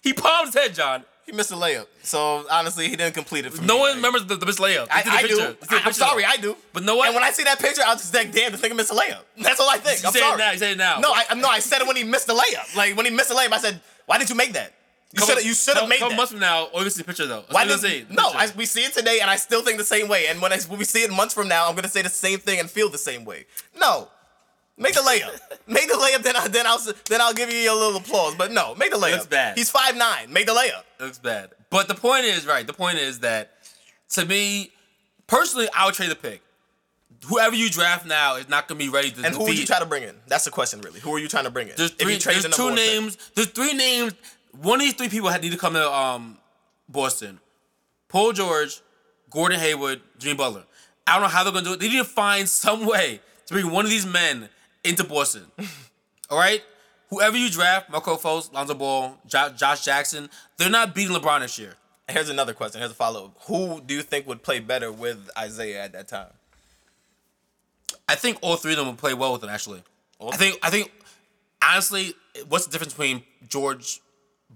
He 0.02 0.12
palmed 0.12 0.46
his 0.48 0.54
head, 0.54 0.74
John. 0.74 1.04
He 1.24 1.32
missed 1.32 1.52
a 1.52 1.54
layup. 1.54 1.86
So 2.02 2.44
honestly, 2.50 2.88
he 2.88 2.96
didn't 2.96 3.14
complete 3.14 3.46
it. 3.46 3.54
For 3.54 3.62
No 3.62 3.74
me, 3.76 3.80
one 3.80 3.88
like- 3.90 3.96
remembers 3.96 4.26
the, 4.26 4.36
the 4.36 4.44
missed 4.44 4.58
layup. 4.58 4.88
I, 4.90 5.02
I 5.06 5.26
do. 5.26 5.56
I, 5.70 5.86
am 5.86 5.92
sorry. 5.92 6.24
I 6.24 6.36
do. 6.36 6.56
But 6.72 6.82
no 6.82 6.96
what? 6.96 7.06
And 7.06 7.14
when 7.14 7.24
I 7.24 7.30
see 7.30 7.44
that 7.44 7.58
picture, 7.60 7.82
I'll 7.86 7.94
just 7.94 8.12
think, 8.12 8.32
damn, 8.32 8.52
the 8.52 8.58
nigga 8.58 8.76
missed 8.76 8.90
a 8.90 8.94
layup. 8.94 9.20
That's 9.42 9.58
all 9.60 9.70
I 9.70 9.78
think. 9.78 10.02
You 10.02 10.08
I'm 10.08 10.12
say 10.12 10.20
it 10.32 10.36
now, 10.38 10.50
you 10.50 10.58
say 10.58 10.72
it 10.72 10.78
now. 10.78 10.98
No, 10.98 11.12
I 11.14 11.34
no, 11.34 11.48
I 11.48 11.60
said 11.60 11.80
it 11.80 11.86
when 11.86 11.96
he 11.96 12.04
missed 12.04 12.26
the 12.26 12.34
layup. 12.34 12.76
Like 12.76 12.96
when 12.96 13.06
he 13.06 13.12
missed 13.12 13.30
the 13.30 13.36
layup, 13.36 13.52
I 13.52 13.58
said, 13.58 13.80
why 14.04 14.18
did 14.18 14.28
you 14.28 14.34
make 14.34 14.52
that? 14.52 14.74
You 15.14 15.24
should 15.24 15.36
have. 15.36 15.46
You 15.46 15.54
should 15.54 15.76
have 15.76 15.88
made 15.88 16.00
couple 16.00 16.16
months 16.16 16.32
from 16.32 16.40
now, 16.40 16.68
oh, 16.72 16.80
or 16.80 16.82
you 16.82 16.90
see 16.90 17.00
the 17.02 17.06
picture 17.06 17.26
though. 17.26 17.44
Why 17.50 17.64
did 17.64 17.84
I'm 17.84 18.14
no? 18.14 18.30
I, 18.34 18.48
we 18.56 18.66
see 18.66 18.80
it 18.80 18.92
today, 18.92 19.20
and 19.20 19.30
I 19.30 19.36
still 19.36 19.62
think 19.62 19.78
the 19.78 19.84
same 19.84 20.08
way. 20.08 20.26
And 20.26 20.42
when 20.42 20.52
I, 20.52 20.58
when 20.62 20.78
we 20.78 20.84
see 20.84 21.04
it 21.04 21.10
months 21.12 21.32
from 21.32 21.46
now, 21.46 21.68
I'm 21.68 21.76
gonna 21.76 21.88
say 21.88 22.02
the 22.02 22.08
same 22.08 22.40
thing 22.40 22.58
and 22.58 22.68
feel 22.68 22.88
the 22.88 22.98
same 22.98 23.24
way. 23.24 23.46
No, 23.78 24.08
make 24.76 24.94
the 24.94 25.00
layup. 25.00 25.38
make 25.66 25.88
the 25.88 25.94
layup, 25.94 26.22
then 26.22 26.36
I, 26.36 26.48
then 26.48 26.66
I'll 26.66 26.80
then 27.08 27.20
I'll 27.20 27.34
give 27.34 27.50
you 27.50 27.72
a 27.72 27.74
little 27.74 27.96
applause. 27.96 28.34
But 28.34 28.52
no, 28.52 28.74
make 28.74 28.90
the 28.90 28.96
layup. 28.96 29.12
That's 29.12 29.26
bad. 29.26 29.58
He's 29.58 29.70
five 29.70 29.96
nine. 29.96 30.32
Make 30.32 30.46
the 30.46 30.52
layup. 30.52 30.82
looks 31.00 31.18
bad. 31.18 31.50
But 31.70 31.88
the 31.88 31.94
point 31.94 32.24
is, 32.24 32.46
right? 32.46 32.66
The 32.66 32.72
point 32.72 32.98
is 32.98 33.20
that 33.20 33.52
to 34.10 34.24
me, 34.24 34.72
personally, 35.26 35.68
I 35.76 35.86
would 35.86 35.94
trade 35.94 36.10
the 36.10 36.16
pick. 36.16 36.42
Whoever 37.26 37.56
you 37.56 37.70
draft 37.70 38.06
now 38.06 38.36
is 38.36 38.50
not 38.50 38.68
going 38.68 38.78
to 38.78 38.84
be 38.84 38.90
ready 38.90 39.10
to 39.10 39.24
And 39.24 39.34
who 39.34 39.44
would 39.44 39.58
you 39.58 39.64
try 39.64 39.78
to 39.78 39.86
bring 39.86 40.02
in? 40.02 40.14
That's 40.26 40.44
the 40.44 40.50
question, 40.50 40.80
really. 40.82 41.00
Who 41.00 41.14
are 41.14 41.18
you 41.18 41.28
trying 41.28 41.44
to 41.44 41.50
bring 41.50 41.68
in? 41.68 41.74
There's 41.76 41.92
three. 41.92 42.16
There's 42.16 42.44
two 42.54 42.64
one 42.64 42.74
pick. 42.74 42.86
names. 42.86 43.30
There's 43.34 43.48
three 43.48 43.72
names. 43.72 44.12
One 44.60 44.78
of 44.78 44.82
these 44.82 44.94
three 44.94 45.08
people 45.08 45.30
had 45.30 45.40
need 45.40 45.52
to 45.52 45.58
come 45.58 45.72
to 45.72 45.90
um, 45.90 46.36
Boston. 46.88 47.40
Paul 48.08 48.32
George, 48.32 48.80
Gordon 49.30 49.58
Hayward, 49.58 50.00
Jimmy 50.18 50.36
Butler. 50.36 50.64
I 51.06 51.14
don't 51.14 51.22
know 51.22 51.28
how 51.28 51.42
they're 51.44 51.52
going 51.52 51.64
to 51.64 51.70
do 51.70 51.74
it. 51.74 51.80
They 51.80 51.88
need 51.88 51.98
to 51.98 52.04
find 52.04 52.48
some 52.48 52.86
way 52.86 53.20
to 53.46 53.54
bring 53.54 53.70
one 53.70 53.84
of 53.84 53.90
these 53.90 54.06
men 54.06 54.48
into 54.84 55.04
Boston. 55.04 55.44
All 56.30 56.38
right. 56.38 56.62
Whoever 57.10 57.36
you 57.36 57.50
draft, 57.50 57.90
Marco 57.90 58.16
Fultz, 58.16 58.52
Lonzo 58.52 58.74
Ball, 58.74 59.18
Jo- 59.26 59.50
Josh 59.50 59.84
Jackson, 59.84 60.28
they're 60.56 60.70
not 60.70 60.94
beating 60.94 61.14
LeBron 61.14 61.40
this 61.40 61.58
year. 61.58 61.74
Here's 62.08 62.28
another 62.28 62.52
question. 62.52 62.80
Here's 62.80 62.90
a 62.90 62.94
follow 62.94 63.26
up. 63.26 63.36
Who 63.46 63.80
do 63.80 63.94
you 63.94 64.02
think 64.02 64.26
would 64.26 64.42
play 64.42 64.60
better 64.60 64.90
with 64.92 65.30
Isaiah 65.38 65.84
at 65.84 65.92
that 65.92 66.08
time? 66.08 66.32
I 68.08 68.14
think 68.14 68.38
all 68.42 68.56
three 68.56 68.72
of 68.72 68.78
them 68.78 68.88
would 68.88 68.98
play 68.98 69.14
well 69.14 69.32
with 69.32 69.42
him. 69.42 69.48
Actually, 69.48 69.82
I 70.20 70.36
think. 70.36 70.58
I 70.62 70.70
think 70.70 70.92
honestly, 71.62 72.14
what's 72.48 72.66
the 72.66 72.72
difference 72.72 72.92
between 72.92 73.22
George, 73.48 74.00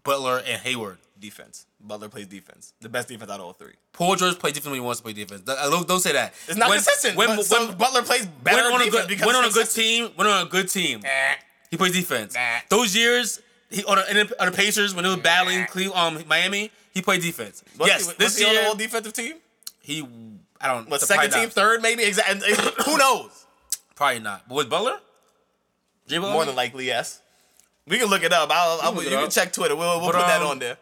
Butler, 0.05 0.39
and 0.39 0.61
Hayward? 0.61 0.99
Defense. 1.19 1.67
Butler 1.81 2.09
plays 2.09 2.27
defense. 2.27 2.73
The 2.81 2.89
best 2.89 3.09
defense 3.09 3.31
out 3.31 3.41
of 3.41 3.47
all 3.47 3.53
three. 3.53 3.75
Paul 3.93 4.17
George 4.17 4.39
plays 4.39 4.55
defense 4.55 4.67
when 4.67 4.75
he 4.75 4.81
wants 4.81 5.01
to 5.01 5.05
play 5.05 5.13
defense. 5.13 5.43
Uh, 5.49 5.71
Don't, 5.71 5.87
don't 5.87 6.01
say 6.01 6.13
that. 6.13 6.35
It's 6.49 6.57
not 6.57 6.69
When- 6.69 6.79
consistent. 6.79 7.17
When, 7.17 7.29
when, 7.31 7.43
so 7.43 7.73
Butler 7.73 8.03
plays 8.03 8.27
better 8.27 8.65
when 8.65 8.75
on 8.75 8.81
a 8.83 8.85
defense 8.85 9.03
good, 9.03 9.09
because 9.09 9.27
when 9.27 9.37
on 9.37 9.45
a 9.45 9.51
good 9.51 9.71
team, 9.71 10.11
when 10.17 10.27
on 10.27 10.47
a 10.47 10.51
good 10.51 10.69
team, 10.69 11.03
he 11.71 11.77
plays 11.77 11.93
defense. 11.93 12.35
Nah. 12.35 12.41
Those 12.69 12.97
years, 12.97 13.41
he 13.71 13.85
on, 13.85 13.99
a, 13.99 14.03
on 14.41 14.51
the 14.51 14.53
Pacers 14.55 14.95
when 14.95 15.05
they 15.05 15.11
was 15.11 15.21
battling 15.21 15.67
um, 15.95 16.23
Miami, 16.27 16.71
he 16.93 17.01
played 17.03 17.23
defense. 17.23 17.63
Was 17.79 17.89
yes, 17.89 18.01
he, 18.03 18.07
was 18.09 18.17
this 18.17 18.39
he 18.39 18.45
on 18.45 18.53
year 18.53 18.61
the 18.61 18.67
whole 18.67 18.77
defensive 18.77 19.13
team? 19.13 19.35
he. 19.81 20.07
I 20.61 20.67
don't. 20.67 20.91
What, 20.91 21.01
second 21.01 21.31
team, 21.31 21.45
not. 21.45 21.53
third, 21.53 21.83
maybe? 21.83 22.03
Exactly. 22.03 22.49
Who 22.85 22.99
knows? 22.99 23.47
Probably 23.95 24.19
not. 24.19 24.49
But 24.49 24.55
with 24.57 24.71
Butler, 24.71 24.99
Butler, 26.09 26.33
More 26.33 26.45
than 26.45 26.57
likely, 26.57 26.87
yes. 26.87 27.21
We 27.87 27.99
can 27.99 28.09
look 28.09 28.23
it 28.23 28.33
up. 28.33 28.51
I'll, 28.51 28.81
I'll, 28.83 29.03
you 29.03 29.09
can 29.11 29.31
check 29.31 29.53
Twitter. 29.53 29.75
We'll, 29.75 30.01
we'll 30.01 30.11
But, 30.13 30.19
put 30.19 30.27
that 30.27 30.43
um, 30.43 30.49
on 30.49 30.59
there. 30.59 30.77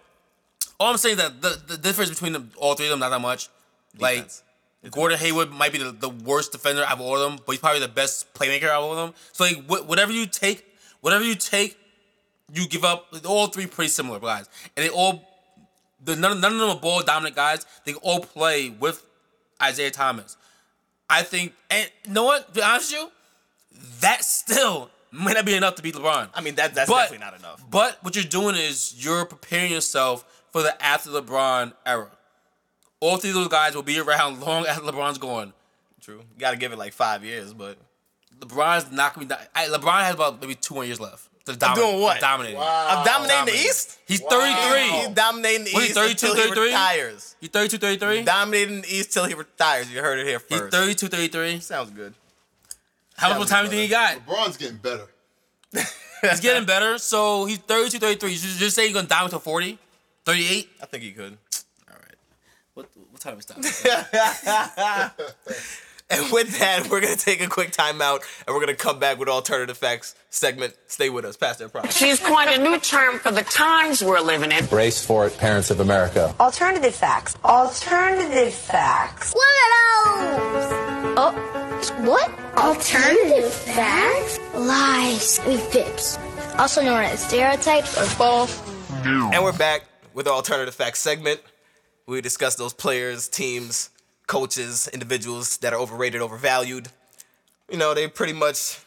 All 0.79 0.91
I'm 0.91 0.97
saying 0.99 1.19
is 1.19 1.23
that 1.23 1.41
the, 1.43 1.61
the 1.67 1.77
difference 1.79 2.11
between 2.11 2.33
them, 2.33 2.51
all 2.57 2.75
three 2.75 2.87
of 2.87 2.91
them, 2.91 3.01
not 3.01 3.11
that 3.11 3.21
much. 3.21 3.49
Defense. 3.97 4.43
Like 4.83 4.93
Gordon 4.93 5.19
Hayward 5.19 5.51
might 5.51 5.73
be 5.73 5.79
the, 5.79 5.91
the 5.93 6.09
worst 6.11 6.53
defender 6.53 6.85
out 6.85 6.93
of 6.93 7.01
all 7.01 7.17
of 7.17 7.21
them, 7.31 7.41
but 7.47 7.53
he's 7.53 7.61
probably 7.61 7.81
the 7.81 7.89
best 7.89 8.33
playmaker 8.35 8.65
out 8.65 8.83
of 8.83 8.85
all 8.85 8.93
of 8.93 8.97
them. 8.99 9.15
So 9.33 9.45
like 9.45 9.65
wh- 9.67 9.89
whatever 9.89 10.13
you 10.13 10.27
take, 10.27 10.65
whatever 11.01 11.25
you 11.25 11.35
take, 11.35 11.77
you 12.53 12.69
give 12.69 12.85
up. 12.85 13.07
All 13.25 13.49
three 13.49 13.67
pretty 13.67 13.89
similar 13.89 14.21
guys, 14.21 14.49
and 14.77 14.85
they 14.85 14.91
all 14.91 15.27
The, 16.05 16.15
none, 16.15 16.41
none 16.41 16.53
of 16.53 16.59
them 16.61 16.69
are 16.71 16.79
ball 16.79 17.03
dominant 17.03 17.35
guys. 17.35 17.67
They 17.85 17.95
all 17.95 18.21
play 18.21 18.71
with 18.71 19.05
Isaiah 19.61 19.91
Thomas. 19.91 20.37
I 21.09 21.23
think, 21.23 21.55
and 21.71 21.91
you 22.05 22.13
know 22.13 22.25
what? 22.25 22.49
To 22.49 22.53
be 22.53 22.63
honest 22.63 22.93
with 22.93 23.01
you, 23.01 23.11
that 24.01 24.23
still 24.25 24.91
might 25.11 25.35
not 25.35 25.45
be 25.47 25.55
enough 25.55 25.75
to 25.77 25.83
beat 25.83 25.95
LeBron. 25.95 26.29
I 26.35 26.41
mean, 26.43 26.55
that 26.57 26.75
that's 26.75 26.89
But- 26.91 27.05
definitely 27.11 27.25
not 27.27 27.39
enough. 27.39 27.65
But 27.71 27.99
what 28.05 28.15
you're 28.15 28.25
doing 28.25 28.55
is 28.57 28.95
you're 29.03 29.25
preparing 29.25 29.73
yourself 29.73 30.25
for 30.57 30.63
the 30.63 30.83
after 30.83 31.11
LeBron 31.11 31.75
era. 31.85 32.09
All 33.01 33.19
three 33.19 33.29
of 33.29 33.37
those 33.37 33.49
guys 33.49 33.75
will 33.75 33.83
be 33.83 33.99
around 33.99 34.41
long 34.47 34.65
after 34.65 34.83
LeBron's 34.83 35.19
gone. 35.19 35.53
True. 36.01 36.17
You 36.35 36.39
got 36.41 36.53
to 36.53 36.57
give 36.57 36.73
it 36.73 36.79
like 36.79 36.95
five 36.95 37.23
years, 37.25 37.53
but 37.53 37.77
LeBron's 38.41 38.91
not 38.91 39.13
gonna 39.15 39.27
be. 39.27 39.35
I- 39.55 39.67
LeBron 39.69 40.01
has 40.05 40.15
about 40.15 40.41
maybe 40.41 40.55
two 40.55 40.75
more 40.75 40.85
years 40.87 40.99
left. 40.99 41.29
To 41.45 41.55
dominate, 41.55 41.85
doing 41.91 42.01
what? 42.03 42.21
Dominating. 42.21 42.59
I'm 42.59 43.05
dominating 43.05 43.29
the 43.29 43.35
Dominating. 43.53 43.61
East. 43.69 43.99
He's 44.07 44.19
He's 44.19 44.29
33. 44.29 45.15
dominating 45.15 45.65
the 45.67 45.71
What, 45.73 45.83
he 45.83 45.89
East 45.91 45.95
32, 45.95 46.27
until 46.27 46.35
he 46.35 46.43
33? 46.49 46.65
retires. 46.65 47.37
He's 47.41 47.51
32, 47.51 47.79
33. 47.79 48.23
Dominating 48.25 48.81
the 48.81 48.89
East 48.95 49.13
till 49.13 49.25
he 49.27 49.35
retires. 49.35 49.93
You 49.93 50.01
heard 50.01 50.19
it 50.19 50.27
here 50.27 50.41
He's 50.49 50.59
first. 50.59 50.75
32, 50.75 51.07
33. 51.09 51.61
Sounds 51.61 51.91
good. 51.91 52.15
How 53.17 53.29
much 53.29 53.37
more 53.39 53.47
time 53.47 53.65
do 53.67 53.71
you 53.71 53.77
think 53.77 53.83
he 53.83 53.89
got? 53.89 54.27
LeBron's 54.27 54.57
getting 54.57 54.79
better. 54.79 55.07
He's 56.23 56.41
getting 56.41 56.65
better. 56.67 56.99
So 56.99 57.45
he's 57.45 57.59
32, 57.59 57.99
33. 57.99 58.31
You 58.31 58.37
just, 58.39 58.59
just 58.59 58.75
say 58.75 58.87
he's 58.87 58.95
gonna 58.95 59.07
dominate 59.07 59.31
to 59.33 59.39
40, 59.39 59.79
38. 60.27 60.69
I 60.83 60.87
think 60.87 61.03
he 61.05 61.13
could. 61.13 61.39
All 61.89 61.97
right. 61.97 62.17
What 62.75 62.89
what 63.11 63.21
time 63.21 63.39
is 63.39 63.47
that? 63.47 65.13
And 66.09 66.31
with 66.31 66.61
that, 66.61 66.89
we're 66.89 67.01
gonna 67.01 67.17
take 67.17 67.43
a 67.43 67.49
quick 67.49 67.73
timeout, 67.73 68.21
and 68.47 68.55
we're 68.55 68.61
gonna 68.61 68.77
come 68.77 69.01
back 69.01 69.19
with 69.19 69.29
alternative 69.29 69.77
facts 69.77 70.15
segment. 70.31 70.77
Stay 70.87 71.11
with 71.11 71.25
us, 71.25 71.37
Pastor 71.37 71.69
Prime. 71.69 71.89
She's 71.91 72.21
coined 72.21 72.49
a 72.49 72.59
new 72.59 72.79
term 72.79 73.19
for 73.19 73.33
the 73.33 73.43
times 73.43 74.05
we're 74.05 74.21
living 74.21 74.53
in. 74.53 74.67
Brace 74.67 75.05
for 75.05 75.27
it, 75.27 75.37
parents 75.37 75.69
of 75.73 75.81
America. 75.81 76.33
Alternative 76.39 76.95
facts. 76.95 77.37
Alternative 77.45 78.55
facts. 78.55 79.35
What 79.35 79.49
are 79.75 80.31
those? 80.31 81.13
Oh, 81.19 81.33
what? 82.05 82.31
Alternative 82.57 83.53
facts? 83.53 84.39
Lies. 84.55 85.41
We 85.45 85.57
fibs. 85.57 86.21
Also 86.57 86.83
known 86.83 87.03
as 87.03 87.19
stereotypes 87.19 87.99
or 87.99 88.05
false. 88.05 88.63
And 89.05 89.43
we're 89.43 89.53
back 89.59 89.83
with 90.17 90.27
our 90.27 90.33
alternative 90.33 90.75
facts 90.75 90.99
segment. 90.99 91.41
We 92.07 92.23
discuss 92.23 92.57
those 92.57 92.73
players, 92.73 93.29
teams, 93.29 93.91
coaches, 94.27 94.89
individuals 94.93 95.59
that 95.59 95.75
are 95.75 95.79
overrated, 95.79 96.23
overvalued. 96.23 96.89
You 97.71 97.77
know, 97.77 97.93
they 97.93 98.09
pretty 98.09 98.33
much, 98.33 98.81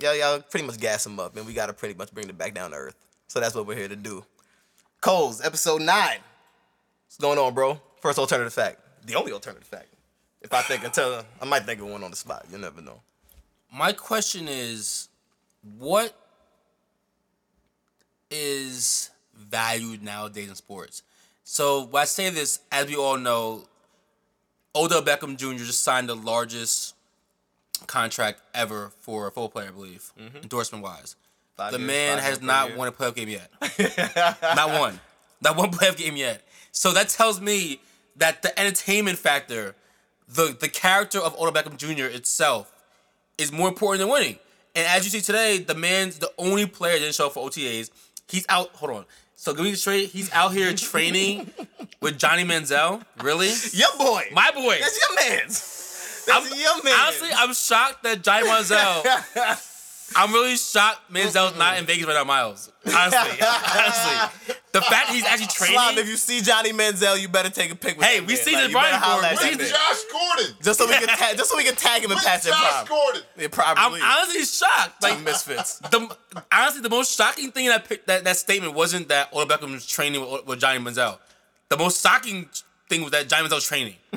y'all, 0.00 0.14
y'all 0.14 0.40
pretty 0.40 0.64
much 0.66 0.78
gas 0.78 1.02
them 1.02 1.18
up, 1.18 1.36
and 1.36 1.44
we 1.44 1.54
gotta 1.54 1.72
pretty 1.72 1.94
much 1.94 2.14
bring 2.14 2.28
them 2.28 2.36
back 2.36 2.54
down 2.54 2.70
to 2.70 2.76
earth. 2.76 2.94
So 3.26 3.40
that's 3.40 3.54
what 3.54 3.66
we're 3.66 3.76
here 3.76 3.88
to 3.88 3.96
do. 3.96 4.24
Coles, 5.00 5.44
episode 5.44 5.82
nine. 5.82 6.18
What's 7.06 7.16
going 7.18 7.38
on, 7.38 7.52
bro? 7.52 7.80
First 8.00 8.18
alternative 8.20 8.52
fact. 8.52 8.78
The 9.06 9.16
only 9.16 9.32
alternative 9.32 9.66
fact. 9.66 9.88
If 10.40 10.54
I 10.54 10.62
think 10.62 10.84
until 10.84 11.24
I 11.40 11.44
might 11.46 11.64
think 11.64 11.80
of 11.80 11.88
one 11.88 12.04
on 12.04 12.10
the 12.10 12.16
spot. 12.16 12.46
You 12.50 12.58
never 12.58 12.80
know. 12.80 13.00
My 13.72 13.92
question 13.92 14.46
is, 14.46 15.08
what 15.78 16.14
is 18.30 19.10
valued 19.40 20.02
nowadays 20.02 20.48
in 20.48 20.54
sports? 20.54 21.02
So 21.44 21.84
when 21.86 22.02
I 22.02 22.04
say 22.04 22.30
this, 22.30 22.60
as 22.70 22.86
we 22.86 22.96
all 22.96 23.16
know, 23.16 23.64
Odell 24.74 25.02
Beckham 25.02 25.36
Jr. 25.36 25.64
just 25.64 25.82
signed 25.82 26.08
the 26.08 26.14
largest 26.14 26.94
contract 27.86 28.40
ever 28.54 28.92
for 29.00 29.26
a 29.26 29.30
full 29.30 29.48
player, 29.48 29.68
I 29.68 29.72
believe, 29.72 30.12
mm-hmm. 30.18 30.38
endorsement 30.38 30.84
wise. 30.84 31.16
Five 31.56 31.72
The 31.72 31.78
years, 31.78 31.86
man 31.88 32.18
has 32.18 32.40
not 32.40 32.76
won 32.76 32.88
a 32.88 32.92
playoff 32.92 33.14
game 33.16 33.28
yet. 33.28 33.50
not 34.56 34.78
one. 34.78 35.00
Not 35.42 35.56
one 35.56 35.70
playoff 35.70 35.96
game 35.96 36.16
yet. 36.16 36.42
So 36.72 36.92
that 36.92 37.08
tells 37.08 37.40
me 37.40 37.80
that 38.16 38.42
the 38.42 38.58
entertainment 38.58 39.18
factor, 39.18 39.74
the 40.28 40.56
the 40.58 40.68
character 40.68 41.18
of 41.18 41.34
Odell 41.34 41.52
Beckham 41.52 41.76
Jr. 41.76 42.04
itself, 42.04 42.72
is 43.38 43.50
more 43.50 43.68
important 43.68 44.00
than 44.00 44.08
winning. 44.08 44.38
And 44.74 44.86
as 44.86 45.04
you 45.04 45.10
see 45.10 45.20
today, 45.20 45.58
the 45.58 45.74
man's 45.74 46.18
the 46.18 46.30
only 46.38 46.66
player 46.66 46.92
that 46.94 47.00
didn't 47.00 47.14
show 47.14 47.26
up 47.26 47.32
for 47.32 47.48
OTAs. 47.48 47.90
He's 48.28 48.46
out. 48.48 48.70
Hold 48.76 48.92
on. 48.92 49.04
So 49.40 49.54
give 49.54 49.64
me 49.64 49.74
straight. 49.74 50.10
He's 50.10 50.30
out 50.32 50.52
here 50.52 50.74
training 50.74 51.50
with 52.02 52.18
Johnny 52.18 52.44
Manziel. 52.44 53.02
Really? 53.22 53.48
Your 53.72 53.88
boy. 53.96 54.24
My 54.34 54.50
boy. 54.50 54.76
That's 54.78 55.00
your 55.00 55.16
man's. 55.16 56.24
That's 56.26 56.52
I'm- 56.52 56.60
your 56.60 56.84
man. 56.84 56.94
Honestly, 57.00 57.30
I'm 57.34 57.54
shocked 57.54 58.02
that 58.02 58.20
Johnny 58.22 58.46
Manziel. 58.46 59.66
I'm 60.16 60.32
really 60.32 60.56
shocked 60.56 61.12
Manziel's 61.12 61.56
not 61.56 61.78
in 61.78 61.86
Vegas 61.86 62.06
right 62.06 62.14
now, 62.14 62.24
Miles. 62.24 62.70
Honestly, 62.86 63.18
honestly, 63.46 64.56
the 64.72 64.80
fact 64.80 65.08
that 65.08 65.10
he's 65.12 65.24
actually 65.24 65.46
training. 65.46 65.76
Slob, 65.76 65.98
if 65.98 66.08
you 66.08 66.16
see 66.16 66.40
Johnny 66.40 66.72
Manziel, 66.72 67.20
you 67.20 67.28
better 67.28 67.50
take 67.50 67.70
a 67.70 67.74
pic 67.76 67.96
with 67.96 68.06
Hey, 68.06 68.18
that 68.18 68.26
we 68.26 68.34
man. 68.34 68.42
seen 68.42 68.54
Like, 68.54 68.62
the 68.64 68.68
you 68.70 68.74
better 68.74 68.88
Brian 68.88 69.02
holler 69.02 69.22
Ford. 69.22 69.24
at 69.24 69.30
We 69.30 69.36
that 69.36 69.48
seen 69.50 69.58
man. 69.58 69.68
Josh 69.70 70.02
Gordon. 70.12 70.54
Just 70.62 70.78
so 70.78 70.86
we 70.88 70.94
can 70.94 71.08
tag, 71.08 71.36
just 71.36 71.50
so 71.50 71.56
we 71.56 71.64
can 71.64 71.74
tag 71.76 72.02
him 72.02 72.10
and 72.10 72.16
Where's 72.18 72.24
pass 72.24 72.46
it 72.46 72.50
Josh 72.50 72.60
prime. 72.72 72.86
Gordon. 72.86 73.22
Yeah, 73.36 73.44
I'm 73.44 73.50
probably. 73.50 74.00
honestly 74.02 74.44
shocked. 74.44 75.02
Like 75.02 75.20
misfits. 75.22 75.78
the 75.78 76.16
honestly, 76.52 76.80
the 76.82 76.90
most 76.90 77.16
shocking 77.16 77.52
thing 77.52 77.66
in 77.66 77.70
that 77.70 77.88
pic, 77.88 78.06
that 78.06 78.24
that 78.24 78.36
statement 78.36 78.74
wasn't 78.74 79.08
that 79.08 79.32
Odell 79.32 79.58
Beckham 79.58 79.72
was 79.72 79.86
training 79.86 80.20
with, 80.20 80.46
with 80.46 80.60
Johnny 80.60 80.80
Manziel. 80.80 81.18
The 81.68 81.76
most 81.76 82.02
shocking 82.02 82.48
thing 82.88 83.02
was 83.02 83.12
that 83.12 83.28
Johnny 83.28 83.46
Manziel 83.48 83.54
was 83.56 83.64
training. 83.66 83.94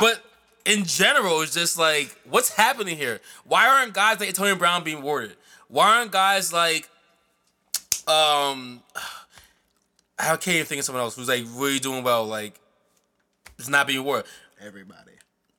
but 0.00 0.22
in 0.64 0.84
general, 0.84 1.40
it's 1.42 1.54
just 1.54 1.78
like, 1.78 2.16
what's 2.28 2.50
happening 2.50 2.96
here? 2.96 3.20
Why 3.44 3.68
aren't 3.68 3.94
guys 3.94 4.20
like 4.20 4.28
Antonio 4.28 4.54
Brown 4.56 4.84
being 4.84 4.98
awarded? 4.98 5.36
Why 5.68 5.98
aren't 5.98 6.12
guys 6.12 6.52
like, 6.52 6.88
um, 8.06 8.82
I 10.18 10.36
can't 10.36 10.48
even 10.48 10.66
think 10.66 10.78
of 10.80 10.84
someone 10.84 11.02
else 11.02 11.16
who's 11.16 11.28
like 11.28 11.44
really 11.54 11.78
doing 11.78 12.04
well, 12.04 12.26
like, 12.26 12.60
it's 13.58 13.68
not 13.68 13.86
being 13.86 14.00
awarded. 14.00 14.26
Everybody. 14.64 15.12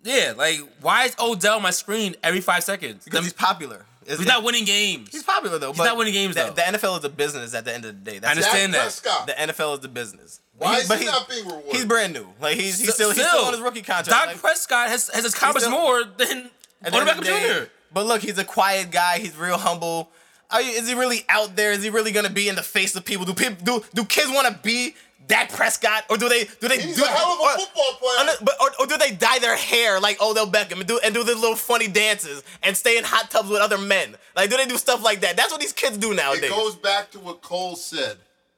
Yeah, 0.04 0.34
like, 0.36 0.60
why 0.82 1.06
is 1.06 1.16
Odell 1.20 1.58
on 1.58 1.62
my 1.62 1.72
screen 1.72 2.16
every 2.24 2.42
five 2.42 2.64
seconds? 2.64 3.06
Because 3.06 3.24
he's 3.24 3.34
popular. 3.34 3.86
It's- 4.04 4.18
He's 4.20 4.28
not 4.28 4.44
winning 4.44 4.66
games. 4.66 5.10
He's 5.12 5.24
popular 5.24 5.58
though. 5.60 5.72
He's 5.72 5.78
not 5.80 5.98
winning 5.98 6.14
games, 6.14 6.36
the, 6.36 6.44
though. 6.44 6.52
The 6.52 6.62
NFL 6.62 7.00
is 7.00 7.06
a 7.06 7.10
business 7.10 7.54
at 7.54 7.66
the 7.66 7.74
end 7.74 7.86
of 7.86 8.04
the 8.04 8.12
day. 8.12 8.20
That's 8.20 8.28
I 8.28 8.32
understand 8.32 8.74
that. 8.74 8.82
Prescott. 8.82 9.28
The 9.28 9.34
NFL 9.34 9.74
is 9.76 9.80
the 9.82 9.88
business. 9.88 10.40
Why 10.58 10.76
He- 10.76 10.82
is 10.82 10.88
but 10.88 11.00
he 11.00 11.06
not 11.06 11.28
being 11.30 11.46
rewarded? 11.46 11.72
He's 11.74 11.86
brand 11.86 12.14
new. 12.14 12.28
Like 12.40 12.56
he's 12.58 12.80
he's 12.80 12.94
still, 12.94 13.12
he's 13.12 13.26
still 13.28 13.46
on 13.46 13.54
his 13.54 13.62
rookie 13.62 13.82
contract. 13.82 14.10
Dak 14.10 14.28
Like, 14.28 14.38
Prescott 14.40 14.90
has, 14.90 15.10
has 15.10 15.26
accomplished 15.26 15.66
still- 15.66 15.78
more 15.80 16.04
than 16.04 16.50
at 16.84 16.94
Odell 16.94 17.16
Beckham 17.16 17.24
Jr. 17.64 17.70
But 17.94 18.06
look, 18.06 18.22
he's 18.22 18.38
a 18.38 18.46
quiet 18.46 18.92
guy. 18.92 19.20
He's 19.20 19.36
real 19.38 19.58
humble. 19.58 20.10
Are 20.52 20.62
you, 20.62 20.72
is 20.72 20.88
he 20.88 20.94
really 20.94 21.26
out 21.30 21.56
there? 21.56 21.72
Is 21.72 21.84
he 21.84 21.90
really 21.90 22.12
gonna 22.12 22.30
be 22.30 22.48
in 22.50 22.56
the 22.56 22.62
face 22.64 22.96
of 22.96 23.04
people? 23.06 23.26
Do 23.26 23.34
people 23.34 23.64
do 23.64 23.84
do 23.94 24.06
kids 24.06 24.30
want 24.30 24.48
to 24.48 24.54
be 24.62 24.96
Dak 25.28 25.50
Prescott, 25.52 26.04
or 26.10 26.18
do 26.18 26.28
they 26.28 26.44
do 26.60 26.68
they 26.68 26.80
He's 26.82 26.98
do, 26.98 27.04
a 27.04 27.08
hell 27.08 27.32
of 27.34 27.40
a 27.40 27.44
or- 27.44 27.58
football 27.58 27.94
player. 27.94 28.36
but, 28.42 28.56
or, 28.62 28.70
or 28.82 28.86
do 28.88 28.98
they 28.98 29.12
dye 29.12 29.40
their 29.40 29.56
hair 29.56 30.00
like 30.00 30.22
Odell 30.22 30.48
Beckham 30.48 30.80
and 30.80 30.86
do 30.88 31.00
and 31.04 31.14
do 31.14 31.24
the 31.24 31.34
little 31.36 31.56
funny 31.56 31.88
dances 31.88 32.44
and 32.62 32.76
stay 32.76 32.98
in 32.98 33.04
hot 33.06 33.32
tubs 33.32 33.50
with 33.50 33.62
other 33.62 33.78
men? 33.78 34.16
Like, 34.36 34.50
do 34.50 34.58
they 34.58 34.66
do 34.66 34.78
stuff 34.78 35.02
like 35.04 35.22
that? 35.22 35.38
That's 35.38 35.52
what 35.52 35.62
these 35.62 35.72
kids 35.74 35.98
do 35.98 36.14
nowadays. 36.14 36.44
It 36.46 36.50
goes 36.52 36.76
back 36.76 37.10
to 37.12 37.20
what 37.20 37.42
Cole 37.42 37.76
said. 37.76 38.18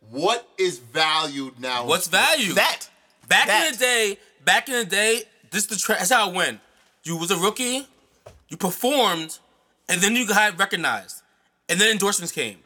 What 0.10 0.48
is 0.58 0.80
valued 0.80 1.60
now? 1.60 1.86
What's 1.86 2.08
valued? 2.08 2.56
that. 2.56 2.88
Back 3.28 3.48
that. 3.48 3.66
in 3.68 3.72
the 3.74 3.78
day, 3.78 4.18
back 4.44 4.68
in 4.70 4.76
the 4.76 4.86
day, 4.86 5.24
this 5.52 5.66
the 5.68 5.76
tra- 5.76 5.96
that's 5.96 6.12
how 6.12 6.30
it 6.30 6.36
went. 6.36 6.60
You 7.04 7.18
was 7.18 7.30
a 7.32 7.38
rookie, 7.38 7.88
you 8.50 8.58
performed, 8.58 9.38
and 9.90 10.02
then 10.02 10.16
you 10.16 10.28
got 10.28 10.58
recognized, 10.60 11.22
and 11.70 11.80
then 11.80 11.92
endorsements 11.92 12.32
came. 12.32 12.58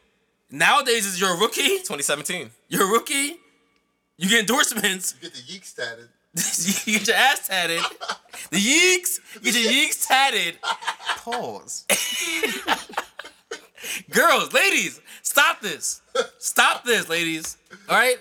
Nowadays, 0.51 1.05
is 1.05 1.19
you're 1.19 1.33
a 1.35 1.37
rookie, 1.37 1.77
2017. 1.79 2.49
you're 2.69 2.83
a 2.85 2.91
rookie, 2.91 3.37
you 4.19 4.29
get 4.29 4.39
endorsements, 4.41 5.15
You 5.21 5.29
get 5.29 5.33
the 5.37 5.53
yeeks 5.53 5.75
tatted. 5.75 6.09
you 6.85 6.99
get 6.99 7.07
your 7.07 7.15
ass 7.15 7.47
tatted, 7.47 7.81
the 8.51 8.57
yeeks, 8.57 9.19
you 9.41 9.51
get 9.51 9.63
your 9.63 9.71
yeeks 9.71 10.07
tatted. 10.07 10.57
Pause. 11.17 11.85
Girls, 14.11 14.53
ladies, 14.53 14.99
stop 15.23 15.61
this. 15.61 16.01
Stop 16.37 16.83
this, 16.83 17.09
ladies. 17.09 17.57
All 17.89 17.97
right? 17.97 18.17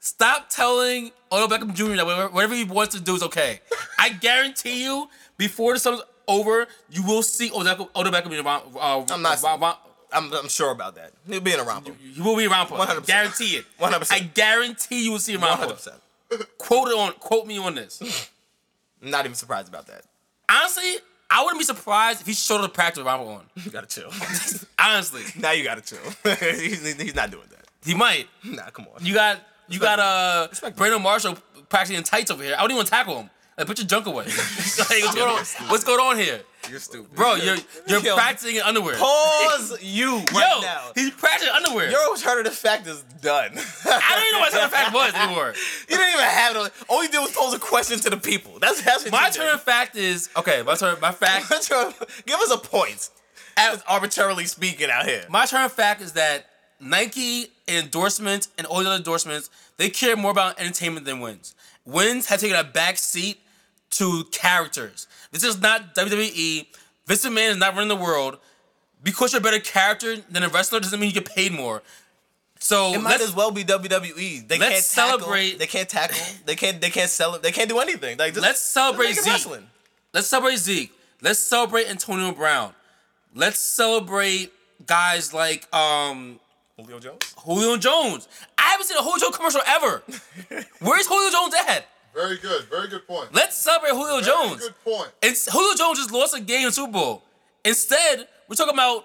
Stop 0.00 0.48
telling 0.50 1.10
Odell 1.32 1.48
Beckham 1.58 1.74
Jr. 1.74 1.96
that 1.96 2.06
whatever, 2.06 2.28
whatever 2.28 2.54
he 2.54 2.64
wants 2.64 2.94
to 2.94 3.00
do 3.02 3.14
is 3.14 3.22
okay. 3.24 3.60
I 3.98 4.10
guarantee 4.10 4.84
you, 4.84 5.08
before 5.36 5.72
the 5.74 5.80
summer's 5.80 6.02
over, 6.28 6.66
you 6.90 7.02
will 7.02 7.22
see 7.22 7.50
Odell, 7.52 7.90
Odell 7.96 8.12
Beckham 8.12 8.32
in 8.38 8.44
around. 8.46 8.62
Uh, 8.76 9.04
I'm 9.10 9.22
not- 9.22 9.42
around- 9.42 9.60
around- 9.62 9.78
I'm, 10.14 10.32
I'm 10.32 10.48
sure 10.48 10.70
about 10.70 10.94
that. 10.94 11.12
He'll 11.26 11.40
be 11.40 11.52
in 11.52 11.60
a 11.60 11.64
romper. 11.64 11.92
he 12.00 12.20
will 12.20 12.36
be 12.36 12.46
around 12.46 12.68
for 12.68 12.78
100%. 12.78 13.06
Guarantee 13.06 13.56
it. 13.56 13.64
100%. 13.80 14.12
I 14.12 14.20
guarantee 14.20 15.04
you 15.04 15.12
will 15.12 15.18
see 15.18 15.34
him 15.34 15.42
around 15.42 15.58
for 15.58 15.66
100%. 15.66 16.48
Quote 16.58 16.88
it 16.88 16.94
on. 16.96 17.12
Quote 17.14 17.46
me 17.46 17.58
on 17.58 17.74
this. 17.74 18.30
I'm 19.02 19.10
not 19.10 19.24
even 19.24 19.34
surprised 19.34 19.68
about 19.68 19.86
that. 19.88 20.02
Honestly, 20.50 20.96
I 21.30 21.42
wouldn't 21.42 21.58
be 21.58 21.64
surprised 21.64 22.20
if 22.20 22.26
he 22.26 22.32
showed 22.32 22.60
up 22.60 22.62
to 22.62 22.68
practice 22.68 22.98
with 22.98 23.06
Rambo 23.06 23.26
on. 23.26 23.42
You 23.56 23.70
gotta 23.70 23.86
chill. 23.86 24.10
Honestly, 24.78 25.22
now 25.40 25.52
you 25.52 25.64
gotta 25.64 25.80
chill. 25.80 25.98
he's, 26.38 26.96
he's 26.96 27.14
not 27.14 27.30
doing 27.30 27.46
that. 27.50 27.66
he 27.84 27.94
might. 27.94 28.28
Nah, 28.44 28.70
come 28.70 28.86
on. 28.94 29.04
You 29.04 29.14
got 29.14 29.40
you 29.68 29.78
got 29.78 29.98
uh 29.98 30.70
Brandon 30.76 31.02
Marshall 31.02 31.36
practicing 31.68 31.96
in 31.96 32.04
tights 32.04 32.30
over 32.30 32.42
here. 32.42 32.54
I 32.54 32.60
don't 32.60 32.70
even 32.70 32.76
want 32.76 32.88
to 32.88 32.92
tackle 32.92 33.18
him. 33.18 33.30
Like, 33.56 33.66
put 33.66 33.78
your 33.78 33.86
junk 33.86 34.06
away. 34.06 34.24
like, 34.26 34.36
what's 34.88 35.14
going 35.14 35.30
on? 35.30 35.68
What's 35.68 35.84
going 35.84 36.00
on 36.00 36.16
here? 36.18 36.40
You're 36.70 36.80
stupid. 36.80 37.14
Bro, 37.14 37.36
you're 37.36 37.56
you're 37.86 38.00
Yo, 38.00 38.14
practicing 38.16 38.56
in 38.56 38.62
underwear. 38.62 38.96
Pause 38.96 39.78
you 39.82 40.16
right 40.16 40.56
Yo, 40.56 40.60
now. 40.62 40.90
he's 40.94 41.10
practicing 41.10 41.52
underwear. 41.54 41.90
Your 41.90 42.00
alternative 42.10 42.54
fact 42.54 42.86
is 42.86 43.02
done. 43.20 43.52
I 43.52 44.14
don't 44.14 44.22
even 44.22 44.32
know 44.32 44.40
what 44.40 44.52
the 44.52 44.76
fact 44.76 44.94
was 44.94 45.14
anymore. 45.14 45.54
You 45.88 45.96
didn't 45.96 46.14
even 46.14 46.24
have 46.24 46.56
it. 46.56 46.72
All 46.88 47.02
you 47.02 47.10
did 47.10 47.18
was 47.18 47.32
pose 47.32 47.54
a 47.54 47.58
question 47.58 47.98
to 48.00 48.10
the 48.10 48.16
people. 48.16 48.58
That's, 48.58 48.82
that's 48.82 49.04
what 49.04 49.12
My 49.12 49.30
turn 49.30 49.54
of 49.54 49.62
fact 49.62 49.96
is 49.96 50.30
okay. 50.36 50.62
My 50.62 50.74
turn. 50.74 50.96
My 51.00 51.12
fact. 51.12 51.48
Give 52.26 52.38
us 52.40 52.50
a 52.50 52.58
point. 52.58 53.10
As 53.56 53.82
arbitrarily 53.86 54.46
speaking 54.46 54.90
out 54.90 55.06
here. 55.06 55.24
My 55.28 55.46
turn 55.46 55.64
of 55.64 55.72
fact 55.72 56.00
is 56.00 56.12
that 56.12 56.46
Nike 56.80 57.46
endorsements 57.68 58.48
and 58.58 58.66
all 58.66 58.80
the 58.80 58.86
other 58.86 58.96
endorsements 58.96 59.48
they 59.76 59.90
care 59.90 60.16
more 60.16 60.30
about 60.30 60.58
entertainment 60.60 61.06
than 61.06 61.20
wins. 61.20 61.54
Wins 61.84 62.26
have 62.26 62.40
taken 62.40 62.56
a 62.56 62.64
back 62.64 62.96
seat 62.98 63.38
to 63.98 64.24
characters. 64.32 65.06
This 65.32 65.42
is 65.44 65.60
not 65.60 65.94
WWE. 65.94 66.66
Vince 67.06 67.24
McMahon 67.26 67.50
is 67.50 67.56
not 67.56 67.74
running 67.74 67.88
the 67.88 67.96
world. 67.96 68.38
Because 69.02 69.32
you're 69.32 69.40
a 69.40 69.42
better 69.42 69.60
character 69.60 70.16
than 70.30 70.42
a 70.42 70.48
wrestler 70.48 70.80
doesn't 70.80 70.98
mean 70.98 71.10
you 71.10 71.14
get 71.14 71.26
paid 71.26 71.52
more. 71.52 71.82
So 72.58 72.94
It 72.94 73.02
might 73.02 73.20
as 73.20 73.34
well 73.34 73.50
be 73.50 73.62
WWE. 73.62 74.48
They 74.48 74.56
can't 74.58 74.82
tackle, 74.82 75.18
celebrate- 75.18 75.58
They 75.58 75.66
can't 75.66 75.88
tackle. 75.88 76.16
They 76.46 76.56
can't. 76.56 76.80
They 76.80 76.88
can't 76.88 77.10
sell. 77.10 77.38
They 77.38 77.52
can't 77.52 77.68
do 77.68 77.78
anything. 77.80 78.16
Like 78.16 78.32
just, 78.32 78.42
Let's 78.42 78.60
celebrate 78.60 79.12
Zeke. 79.14 79.26
wrestling. 79.26 79.66
Let's 80.14 80.28
celebrate 80.28 80.56
Zeke. 80.56 80.92
Let's 81.20 81.38
celebrate 81.40 81.88
Antonio 81.88 82.32
Brown. 82.32 82.72
Let's 83.34 83.58
celebrate 83.58 84.52
guys 84.86 85.34
like 85.34 85.72
um 85.74 86.40
Julio 86.78 86.98
Jones. 87.00 87.34
Julio 87.36 87.76
Jones. 87.76 88.28
I 88.56 88.62
haven't 88.62 88.86
seen 88.86 88.96
a 88.96 89.02
Julio 89.02 89.18
Jones 89.18 89.36
commercial 89.36 89.60
ever. 89.66 90.02
Where's 90.80 91.06
Julio 91.06 91.30
Jones 91.30 91.54
at? 91.68 91.86
Very 92.14 92.36
good. 92.38 92.64
Very 92.64 92.88
good 92.88 93.06
point. 93.06 93.32
Let's 93.34 93.56
celebrate 93.56 93.90
Julio 93.90 94.20
Very 94.20 94.24
Jones. 94.26 94.60
Good 94.62 94.84
point. 94.84 95.10
And 95.22 95.36
Julio 95.52 95.74
Jones 95.76 95.98
just 95.98 96.12
lost 96.12 96.36
a 96.36 96.40
game 96.40 96.66
in 96.66 96.72
Super 96.72 96.92
Bowl. 96.92 97.22
Instead, 97.64 98.28
we're 98.48 98.54
talking 98.56 98.74
about 98.74 99.04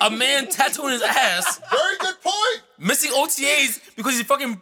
a 0.00 0.10
man 0.10 0.48
tattooing 0.50 0.92
his 0.92 1.02
ass, 1.02 1.60
Very 1.70 1.96
good 2.00 2.14
point. 2.20 2.62
missing 2.78 3.12
OTAs 3.12 3.80
because 3.96 4.14
he's 4.16 4.26
fucking 4.26 4.60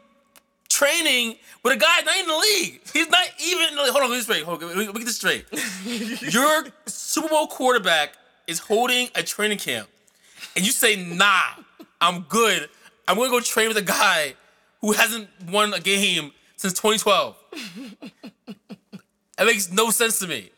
training 0.69 1.37
with 1.63 1.73
a 1.75 1.77
guy 1.77 2.01
not 2.03 2.17
in 2.19 2.27
the 2.27 2.37
league. 2.37 2.81
He's 2.93 3.09
not 3.09 3.27
even. 3.45 3.69
in 3.71 3.77
the 3.77 3.83
league. 3.83 3.93
Hold 3.93 4.05
on, 4.05 4.11
let 4.11 4.17
me 4.17 4.23
straight. 4.23 4.45
Hold 4.45 4.63
on, 4.63 4.69
let 4.77 4.77
me 4.89 4.93
get 4.93 5.05
this 5.05 5.17
straight. 5.17 5.47
Your 6.33 6.67
Super 6.87 7.29
Bowl 7.29 7.47
quarterback 7.47 8.13
is 8.47 8.59
holding 8.59 9.09
a 9.15 9.23
training 9.23 9.59
camp, 9.59 9.89
and 10.57 10.65
you 10.67 10.73
say, 10.73 10.97
"Nah, 10.97 11.41
I'm 12.01 12.23
good. 12.29 12.69
I'm 13.09 13.17
gonna 13.17 13.31
go 13.31 13.41
train 13.41 13.69
with 13.69 13.77
a 13.77 13.83
guy 13.83 14.35
who 14.81 14.93
hasn't 14.93 15.29
won 15.51 15.73
a 15.75 15.81
game 15.81 16.33
since 16.61 16.75
2012." 16.75 17.37
That 19.37 19.47
makes 19.47 19.71
no 19.73 19.91
sense 19.91 20.19
to 20.19 20.27
me. 20.27 20.51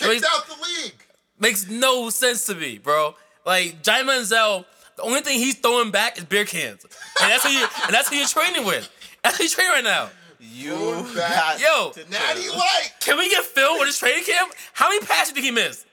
That 0.00 0.08
Kicked 0.08 0.08
makes, 0.22 0.26
out 0.34 0.46
the 0.46 0.54
league. 0.82 0.94
makes 1.38 1.68
no 1.68 2.08
sense 2.10 2.46
to 2.46 2.54
me, 2.54 2.78
bro. 2.78 3.14
Like 3.44 3.82
Johnny 3.82 4.04
Manziel, 4.08 4.64
the 4.96 5.02
only 5.02 5.20
thing 5.20 5.38
he's 5.38 5.56
throwing 5.58 5.90
back 5.90 6.16
is 6.18 6.24
beer 6.24 6.44
cans, 6.46 6.84
and 6.84 7.30
that's 7.30 7.44
who 7.44 7.50
you 7.50 7.66
and 7.84 7.94
that's 7.94 8.08
who 8.08 8.16
you're 8.16 8.26
training 8.28 8.64
with. 8.64 8.88
That's 9.22 9.36
who 9.36 9.44
you're 9.44 9.50
training 9.50 9.72
right 9.72 9.84
now. 9.84 10.08
You 10.38 11.06
got 11.14 11.60
Yo, 11.60 11.90
to 11.92 12.10
Natty. 12.10 12.48
White. 12.48 12.90
can 13.00 13.18
we 13.18 13.28
get 13.28 13.44
film 13.44 13.78
with 13.78 13.88
his 13.88 13.98
training 13.98 14.24
camp? 14.24 14.52
How 14.72 14.88
many 14.88 15.04
passes 15.04 15.34
did 15.34 15.44
he 15.44 15.50
miss? 15.50 15.84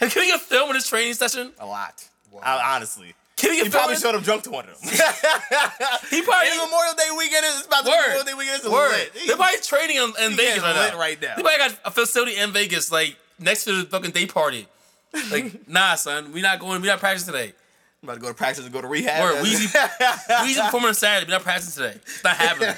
Can 0.00 0.10
we 0.16 0.26
get 0.26 0.40
film 0.40 0.68
with 0.68 0.74
his 0.76 0.88
training 0.88 1.14
session? 1.14 1.52
a 1.60 1.66
lot. 1.66 2.04
I- 2.42 2.74
honestly, 2.74 3.14
Can 3.42 3.64
he 3.64 3.68
probably 3.70 3.96
showed 3.96 4.14
up 4.14 4.22
drunk 4.22 4.44
to 4.44 4.50
one 4.50 4.66
of 4.68 4.80
them. 4.80 4.90
He 6.10 6.22
probably 6.22 6.48
And 6.48 6.60
Memorial 6.62 6.94
Day 6.94 7.08
weekend 7.18 7.44
is 7.44 7.66
about 7.66 7.84
to 7.84 7.90
Word. 7.90 7.98
Memorial 8.00 8.24
Day 8.24 8.34
weekend. 8.34 8.62
Is 8.62 8.68
Word. 8.70 8.90
lit. 8.92 9.12
They're 9.26 9.36
probably 9.36 9.60
training 9.60 9.96
in, 9.96 10.12
in 10.24 10.36
Vegas 10.36 10.62
right 10.62 10.90
now. 10.92 10.98
right 10.98 11.20
now. 11.20 11.34
They 11.36 11.42
probably 11.42 11.58
got 11.58 11.78
a 11.84 11.90
facility 11.90 12.36
in 12.36 12.52
Vegas, 12.52 12.92
like 12.92 13.16
next 13.40 13.64
to 13.64 13.82
the 13.82 13.88
fucking 13.88 14.12
day 14.12 14.26
party. 14.26 14.66
Like, 15.30 15.68
nah, 15.68 15.96
son, 15.96 16.32
we 16.32 16.40
not 16.40 16.60
going. 16.60 16.80
We 16.80 16.86
not 16.88 17.00
practicing 17.00 17.32
today. 17.34 17.52
I'm 18.02 18.08
about 18.08 18.14
to 18.14 18.20
go 18.20 18.28
to 18.28 18.34
practice 18.34 18.64
and 18.64 18.72
go 18.72 18.80
to 18.80 18.86
rehab. 18.88 19.22
Word, 19.22 19.44
Weezy, 19.44 19.66
Weezy 20.28 20.64
performing 20.64 20.88
on 20.88 20.94
Saturday. 20.94 21.26
We 21.26 21.32
not 21.32 21.42
practicing 21.42 21.82
today. 21.84 21.98
It's 22.02 22.24
not 22.24 22.36
happening. 22.36 22.74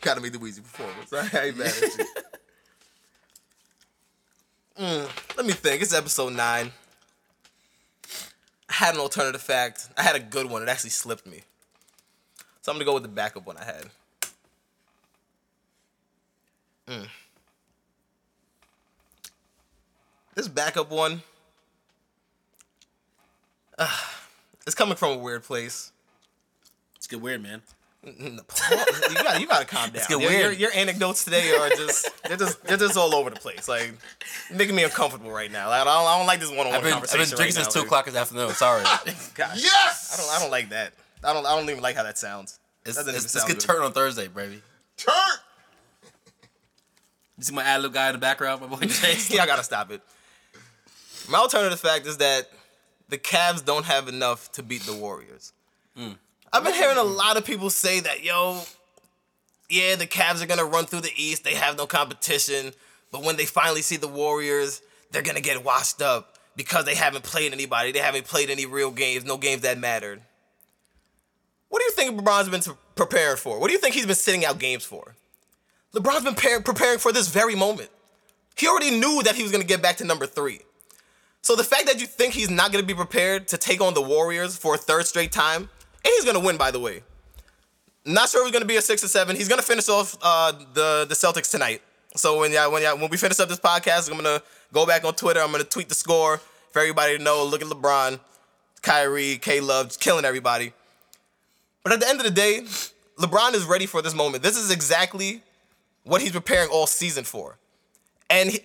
Gotta 0.00 0.20
make 0.20 0.32
the 0.32 0.38
Weezy 0.38 0.62
performance. 0.62 1.12
I 1.12 1.46
ain't 1.46 1.56
mad 1.58 1.66
at 1.68 1.98
you. 1.98 2.04
Mm, 4.78 5.36
let 5.36 5.46
me 5.46 5.52
think. 5.52 5.82
It's 5.82 5.92
episode 5.94 6.32
nine. 6.32 6.72
I 8.72 8.74
had 8.74 8.94
an 8.94 9.02
alternative 9.02 9.42
fact. 9.42 9.90
I 9.98 10.02
had 10.02 10.16
a 10.16 10.20
good 10.20 10.46
one. 10.46 10.62
It 10.62 10.68
actually 10.70 10.90
slipped 10.90 11.26
me. 11.26 11.42
So 12.62 12.72
I'm 12.72 12.76
gonna 12.76 12.86
go 12.86 12.94
with 12.94 13.02
the 13.02 13.08
backup 13.10 13.46
one 13.46 13.58
I 13.58 13.64
had. 13.64 13.84
Mm. 16.88 17.06
This 20.34 20.48
backup 20.48 20.90
one. 20.90 21.20
ah, 23.78 24.22
it's 24.66 24.74
coming 24.74 24.96
from 24.96 25.18
a 25.18 25.18
weird 25.18 25.42
place. 25.42 25.92
It's 26.96 27.06
get 27.06 27.20
weird, 27.20 27.42
man. 27.42 27.60
You 28.04 28.40
got 29.14 29.40
you 29.40 29.46
got 29.46 29.60
to 29.60 29.64
calm 29.66 29.90
down. 29.90 30.02
get 30.08 30.10
your, 30.10 30.18
weird. 30.20 30.42
Your, 30.42 30.52
your 30.52 30.72
anecdotes 30.74 31.24
today 31.24 31.54
are 31.54 31.68
just 31.70 32.10
they're 32.24 32.36
just 32.36 32.62
they're 32.64 32.76
just 32.76 32.96
all 32.96 33.14
over 33.14 33.30
the 33.30 33.36
place. 33.38 33.68
Like 33.68 33.94
making 34.52 34.74
me 34.74 34.82
uncomfortable 34.84 35.30
right 35.30 35.50
now. 35.52 35.68
Like, 35.68 35.82
I 35.82 35.84
don't 35.84 36.06
I 36.06 36.18
don't 36.18 36.26
like 36.26 36.40
this 36.40 36.48
one 36.50 36.58
on 36.60 36.66
one 36.66 36.74
I've 36.76 36.82
been, 36.82 36.92
I've 36.94 37.02
been 37.02 37.10
drinking 37.12 37.38
right 37.38 37.52
since 37.54 37.66
now. 37.74 37.80
two 37.80 37.86
o'clock 37.86 38.06
this 38.06 38.16
afternoon. 38.16 38.50
Sorry. 38.50 38.82
Gosh, 39.34 39.62
Yes. 39.62 40.12
I 40.18 40.20
don't 40.22 40.36
I 40.36 40.38
don't 40.40 40.50
like 40.50 40.70
that. 40.70 40.92
I 41.22 41.32
don't 41.32 41.46
I 41.46 41.56
don't 41.56 41.68
even 41.70 41.82
like 41.82 41.94
how 41.96 42.02
that 42.02 42.18
sounds. 42.18 42.58
It's, 42.84 42.96
That 42.96 43.04
doesn't 43.06 43.14
it's, 43.14 43.24
even 43.24 43.24
it's 43.24 43.32
sound 43.32 43.52
good. 43.52 43.60
turned 43.60 43.84
on 43.84 43.92
Thursday, 43.92 44.26
baby. 44.26 44.60
Turn. 44.96 45.14
You 47.38 47.44
see 47.44 47.54
my 47.54 47.62
ad 47.62 47.82
lib 47.82 47.92
guy 47.92 48.08
in 48.08 48.12
the 48.14 48.18
background, 48.18 48.60
my 48.60 48.66
boy 48.66 48.76
Chase. 48.86 49.30
yeah, 49.32 49.42
I 49.42 49.46
gotta 49.46 49.64
stop 49.64 49.90
it. 49.92 50.00
My 51.30 51.38
alternative 51.38 51.78
fact 51.78 52.06
is 52.06 52.16
that 52.18 52.48
the 53.08 53.18
Cavs 53.18 53.64
don't 53.64 53.84
have 53.84 54.08
enough 54.08 54.50
to 54.52 54.62
beat 54.62 54.82
the 54.82 54.92
Warriors. 54.92 55.52
Hmm. 55.96 56.12
I've 56.52 56.64
been 56.64 56.74
hearing 56.74 56.98
a 56.98 57.02
lot 57.02 57.36
of 57.36 57.44
people 57.46 57.70
say 57.70 58.00
that, 58.00 58.22
yo, 58.22 58.60
yeah, 59.70 59.96
the 59.96 60.06
Cavs 60.06 60.42
are 60.42 60.46
gonna 60.46 60.64
run 60.64 60.84
through 60.84 61.00
the 61.00 61.12
East. 61.16 61.44
They 61.44 61.54
have 61.54 61.78
no 61.78 61.86
competition. 61.86 62.72
But 63.10 63.22
when 63.22 63.36
they 63.36 63.46
finally 63.46 63.82
see 63.82 63.96
the 63.96 64.08
Warriors, 64.08 64.82
they're 65.10 65.22
gonna 65.22 65.40
get 65.40 65.64
washed 65.64 66.02
up 66.02 66.38
because 66.56 66.84
they 66.84 66.94
haven't 66.94 67.24
played 67.24 67.52
anybody. 67.52 67.92
They 67.92 68.00
haven't 68.00 68.26
played 68.26 68.50
any 68.50 68.66
real 68.66 68.90
games, 68.90 69.24
no 69.24 69.38
games 69.38 69.62
that 69.62 69.78
mattered. 69.78 70.20
What 71.68 71.78
do 71.78 71.84
you 71.84 71.92
think 71.92 72.20
LeBron's 72.20 72.50
been 72.50 72.76
preparing 72.96 73.38
for? 73.38 73.58
What 73.58 73.68
do 73.68 73.72
you 73.72 73.78
think 73.78 73.94
he's 73.94 74.04
been 74.04 74.14
sitting 74.14 74.44
out 74.44 74.58
games 74.58 74.84
for? 74.84 75.14
LeBron's 75.94 76.24
been 76.24 76.34
par- 76.34 76.60
preparing 76.60 76.98
for 76.98 77.12
this 77.12 77.28
very 77.28 77.54
moment. 77.54 77.88
He 78.56 78.68
already 78.68 78.90
knew 78.90 79.22
that 79.22 79.36
he 79.36 79.42
was 79.42 79.52
to 79.52 79.64
get 79.64 79.80
back 79.80 79.96
to 79.96 80.04
number 80.04 80.26
three. 80.26 80.60
So 81.40 81.56
the 81.56 81.64
fact 81.64 81.86
that 81.86 82.00
you 82.00 82.06
think 82.06 82.34
he's 82.34 82.50
not 82.50 82.72
to 82.72 82.82
be 82.82 82.94
prepared 82.94 83.48
to 83.48 83.56
take 83.56 83.80
on 83.80 83.94
the 83.94 84.02
Warriors 84.02 84.56
for 84.56 84.74
a 84.74 84.78
third 84.78 85.06
straight 85.06 85.32
time, 85.32 85.70
and 86.04 86.12
he's 86.14 86.24
going 86.24 86.38
to 86.38 86.44
win, 86.44 86.56
by 86.56 86.70
the 86.70 86.80
way. 86.80 87.02
Not 88.04 88.28
sure 88.28 88.44
if 88.44 88.52
going 88.52 88.62
to 88.62 88.68
be 88.68 88.76
a 88.76 88.82
six 88.82 89.04
or 89.04 89.08
seven. 89.08 89.36
He's 89.36 89.48
going 89.48 89.60
to 89.60 89.66
finish 89.66 89.88
off 89.88 90.16
uh, 90.22 90.52
the 90.74 91.06
the 91.08 91.14
Celtics 91.14 91.50
tonight. 91.50 91.82
So 92.16 92.40
when 92.40 92.52
yeah 92.52 92.66
when 92.66 92.82
yeah 92.82 92.92
when 92.94 93.08
we 93.10 93.16
finish 93.16 93.38
up 93.38 93.48
this 93.48 93.60
podcast, 93.60 94.10
I'm 94.10 94.20
going 94.20 94.24
to 94.24 94.42
go 94.72 94.84
back 94.86 95.04
on 95.04 95.14
Twitter. 95.14 95.40
I'm 95.40 95.52
going 95.52 95.62
to 95.62 95.68
tweet 95.68 95.88
the 95.88 95.94
score 95.94 96.38
for 96.72 96.80
everybody 96.80 97.16
to 97.16 97.22
know. 97.22 97.44
Look 97.44 97.62
at 97.62 97.68
LeBron, 97.68 98.18
Kyrie, 98.82 99.38
K 99.38 99.60
Love, 99.60 99.98
killing 100.00 100.24
everybody. 100.24 100.72
But 101.84 101.92
at 101.92 102.00
the 102.00 102.08
end 102.08 102.18
of 102.18 102.24
the 102.24 102.32
day, 102.32 102.62
LeBron 103.18 103.54
is 103.54 103.64
ready 103.64 103.86
for 103.86 104.02
this 104.02 104.14
moment. 104.14 104.42
This 104.42 104.56
is 104.56 104.70
exactly 104.70 105.42
what 106.04 106.20
he's 106.20 106.32
preparing 106.32 106.68
all 106.70 106.86
season 106.86 107.24
for. 107.24 107.56
And 108.28 108.50
he, 108.50 108.60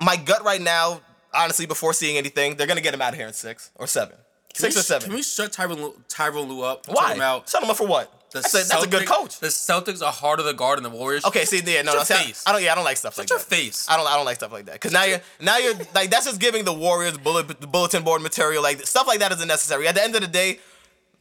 my 0.00 0.16
gut 0.16 0.44
right 0.44 0.60
now, 0.60 1.02
honestly, 1.32 1.66
before 1.66 1.92
seeing 1.92 2.16
anything, 2.16 2.56
they're 2.56 2.66
gonna 2.66 2.80
get 2.80 2.94
him 2.94 3.02
out 3.02 3.12
of 3.12 3.18
here 3.18 3.28
in 3.28 3.32
six 3.32 3.70
or 3.76 3.86
seven. 3.86 4.16
Six 4.54 4.76
or 4.76 4.82
seven. 4.82 5.08
Can 5.08 5.14
we 5.16 5.22
shut 5.22 5.52
Tyron 5.52 5.76
Lu, 5.76 6.42
Lue 6.42 6.62
up? 6.62 6.86
Why? 6.88 6.94
Talk 7.08 7.16
about 7.16 7.48
Shut 7.48 7.62
him 7.62 7.70
up 7.70 7.76
for 7.76 7.86
what? 7.86 8.12
the 8.32 8.40
That's 8.40 8.54
a, 8.54 8.68
that's 8.68 8.84
a 8.84 8.88
good 8.88 9.06
coach. 9.08 9.40
The 9.40 9.48
Celtics 9.48 10.02
are 10.02 10.12
harder 10.12 10.44
to 10.44 10.52
guard 10.52 10.76
than 10.78 10.84
the 10.84 10.90
Warriors. 10.96 11.24
Okay, 11.24 11.44
see, 11.44 11.62
yeah, 11.64 11.82
no, 11.82 11.94
no, 11.94 12.04
see, 12.04 12.14
I- 12.14 12.18
face. 12.22 12.44
I 12.46 12.52
don't, 12.52 12.62
yeah, 12.62 12.72
I 12.72 12.74
don't 12.76 12.84
like 12.84 12.96
stuff 12.96 13.18
like 13.18 13.28
your 13.28 13.38
that. 13.38 13.44
face. 13.44 13.86
I 13.88 13.96
don't, 13.96 14.06
I 14.06 14.16
don't 14.16 14.24
like 14.24 14.36
stuff 14.36 14.52
like 14.52 14.66
that. 14.66 14.80
Cause 14.80 14.92
now 14.92 15.04
you're, 15.04 15.20
now 15.40 15.58
you're 15.58 15.74
like, 15.94 16.10
that's 16.10 16.26
just 16.26 16.40
giving 16.40 16.64
the 16.64 16.72
Warriors 16.72 17.18
bullet, 17.18 17.60
bulletin 17.72 18.04
board 18.04 18.22
material. 18.22 18.62
Like 18.62 18.86
stuff 18.86 19.06
like 19.08 19.18
that 19.18 19.32
isn't 19.32 19.48
necessary. 19.48 19.88
At 19.88 19.94
the 19.96 20.02
end 20.04 20.14
of 20.14 20.20
the 20.20 20.28
day, 20.28 20.58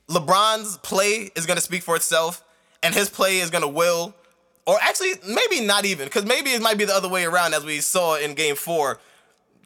LeBron's 0.07 0.77
play 0.77 1.29
is 1.35 1.45
gonna 1.45 1.61
speak 1.61 1.83
for 1.83 1.95
itself, 1.95 2.43
and 2.83 2.93
his 2.93 3.09
play 3.09 3.37
is 3.39 3.49
gonna 3.49 3.67
will, 3.67 4.15
or 4.65 4.77
actually 4.81 5.13
maybe 5.27 5.65
not 5.65 5.85
even, 5.85 6.05
because 6.05 6.25
maybe 6.25 6.51
it 6.51 6.61
might 6.61 6.77
be 6.77 6.85
the 6.85 6.93
other 6.95 7.09
way 7.09 7.25
around 7.25 7.53
as 7.53 7.63
we 7.63 7.79
saw 7.79 8.17
in 8.17 8.33
Game 8.33 8.55
Four. 8.55 8.99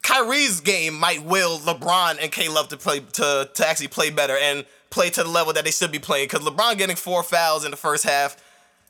Kyrie's 0.04 0.60
game 0.60 0.94
might 0.94 1.24
will 1.24 1.58
LeBron 1.58 2.18
and 2.20 2.30
K 2.30 2.48
Love 2.48 2.68
to 2.68 2.76
play 2.76 3.00
to 3.00 3.48
to 3.52 3.66
actually 3.68 3.88
play 3.88 4.10
better 4.10 4.36
and 4.36 4.64
play 4.90 5.10
to 5.10 5.22
the 5.24 5.28
level 5.28 5.52
that 5.54 5.64
they 5.64 5.70
should 5.70 5.90
be 5.90 5.98
playing. 5.98 6.26
Because 6.28 6.46
LeBron 6.46 6.78
getting 6.78 6.94
four 6.94 7.22
fouls 7.22 7.64
in 7.64 7.70
the 7.70 7.76
first 7.76 8.04
half, 8.04 8.36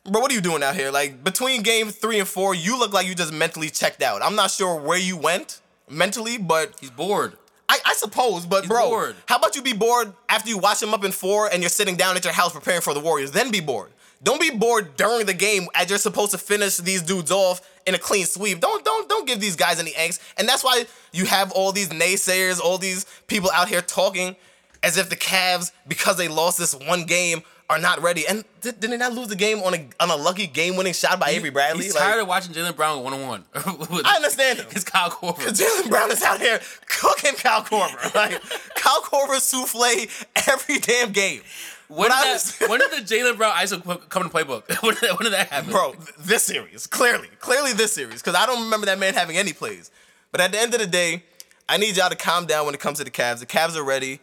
bro, 0.04 0.20
what 0.20 0.30
are 0.30 0.34
you 0.34 0.40
doing 0.40 0.62
out 0.62 0.74
here? 0.74 0.90
Like 0.90 1.22
between 1.24 1.62
game 1.62 1.88
three 1.88 2.18
and 2.18 2.28
four, 2.28 2.54
you 2.54 2.78
look 2.78 2.92
like 2.92 3.06
you 3.06 3.14
just 3.14 3.32
mentally 3.32 3.70
checked 3.70 4.02
out. 4.02 4.22
I'm 4.22 4.34
not 4.34 4.50
sure 4.50 4.78
where 4.78 4.98
you 4.98 5.16
went 5.16 5.60
mentally, 5.88 6.36
but 6.36 6.74
He's 6.80 6.90
bored. 6.90 7.36
I, 7.68 7.78
I 7.86 7.94
suppose, 7.94 8.44
but 8.44 8.62
He's 8.62 8.68
bro, 8.68 8.90
bored. 8.90 9.16
how 9.26 9.36
about 9.36 9.56
you 9.56 9.62
be 9.62 9.72
bored 9.72 10.12
after 10.28 10.50
you 10.50 10.58
watch 10.58 10.82
him 10.82 10.92
up 10.92 11.04
in 11.04 11.12
four 11.12 11.48
and 11.50 11.62
you're 11.62 11.70
sitting 11.70 11.96
down 11.96 12.16
at 12.16 12.24
your 12.24 12.34
house 12.34 12.52
preparing 12.52 12.82
for 12.82 12.92
the 12.92 13.00
Warriors? 13.00 13.30
Then 13.30 13.50
be 13.50 13.60
bored. 13.60 13.92
Don't 14.22 14.40
be 14.40 14.50
bored 14.50 14.96
during 14.96 15.26
the 15.26 15.34
game 15.34 15.68
as 15.74 15.90
you're 15.90 15.98
supposed 15.98 16.30
to 16.32 16.38
finish 16.38 16.78
these 16.78 17.02
dudes 17.02 17.30
off 17.30 17.60
in 17.86 17.94
a 17.94 17.98
clean 17.98 18.26
sweep. 18.26 18.60
Don't 18.60 18.84
don't 18.84 18.93
don't 19.08 19.24
don't 19.24 19.26
give 19.26 19.40
these 19.40 19.56
guys 19.56 19.80
any 19.80 19.92
angst. 19.92 20.20
And 20.36 20.48
that's 20.48 20.62
why 20.64 20.84
you 21.12 21.26
have 21.26 21.52
all 21.52 21.72
these 21.72 21.88
naysayers, 21.88 22.60
all 22.60 22.78
these 22.78 23.06
people 23.26 23.50
out 23.52 23.68
here 23.68 23.80
talking 23.80 24.36
as 24.82 24.98
if 24.98 25.08
the 25.08 25.16
Cavs, 25.16 25.72
because 25.88 26.16
they 26.16 26.28
lost 26.28 26.58
this 26.58 26.74
one 26.74 27.04
game, 27.04 27.42
are 27.70 27.78
not 27.78 28.02
ready. 28.02 28.26
And 28.26 28.44
did, 28.60 28.78
did 28.80 28.90
they 28.90 28.96
not 28.98 29.14
lose 29.14 29.28
the 29.28 29.36
game 29.36 29.60
on 29.60 29.74
a 29.74 29.88
on 29.98 30.10
a 30.10 30.16
lucky 30.16 30.46
game 30.46 30.76
winning 30.76 30.92
shot 30.92 31.18
by 31.18 31.30
Avery 31.30 31.48
Bradley? 31.50 31.84
He's 31.84 31.94
Like, 31.94 32.02
tired 32.04 32.20
of 32.20 32.28
watching 32.28 32.52
Jaylen 32.52 32.76
Brown 32.76 33.02
one 33.02 33.14
on 33.14 33.26
one. 33.26 33.44
I 34.04 34.16
understand 34.16 34.58
him. 34.58 34.66
It's 34.70 34.84
Kyle 34.84 35.10
Korver. 35.10 35.48
Jaylen 35.48 35.88
Brown 35.88 36.10
is 36.12 36.22
out 36.22 36.40
here 36.40 36.60
cooking 36.86 37.34
Kyle 37.34 37.62
Korver. 37.62 38.14
Like 38.14 38.40
Kyle 38.74 39.00
Korver 39.02 39.40
souffle 39.40 40.06
every 40.48 40.78
damn 40.78 41.12
game. 41.12 41.40
When 41.94 42.10
did, 42.10 42.32
was- 42.32 42.58
that, 42.58 42.68
when 42.68 42.80
did 42.80 42.90
the 42.92 42.96
Jaylen 43.14 43.36
Brown 43.36 43.52
ISO 43.56 43.82
co- 43.82 43.96
come 43.96 44.22
to 44.24 44.28
playbook? 44.28 44.82
when, 44.82 44.94
did 44.94 45.02
that, 45.02 45.18
when 45.18 45.24
did 45.24 45.32
that 45.32 45.48
happen? 45.48 45.70
Bro, 45.70 45.94
this 46.18 46.42
series, 46.42 46.86
clearly, 46.86 47.28
clearly 47.40 47.72
this 47.72 47.92
series, 47.92 48.22
because 48.22 48.34
I 48.34 48.46
don't 48.46 48.64
remember 48.64 48.86
that 48.86 48.98
man 48.98 49.14
having 49.14 49.36
any 49.36 49.52
plays. 49.52 49.90
But 50.32 50.40
at 50.40 50.52
the 50.52 50.58
end 50.60 50.74
of 50.74 50.80
the 50.80 50.86
day, 50.86 51.22
I 51.68 51.76
need 51.76 51.96
y'all 51.96 52.10
to 52.10 52.16
calm 52.16 52.46
down 52.46 52.66
when 52.66 52.74
it 52.74 52.80
comes 52.80 52.98
to 52.98 53.04
the 53.04 53.10
Cavs. 53.10 53.38
The 53.40 53.46
Cavs 53.46 53.76
are 53.76 53.84
ready. 53.84 54.20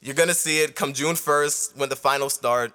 You're 0.00 0.14
gonna 0.14 0.34
see 0.34 0.60
it 0.60 0.74
come 0.74 0.92
June 0.92 1.14
1st 1.14 1.76
when 1.76 1.88
the 1.88 1.96
finals 1.96 2.34
start. 2.34 2.72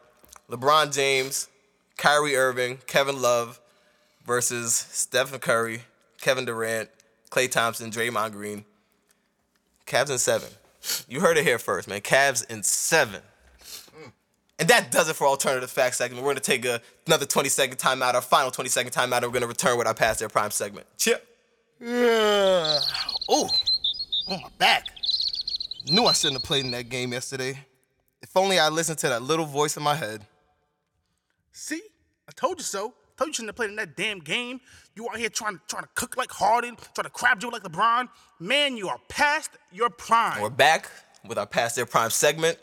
LeBron 0.49 0.93
James, 0.93 1.49
Kyrie 1.97 2.35
Irving, 2.38 2.79
Kevin 2.88 3.21
Love 3.21 3.59
versus 4.25 4.73
Stephen 4.75 5.39
Curry, 5.39 5.81
Kevin 6.21 6.45
Durant, 6.45 6.89
Klay 7.29 7.49
Thompson, 7.51 7.91
Draymond 7.91 8.31
Green. 8.31 8.63
Cavs 9.85 10.09
in 10.09 10.17
seven. 10.17 10.49
You 11.09 11.19
heard 11.21 11.38
it 11.38 11.43
here 11.43 11.59
first, 11.59 11.88
man. 11.88 12.01
Cavs 12.01 12.49
in 12.49 12.63
seven. 12.63 13.21
And 14.60 14.68
that 14.70 14.91
does 14.91 15.08
it 15.08 15.16
for 15.16 15.28
alternative 15.28 15.70
facts 15.70 15.97
segment. 15.97 16.24
We're 16.24 16.32
gonna 16.32 16.39
take 16.39 16.66
a, 16.66 16.82
another 17.05 17.26
20 17.26 17.49
second 17.49 17.78
timeout, 17.78 18.16
our 18.16 18.22
final 18.22 18.49
20 18.49 18.70
second 18.70 18.91
timeout, 18.91 19.18
and 19.18 19.26
we're 19.26 19.32
gonna 19.32 19.47
return 19.47 19.78
with 19.78 19.88
our 19.88 19.93
past 19.93 20.20
their 20.20 20.30
prime 20.30 20.51
segment. 20.51 20.88
Chip. 20.97 21.28
Yeah. 21.80 22.80
Oh, 23.30 23.49
oh 24.30 24.38
my 24.38 24.49
back. 24.58 24.88
Knew 25.89 26.05
I 26.05 26.14
shouldn't 26.14 26.41
have 26.41 26.43
played 26.43 26.66
in 26.66 26.72
that 26.72 26.89
game 26.89 27.14
yesterday. 27.14 27.60
If 28.22 28.36
only 28.36 28.58
I 28.60 28.70
listened 28.70 28.97
to 28.99 29.10
that 29.10 29.22
little 29.22 29.45
voice 29.45 29.78
in 29.78 29.84
my 29.84 29.95
head. 29.95 30.26
See, 31.51 31.82
I 32.28 32.32
told 32.32 32.58
you 32.58 32.64
so. 32.64 32.93
Told 33.18 33.30
you 33.30 33.34
shouldn't 33.34 33.49
have 33.49 33.55
played 33.55 33.70
in 33.70 33.76
that 33.78 33.95
damn 33.95 34.20
game. 34.20 34.60
You 34.95 35.08
out 35.10 35.18
here 35.18 35.30
trying 35.30 35.55
to 35.55 35.62
trying 35.68 35.84
to 35.84 35.89
cook 35.95 36.18
like 36.18 36.32
Harden, 36.32 36.76
trying 36.93 37.05
to 37.05 37.10
crab 37.10 37.41
you 37.41 37.49
like 37.51 37.64
LeBron. 37.64 38.10
Man, 38.39 38.76
you 38.76 38.89
are 38.89 38.99
past 39.08 39.51
your 39.72 39.89
prime. 39.89 40.41
We're 40.41 40.49
back 40.49 40.89
with 41.28 41.38
our 41.38 41.45
past 41.45 41.76
their 41.76 41.86
prime 41.86 42.10
segment, 42.10 42.58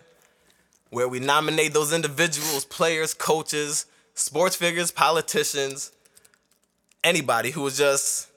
where 0.95 1.09
we 1.09 1.19
nominate 1.19 1.73
those 1.75 1.93
individuals, 1.93 2.65
players, 2.65 3.15
coaches, 3.15 3.87
sports 4.15 4.55
figures, 4.55 4.91
politicians, 4.93 5.91
anybody 7.03 7.51
who 7.51 7.63
was 7.63 7.77
just 7.77 8.29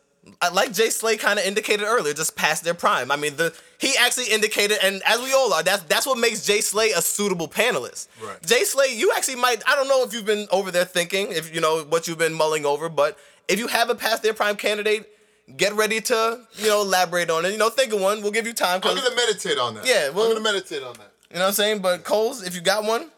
uh, 0.41 0.49
like 0.53 0.73
Jay 0.73 0.89
Slay 0.89 1.17
kind 1.17 1.39
of 1.39 1.45
indicated 1.45 1.85
earlier, 1.85 2.13
just 2.13 2.35
past 2.35 2.63
their 2.63 2.73
prime. 2.73 3.11
I 3.11 3.15
mean, 3.15 3.35
the 3.37 3.55
he 3.79 3.93
actually 3.99 4.25
indicated, 4.25 4.79
and 4.83 5.01
as 5.05 5.21
we 5.21 5.33
all 5.33 5.53
are, 5.53 5.63
that's 5.63 5.83
that's 5.83 6.05
what 6.05 6.17
makes 6.17 6.45
Jay 6.45 6.61
Slay 6.61 6.91
a 6.91 7.01
suitable 7.01 7.47
panelist. 7.47 8.07
Right. 8.21 8.41
Jay 8.45 8.63
Slay, 8.63 8.87
you 8.95 9.11
actually 9.15 9.35
might. 9.37 9.61
I 9.67 9.75
don't 9.75 9.87
know 9.87 10.03
if 10.03 10.13
you've 10.13 10.25
been 10.25 10.47
over 10.51 10.71
there 10.71 10.83
thinking, 10.85 11.31
if 11.31 11.53
you 11.53 11.61
know 11.61 11.83
what 11.83 12.07
you've 12.07 12.17
been 12.17 12.33
mulling 12.33 12.65
over, 12.65 12.89
but 12.89 13.17
if 13.47 13.59
you 13.59 13.67
have 13.67 13.89
a 13.89 13.95
past 13.95 14.23
their 14.23 14.33
prime 14.33 14.57
candidate, 14.57 15.07
get 15.55 15.73
ready 15.75 16.01
to 16.01 16.41
you 16.57 16.67
know 16.67 16.81
elaborate 16.81 17.29
on 17.29 17.45
it. 17.45 17.51
You 17.51 17.57
know, 17.57 17.69
think 17.69 17.93
of 17.93 18.01
one. 18.01 18.21
We'll 18.21 18.31
give 18.33 18.47
you 18.47 18.53
time. 18.53 18.81
I'm 18.83 18.95
gonna 18.97 19.15
meditate 19.15 19.57
on 19.57 19.75
that. 19.75 19.87
Yeah, 19.87 20.09
well- 20.09 20.25
I'm 20.25 20.31
gonna 20.33 20.43
meditate 20.43 20.83
on 20.83 20.93
that. 20.95 21.11
You 21.31 21.35
know 21.35 21.41
what 21.41 21.47
I'm 21.47 21.53
saying? 21.53 21.79
But 21.79 22.03
Coles, 22.03 22.43
if 22.43 22.55
you 22.55 22.61
got 22.61 22.83
one, 22.83 23.09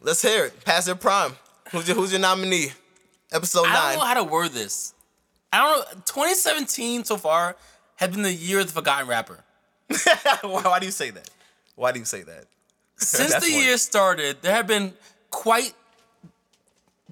let's 0.00 0.22
hear 0.22 0.46
it. 0.46 0.64
Pass 0.64 0.86
their 0.86 0.94
prime. 0.94 1.32
Who's 1.70 1.86
your 1.86 1.96
Who's 1.96 2.12
your 2.12 2.20
nominee? 2.20 2.72
Episode 3.32 3.62
nine. 3.62 3.72
I 3.72 3.92
don't 3.92 4.00
know 4.00 4.06
how 4.06 4.14
to 4.14 4.24
word 4.24 4.50
this. 4.52 4.94
I 5.52 5.58
don't 5.58 5.78
know. 5.78 6.02
2017 6.04 7.04
so 7.04 7.16
far 7.16 7.56
has 7.96 8.10
been 8.10 8.22
the 8.22 8.32
year 8.32 8.60
of 8.60 8.66
the 8.66 8.72
forgotten 8.72 9.08
rapper. 9.08 9.38
why, 10.42 10.62
why 10.62 10.78
do 10.78 10.86
you 10.86 10.92
say 10.92 11.10
that? 11.10 11.30
Why 11.74 11.92
do 11.92 11.98
you 11.98 12.04
say 12.04 12.22
that? 12.22 12.46
Since 12.96 13.34
the 13.40 13.50
year 13.50 13.76
started, 13.78 14.42
there 14.42 14.54
have 14.54 14.66
been 14.66 14.92
quite 15.30 15.74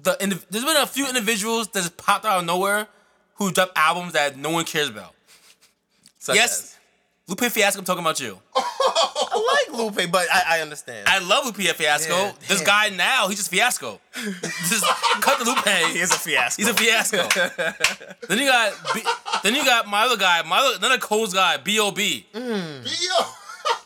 the. 0.01 0.15
There's 0.49 0.65
been 0.65 0.77
a 0.77 0.87
few 0.87 1.07
individuals 1.07 1.69
that 1.69 1.97
popped 1.97 2.25
out 2.25 2.39
of 2.39 2.45
nowhere 2.45 2.87
who 3.35 3.51
dropped 3.51 3.75
albums 3.75 4.13
that 4.13 4.37
no 4.37 4.51
one 4.51 4.65
cares 4.65 4.89
about. 4.89 5.15
Such 6.19 6.35
yes, 6.35 6.77
Lupe 7.27 7.51
Fiasco. 7.51 7.79
I'm 7.79 7.85
talking 7.85 8.03
about 8.03 8.19
you. 8.19 8.39
I 8.55 9.67
like 9.69 9.77
Lupe, 9.77 10.11
but 10.11 10.27
I, 10.31 10.57
I 10.57 10.61
understand. 10.61 11.07
I 11.07 11.19
love 11.19 11.45
Lupe 11.45 11.55
Fiasco. 11.55 12.13
Yeah, 12.13 12.31
this 12.47 12.59
damn. 12.59 12.65
guy 12.65 12.89
now, 12.95 13.27
he's 13.27 13.37
just 13.37 13.49
Fiasco. 13.51 13.99
just 14.67 14.85
cut 15.21 15.39
the 15.39 15.45
Lupe. 15.45 15.65
he 15.93 15.99
is 15.99 16.11
a 16.11 16.19
fiasco. 16.19 16.61
He's 16.61 16.69
a 16.69 16.73
fiasco. 16.73 17.17
then 18.27 18.37
you 18.37 18.45
got, 18.45 18.73
B, 18.93 19.01
then 19.43 19.55
you 19.55 19.63
got 19.63 19.87
my 19.87 20.03
other 20.03 20.17
guy, 20.17 20.41
my 20.43 20.57
other 20.59 20.77
another 20.77 20.97
Coles 20.97 21.33
guy, 21.33 21.57
B.O.B. 21.57 22.27
Yo, 22.33 22.39
mm. 22.39 22.83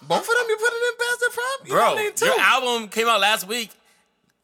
Both 0.07 0.21
of 0.21 0.27
them 0.27 0.45
you 0.47 0.57
put 0.57 0.65
putting 0.65 0.79
in 0.79 0.97
past 0.97 1.19
their 1.19 1.29
prime? 1.29 1.65
You 1.65 1.73
Bro, 1.73 1.85
nominated 1.89 2.17
two. 2.17 2.25
your 2.25 2.39
album 2.39 2.87
came 2.89 3.07
out 3.07 3.19
last 3.19 3.47
week. 3.47 3.71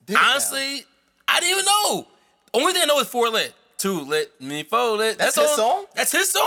Did? 0.05 0.17
Honestly, 0.17 0.85
I 1.27 1.39
didn't 1.39 1.51
even 1.53 1.65
know. 1.65 2.07
Only 2.53 2.73
thing 2.73 2.81
I 2.83 2.85
know 2.85 2.99
is 2.99 3.07
four 3.07 3.29
lit. 3.29 3.53
Two 3.81 4.01
lit, 4.01 4.39
me 4.39 4.61
four 4.63 4.97
lit. 4.97 5.17
That's 5.17 5.35
his 5.35 5.49
song? 5.55 5.85
That's 5.95 6.11
his 6.11 6.29
song. 6.29 6.43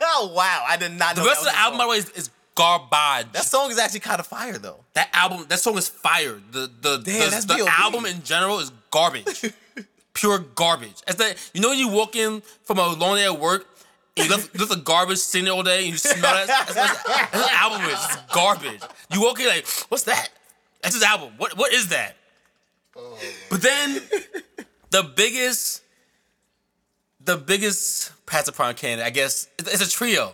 oh 0.00 0.32
wow, 0.34 0.64
I 0.66 0.78
did 0.78 0.92
not 0.92 1.14
the 1.14 1.20
know. 1.22 1.28
rest 1.28 1.40
of 1.40 1.52
the 1.52 1.58
album, 1.58 1.76
by 1.78 1.84
the 1.84 1.90
way, 1.90 1.96
is, 1.98 2.08
is 2.10 2.30
garbage. 2.54 3.32
That 3.32 3.44
song 3.44 3.70
is 3.70 3.78
actually 3.78 4.00
kind 4.00 4.18
of 4.18 4.26
fire 4.26 4.56
though. 4.56 4.80
that 4.94 5.10
album, 5.12 5.44
that 5.50 5.58
song 5.60 5.76
is 5.76 5.88
fire. 5.88 6.40
The 6.50 6.70
the 6.80 6.96
Damn, 7.04 7.20
the, 7.24 7.26
that's 7.30 7.44
the 7.44 7.70
album 7.78 8.06
in 8.06 8.22
general 8.22 8.60
is 8.60 8.72
garbage. 8.90 9.52
Pure 10.14 10.38
garbage. 10.54 11.02
It's 11.06 11.16
that 11.16 11.50
you 11.52 11.60
know 11.60 11.68
when 11.68 11.78
you 11.78 11.88
walk 11.88 12.16
in 12.16 12.40
from 12.64 12.78
a 12.78 12.88
long 12.94 13.16
day 13.16 13.26
at 13.26 13.38
work. 13.38 13.66
and 14.16 14.26
You 14.26 14.34
left, 14.34 14.58
left 14.58 14.70
the 14.70 14.78
garbage 14.78 15.18
sitting 15.18 15.48
all 15.50 15.62
day, 15.62 15.80
and 15.84 15.88
you 15.92 15.96
smell 15.98 16.22
that. 16.34 16.46
That's, 16.46 16.74
that's, 16.74 17.02
that's 17.04 17.32
what 17.36 17.44
the 17.46 17.52
album 17.54 17.82
is. 17.86 17.92
It's 17.92 18.16
garbage. 18.34 18.80
You 19.12 19.20
walk 19.22 19.38
in 19.38 19.46
like, 19.46 19.66
what's 19.90 20.04
that? 20.04 20.30
That's 20.82 20.94
his 20.94 21.04
album. 21.04 21.34
What 21.36 21.56
what 21.58 21.72
is 21.74 21.88
that? 21.90 22.16
Oh. 22.96 23.16
But 23.50 23.60
then 23.62 24.00
the 24.90 25.02
biggest, 25.14 25.82
the 27.28 27.36
biggest 27.36 28.10
Patrick 28.26 28.56
Prime 28.56 28.74
candidate, 28.74 29.04
I 29.06 29.10
guess, 29.10 29.48
it's, 29.58 29.82
a 29.82 29.88
trio. 29.88 30.32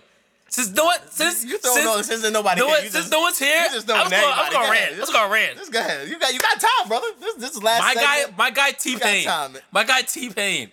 Since 0.49 0.71
no 0.71 0.85
one, 0.85 0.99
since 1.11 1.45
You 1.45 1.59
throw 1.59 1.73
since, 1.73 1.85
no 1.85 2.03
since 2.03 2.31
nobody 2.31 2.61
no 2.61 2.69
one, 2.69 2.81
since 2.83 2.93
just- 2.95 3.11
no 3.11 3.21
one's 3.21 3.39
here, 3.41 3.67
just 3.73 3.91
I 3.91 3.95
throwing 3.99 4.03
was 4.05 4.11
going, 4.13 4.25
I 4.25 4.43
was 4.45 4.53
going 4.53 4.67
Go 4.67 4.71
rant. 4.71 4.95
I 4.95 5.01
was 5.01 5.11
going 5.11 5.33
rant. 5.33 5.59
Just 5.59 5.73
go 5.73 5.81
ahead. 5.81 6.09
You 6.09 6.19
got 6.21 6.33
you 6.33 6.41
got 6.41 6.61
time, 6.61 6.89
brother. 6.89 7.09
This 7.19 7.35
this 7.35 7.51
is 7.57 7.63
last 7.63 7.81
My 7.81 7.95
guy, 7.95 8.25
my 8.39 8.51
guy 8.53 8.71
T 8.71 8.97
Pain, 8.97 9.27
my 9.73 9.83
guy 9.93 10.03
T 10.03 10.31
Pain, 10.31 10.71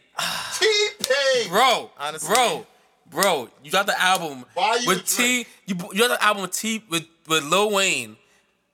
T-Pain. 0.59 1.49
bro, 1.49 1.89
Honestly. 1.97 2.32
bro, 2.32 2.67
bro. 3.09 3.49
You 3.63 3.72
got 3.72 3.88
the 3.88 3.99
album 3.99 4.45
you 4.82 4.88
with 4.88 5.07
T. 5.07 5.47
You 5.65 5.76
you 5.91 6.07
got 6.07 6.09
the 6.19 6.24
album 6.24 6.43
with 6.43 6.51
T 6.51 6.84
with 6.88 7.07
with 7.28 7.43
Lil 7.45 7.72
Wayne, 7.72 8.17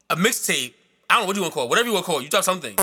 a 0.09 0.17
mixtape. 0.17 0.73
I 1.09 1.13
don't 1.13 1.23
know 1.23 1.27
what 1.27 1.35
you 1.37 1.41
want 1.41 1.53
to 1.53 1.55
call 1.55 1.63
it. 1.67 1.69
Whatever 1.69 1.87
you 1.87 1.93
want 1.93 2.05
to 2.05 2.11
call 2.11 2.19
it. 2.19 2.23
You 2.23 2.29
dropped 2.29 2.43
something. 2.43 2.75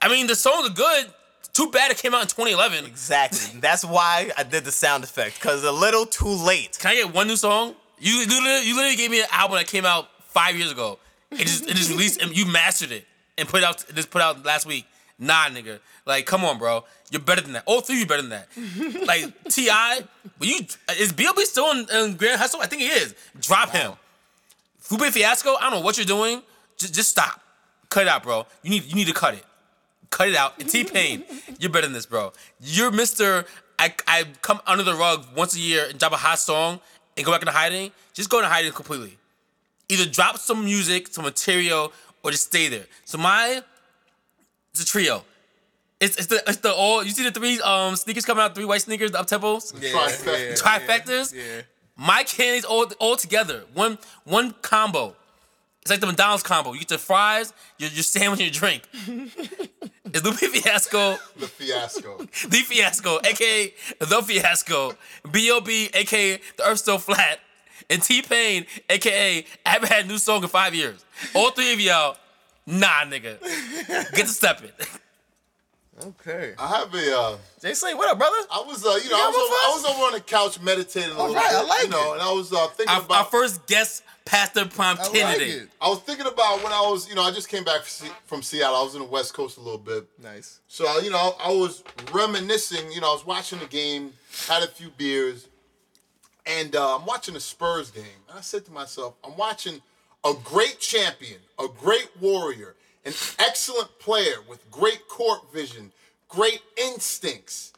I 0.00 0.08
mean, 0.08 0.28
the 0.28 0.36
songs 0.36 0.70
are 0.70 0.72
good. 0.72 1.12
Too 1.52 1.70
bad 1.70 1.90
it 1.90 1.98
came 1.98 2.14
out 2.14 2.22
in 2.22 2.28
2011. 2.28 2.84
Exactly. 2.84 3.60
That's 3.60 3.84
why 3.84 4.30
I 4.36 4.42
did 4.44 4.64
the 4.64 4.72
sound 4.72 5.04
effect 5.04 5.40
because 5.40 5.64
a 5.64 5.72
little 5.72 6.06
too 6.06 6.28
late. 6.28 6.78
Can 6.78 6.92
I 6.92 6.94
get 6.94 7.12
one 7.12 7.26
new 7.26 7.36
song? 7.36 7.74
You 7.98 8.12
you 8.12 8.26
literally, 8.26 8.68
you 8.68 8.74
literally 8.76 8.96
gave 8.96 9.10
me 9.10 9.20
an 9.20 9.26
album 9.32 9.56
that 9.56 9.66
came 9.66 9.84
out 9.84 10.08
five 10.22 10.56
years 10.56 10.70
ago. 10.70 10.98
It 11.32 11.38
just 11.38 11.68
it 11.68 11.74
just 11.74 11.90
released 11.90 12.22
and 12.22 12.36
you 12.36 12.46
mastered 12.46 12.92
it 12.92 13.06
and 13.36 13.48
put 13.48 13.62
it 13.62 13.64
out 13.64 13.84
just 13.94 14.10
put 14.10 14.22
out 14.22 14.44
last 14.44 14.66
week. 14.66 14.86
Nah, 15.18 15.46
nigga. 15.48 15.80
Like, 16.06 16.26
come 16.26 16.44
on, 16.44 16.58
bro. 16.58 16.84
You're 17.10 17.20
better 17.20 17.40
than 17.40 17.52
that. 17.54 17.64
All 17.66 17.80
three 17.80 17.96
of 17.96 18.00
you 18.00 18.06
better 18.06 18.22
than 18.22 18.30
that. 18.30 19.06
like 19.06 19.24
T.I., 19.50 20.02
but 20.38 20.46
you 20.46 20.60
is 20.96 21.12
B.O.B. 21.12 21.44
still 21.44 21.70
in, 21.72 21.86
in 21.90 22.16
Grand 22.16 22.38
Hustle? 22.38 22.60
I 22.60 22.66
think 22.66 22.82
he 22.82 22.88
is. 22.88 23.14
Drop 23.40 23.70
him. 23.70 23.92
Lupe 24.90 25.12
Fiasco. 25.12 25.56
I 25.56 25.62
don't 25.62 25.72
know 25.72 25.80
what 25.80 25.96
you're 25.98 26.06
doing. 26.06 26.42
Just 26.78 26.94
just 26.94 27.10
stop. 27.10 27.40
Cut 27.90 28.02
it 28.02 28.08
out, 28.08 28.22
bro. 28.22 28.46
You 28.62 28.70
need 28.70 28.84
you 28.84 28.94
need 28.94 29.08
to 29.08 29.12
cut 29.12 29.34
it. 29.34 29.44
Cut 30.10 30.28
it 30.28 30.34
out. 30.36 30.54
And 30.58 30.68
T 30.68 30.84
Pain, 30.84 31.24
you're 31.58 31.70
better 31.70 31.86
than 31.86 31.92
this, 31.92 32.06
bro. 32.06 32.32
You're 32.60 32.90
Mr. 32.90 33.46
I, 33.78 33.92
I 34.06 34.24
come 34.42 34.60
under 34.66 34.82
the 34.82 34.94
rug 34.94 35.26
once 35.36 35.54
a 35.54 35.60
year 35.60 35.86
and 35.88 35.98
drop 35.98 36.12
a 36.12 36.16
hot 36.16 36.38
song 36.38 36.80
and 37.16 37.24
go 37.26 37.32
back 37.32 37.42
into 37.42 37.52
hiding. 37.52 37.92
Just 38.14 38.30
go 38.30 38.38
into 38.38 38.48
hiding 38.48 38.72
completely. 38.72 39.16
Either 39.88 40.06
drop 40.10 40.38
some 40.38 40.64
music, 40.64 41.08
some 41.08 41.24
material, 41.24 41.92
or 42.22 42.30
just 42.30 42.46
stay 42.46 42.68
there. 42.68 42.84
So 43.04 43.18
my 43.18 43.62
it's 44.72 44.82
a 44.82 44.86
trio. 44.86 45.24
It's, 46.00 46.16
it's 46.16 46.26
the 46.26 46.42
it's 46.46 46.58
the 46.58 46.72
all 46.72 47.02
you 47.02 47.10
see 47.10 47.24
the 47.24 47.30
three 47.30 47.60
um 47.60 47.96
sneakers 47.96 48.24
coming 48.24 48.42
out, 48.42 48.54
three 48.54 48.64
white 48.64 48.82
sneakers, 48.82 49.10
the 49.12 49.20
up 49.20 49.26
tempos, 49.26 49.72
Trifecta. 49.74 50.60
trifectas. 50.60 51.34
My 51.96 52.22
candies 52.22 52.64
all 52.64 52.86
all 52.98 53.16
together. 53.16 53.64
One 53.74 53.98
one 54.24 54.54
combo. 54.62 55.16
It's 55.82 55.90
like 55.90 56.00
the 56.00 56.06
McDonald's 56.06 56.42
combo. 56.42 56.72
You 56.72 56.80
get 56.80 56.88
the 56.88 56.98
fries, 56.98 57.52
your, 57.78 57.88
your 57.90 58.02
sandwich, 58.02 58.40
and 58.40 58.54
your 58.54 58.60
drink. 58.60 58.82
it's 60.14 60.24
Lupe 60.24 60.36
Fiasco, 60.36 61.16
The 61.36 61.46
fiasco. 61.46 62.18
the 62.18 62.58
Fiasco, 62.58 63.18
aka 63.24 63.72
the 63.98 64.22
Fiasco, 64.22 64.92
B.O.B., 65.30 65.90
aka 65.94 66.40
the 66.56 66.64
Earth 66.68 66.78
Still 66.78 66.98
Flat, 66.98 67.40
and 67.90 68.02
T 68.02 68.22
Pain, 68.22 68.66
aka 68.88 69.44
I 69.66 69.68
haven't 69.70 69.88
had 69.90 70.04
a 70.04 70.08
new 70.08 70.18
song 70.18 70.42
in 70.42 70.48
five 70.48 70.74
years. 70.74 71.04
All 71.34 71.50
three 71.50 71.72
of 71.72 71.80
y'all, 71.80 72.16
nah, 72.66 73.04
nigga. 73.04 73.40
Get 74.14 74.26
to 74.26 74.28
stepping. 74.28 74.70
Okay. 76.04 76.54
I 76.58 76.68
have 76.68 76.94
a. 76.94 77.18
Uh, 77.18 77.36
Jay 77.60 77.74
Slay, 77.74 77.94
what 77.94 78.08
up, 78.08 78.18
brother? 78.18 78.36
I 78.52 78.62
was, 78.66 78.84
uh, 78.84 78.98
you 79.02 79.10
know, 79.10 79.16
I 79.16 79.26
was, 79.26 79.36
over, 79.36 79.54
I 79.54 79.72
was 79.74 79.84
over 79.84 80.04
on 80.06 80.12
the 80.12 80.20
couch 80.20 80.60
meditating 80.60 81.10
a 81.10 81.14
All 81.14 81.26
little 81.28 81.34
right, 81.34 81.50
bit. 81.50 81.58
I 81.58 81.62
like 81.62 81.82
you 81.84 81.88
know, 81.90 82.12
it. 82.12 82.14
and 82.14 82.22
I 82.22 82.32
was 82.32 82.52
uh, 82.52 82.66
thinking 82.68 82.96
about. 82.96 83.10
our 83.10 83.24
first 83.24 83.66
guest 83.66 84.04
past 84.24 84.54
the 84.54 84.66
prime 84.66 84.96
I 84.98 85.02
like 85.02 85.12
candidate. 85.12 85.68
I 85.80 85.88
was 85.88 86.00
thinking 86.00 86.26
about 86.26 86.62
when 86.62 86.72
I 86.72 86.80
was, 86.82 87.08
you 87.08 87.14
know, 87.14 87.22
I 87.22 87.30
just 87.30 87.48
came 87.48 87.64
back 87.64 87.82
from 87.82 88.10
from 88.26 88.42
Seattle. 88.42 88.76
I 88.76 88.82
was 88.82 88.94
in 88.94 89.00
the 89.00 89.08
West 89.08 89.34
Coast 89.34 89.56
a 89.56 89.60
little 89.60 89.78
bit. 89.78 90.06
Nice. 90.22 90.60
So, 90.68 90.86
uh, 90.88 91.00
you 91.00 91.10
know, 91.10 91.34
I 91.40 91.50
was 91.50 91.82
reminiscing. 92.12 92.92
You 92.92 93.00
know, 93.00 93.10
I 93.10 93.14
was 93.14 93.26
watching 93.26 93.58
the 93.58 93.66
game, 93.66 94.12
had 94.48 94.62
a 94.62 94.68
few 94.68 94.90
beers, 94.90 95.48
and 96.46 96.76
uh, 96.76 96.96
I'm 96.96 97.06
watching 97.06 97.34
the 97.34 97.40
Spurs 97.40 97.90
game. 97.90 98.04
And 98.28 98.38
I 98.38 98.42
said 98.42 98.64
to 98.66 98.72
myself, 98.72 99.14
I'm 99.24 99.36
watching 99.36 99.80
a 100.24 100.32
great 100.44 100.78
champion, 100.78 101.40
a 101.58 101.66
great 101.80 102.08
warrior, 102.20 102.74
an 103.04 103.12
excellent 103.38 103.98
player 103.98 104.36
with 104.48 104.70
great 104.70 105.08
court 105.08 105.52
vision, 105.52 105.92
great 106.28 106.62
instincts. 106.76 107.72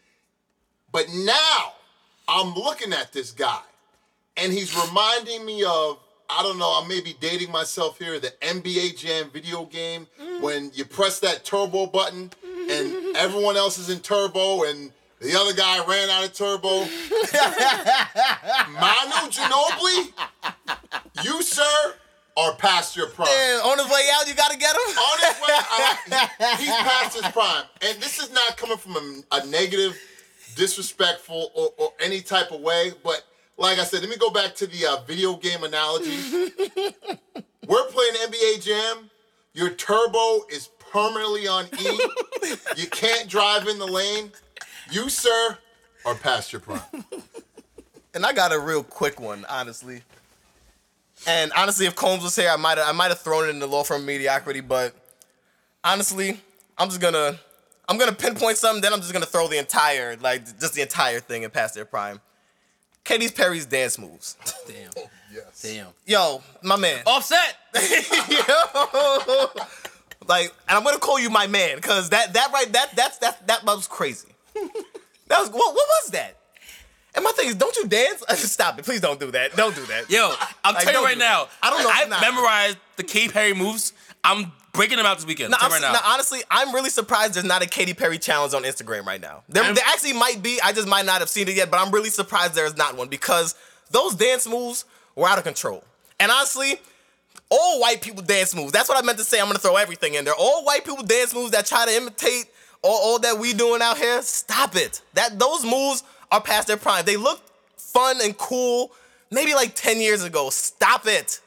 But 0.92 1.06
now 1.12 1.72
I'm 2.28 2.54
looking 2.54 2.92
at 2.92 3.12
this 3.12 3.30
guy, 3.30 3.62
and 4.36 4.52
he's 4.52 4.76
reminding 4.76 5.44
me 5.44 5.64
of 5.64 5.98
I 6.32 6.42
don't 6.44 6.58
know, 6.58 6.80
I 6.80 6.86
may 6.86 7.00
be 7.00 7.14
dating 7.18 7.50
myself 7.50 7.98
here, 7.98 8.20
the 8.20 8.32
NBA 8.40 8.96
Jam 8.96 9.30
video 9.30 9.64
game 9.64 10.06
mm. 10.20 10.40
when 10.40 10.70
you 10.74 10.84
press 10.84 11.18
that 11.20 11.44
turbo 11.44 11.86
button 11.86 12.30
and 12.44 12.92
mm. 12.92 13.14
everyone 13.16 13.56
else 13.56 13.78
is 13.78 13.90
in 13.90 13.98
turbo 13.98 14.62
and 14.62 14.92
the 15.20 15.36
other 15.36 15.52
guy 15.52 15.84
ran 15.86 16.08
out 16.08 16.24
of 16.24 16.32
turbo. 16.32 16.68
Manu 18.72 19.28
Ginobili, 19.28 20.12
you, 21.24 21.42
sir, 21.42 21.94
are 22.40 22.54
past 22.54 22.96
your 22.96 23.08
prime. 23.08 23.28
On 23.28 23.78
his 23.78 23.86
way 23.88 24.08
out, 24.14 24.26
you 24.26 24.34
gotta 24.34 24.56
get 24.56 24.74
him. 24.74 24.96
On 24.96 25.18
his 25.18 25.40
way, 25.40 26.56
he- 26.58 26.64
he's 26.64 26.74
past 26.76 27.16
his 27.22 27.30
prime, 27.32 27.64
and 27.82 28.00
this 28.00 28.18
is 28.18 28.32
not 28.32 28.56
coming 28.56 28.78
from 28.78 28.96
a, 28.96 29.36
a 29.36 29.46
negative, 29.46 29.98
disrespectful, 30.56 31.50
or, 31.54 31.70
or 31.78 31.92
any 32.00 32.20
type 32.20 32.50
of 32.52 32.60
way. 32.60 32.92
But 33.04 33.24
like 33.56 33.78
I 33.78 33.84
said, 33.84 34.00
let 34.00 34.08
me 34.10 34.16
go 34.16 34.30
back 34.30 34.54
to 34.56 34.66
the 34.66 34.86
uh, 34.86 35.02
video 35.06 35.36
game 35.36 35.62
analogy. 35.64 36.16
We're 37.66 37.86
playing 37.88 38.12
NBA 38.26 38.62
Jam. 38.64 39.10
Your 39.52 39.70
turbo 39.70 40.44
is 40.50 40.70
permanently 40.90 41.46
on 41.46 41.66
E. 41.78 41.98
you 42.76 42.86
can't 42.88 43.28
drive 43.28 43.68
in 43.68 43.78
the 43.78 43.86
lane. 43.86 44.32
You, 44.90 45.08
sir, 45.08 45.58
are 46.04 46.14
past 46.14 46.52
your 46.52 46.60
prime. 46.60 46.80
And 48.14 48.24
I 48.24 48.32
got 48.32 48.52
a 48.52 48.58
real 48.58 48.82
quick 48.82 49.20
one, 49.20 49.44
honestly. 49.48 50.02
And 51.26 51.52
honestly, 51.56 51.86
if 51.86 51.94
Combs 51.94 52.22
was 52.22 52.34
here, 52.36 52.50
I 52.50 52.56
might 52.56 52.78
I 52.78 52.92
might 52.92 53.08
have 53.08 53.20
thrown 53.20 53.46
it 53.46 53.50
in 53.50 53.58
the 53.58 53.66
law 53.66 53.84
firm 53.84 54.06
mediocrity. 54.06 54.60
But 54.60 54.94
honestly, 55.84 56.40
I'm 56.78 56.88
just 56.88 57.00
gonna 57.00 57.38
I'm 57.88 57.98
gonna 57.98 58.12
pinpoint 58.12 58.56
something. 58.56 58.80
Then 58.80 58.92
I'm 58.92 59.00
just 59.00 59.12
gonna 59.12 59.26
throw 59.26 59.48
the 59.48 59.58
entire 59.58 60.16
like 60.16 60.44
just 60.58 60.74
the 60.74 60.82
entire 60.82 61.20
thing 61.20 61.44
and 61.44 61.52
past 61.52 61.74
their 61.74 61.84
prime. 61.84 62.20
Katy 63.04 63.28
Perry's 63.28 63.66
dance 63.66 63.98
moves. 63.98 64.36
Damn. 64.66 64.90
Oh, 64.96 65.10
yes. 65.32 65.62
Damn. 65.62 65.86
Yo, 66.06 66.42
my 66.62 66.76
man. 66.76 67.02
Offset. 67.06 67.56
Yo. 68.28 69.46
Like, 70.28 70.54
and 70.68 70.76
I'm 70.78 70.84
gonna 70.84 70.98
call 70.98 71.18
you 71.18 71.30
my 71.30 71.46
man, 71.46 71.80
cause 71.80 72.10
that 72.10 72.34
that 72.34 72.52
right 72.52 72.72
that 72.72 72.94
that's 72.94 73.18
that 73.18 73.46
that 73.46 73.64
was 73.64 73.88
crazy. 73.88 74.28
That 75.30 75.42
was 75.42 75.48
what 75.50 75.74
what 75.74 75.86
was 75.86 76.10
that? 76.10 76.39
And 77.14 77.24
my 77.24 77.32
thing 77.32 77.48
is, 77.48 77.54
don't 77.56 77.74
you 77.76 77.86
dance? 77.88 78.22
Stop 78.52 78.78
it, 78.78 78.84
please 78.84 79.00
don't 79.00 79.18
do 79.18 79.30
that. 79.32 79.56
Don't 79.56 79.74
do 79.74 79.84
that. 79.86 80.08
Yo, 80.10 80.32
I'm 80.64 80.74
Like, 80.74 80.84
telling 80.84 81.00
you 81.00 81.04
right 81.04 81.18
now. 81.18 81.44
that. 81.44 81.50
I 81.62 81.70
don't 81.70 81.82
know- 81.82 81.90
I 81.92 82.04
nah. 82.06 82.20
memorized 82.20 82.78
the 82.96 83.02
Katy 83.02 83.28
Perry 83.32 83.54
moves. 83.54 83.92
I'm 84.22 84.52
breaking 84.72 84.98
them 84.98 85.06
out 85.06 85.16
this 85.16 85.26
weekend. 85.26 85.50
No, 85.50 85.56
I'm 85.60 85.72
right 85.72 85.80
now. 85.80 85.98
honestly, 86.04 86.40
I'm 86.50 86.72
really 86.74 86.90
surprised 86.90 87.34
there's 87.34 87.44
not 87.44 87.62
a 87.62 87.66
Katy 87.66 87.94
Perry 87.94 88.18
challenge 88.18 88.54
on 88.54 88.62
Instagram 88.62 89.04
right 89.06 89.20
now. 89.20 89.42
There, 89.48 89.64
there 89.74 89.84
actually 89.88 90.12
might 90.12 90.42
be. 90.42 90.60
I 90.62 90.72
just 90.72 90.86
might 90.86 91.06
not 91.06 91.20
have 91.20 91.28
seen 91.30 91.48
it 91.48 91.56
yet, 91.56 91.70
but 91.70 91.78
I'm 91.80 91.90
really 91.90 92.10
surprised 92.10 92.54
there 92.54 92.66
is 92.66 92.76
not 92.76 92.96
one 92.96 93.08
because 93.08 93.54
those 93.90 94.14
dance 94.14 94.46
moves 94.46 94.84
were 95.16 95.26
out 95.26 95.38
of 95.38 95.44
control. 95.44 95.82
And 96.20 96.30
honestly, 96.30 96.74
all 97.48 97.80
white 97.80 98.02
people 98.02 98.22
dance 98.22 98.54
moves. 98.54 98.72
That's 98.72 98.88
what 98.88 99.02
I 99.02 99.04
meant 99.04 99.18
to 99.18 99.24
say. 99.24 99.40
I'm 99.40 99.46
gonna 99.46 99.58
throw 99.58 99.76
everything 99.76 100.14
in 100.14 100.24
there. 100.24 100.34
All 100.38 100.64
white 100.64 100.84
people 100.84 101.02
dance 101.02 101.34
moves 101.34 101.50
that 101.52 101.66
try 101.66 101.86
to 101.86 101.92
imitate 101.96 102.44
all, 102.82 102.92
all 102.92 103.18
that 103.20 103.38
we 103.38 103.52
doing 103.54 103.82
out 103.82 103.98
here. 103.98 104.22
Stop 104.22 104.76
it. 104.76 105.00
That 105.14 105.38
those 105.38 105.64
moves 105.64 106.04
are 106.30 106.40
past 106.40 106.68
their 106.68 106.76
prime. 106.76 107.04
They 107.04 107.16
look 107.16 107.40
fun 107.76 108.18
and 108.22 108.36
cool 108.36 108.92
maybe 109.30 109.54
like 109.54 109.74
10 109.74 110.00
years 110.00 110.22
ago. 110.22 110.50
Stop 110.50 111.06
it. 111.06 111.40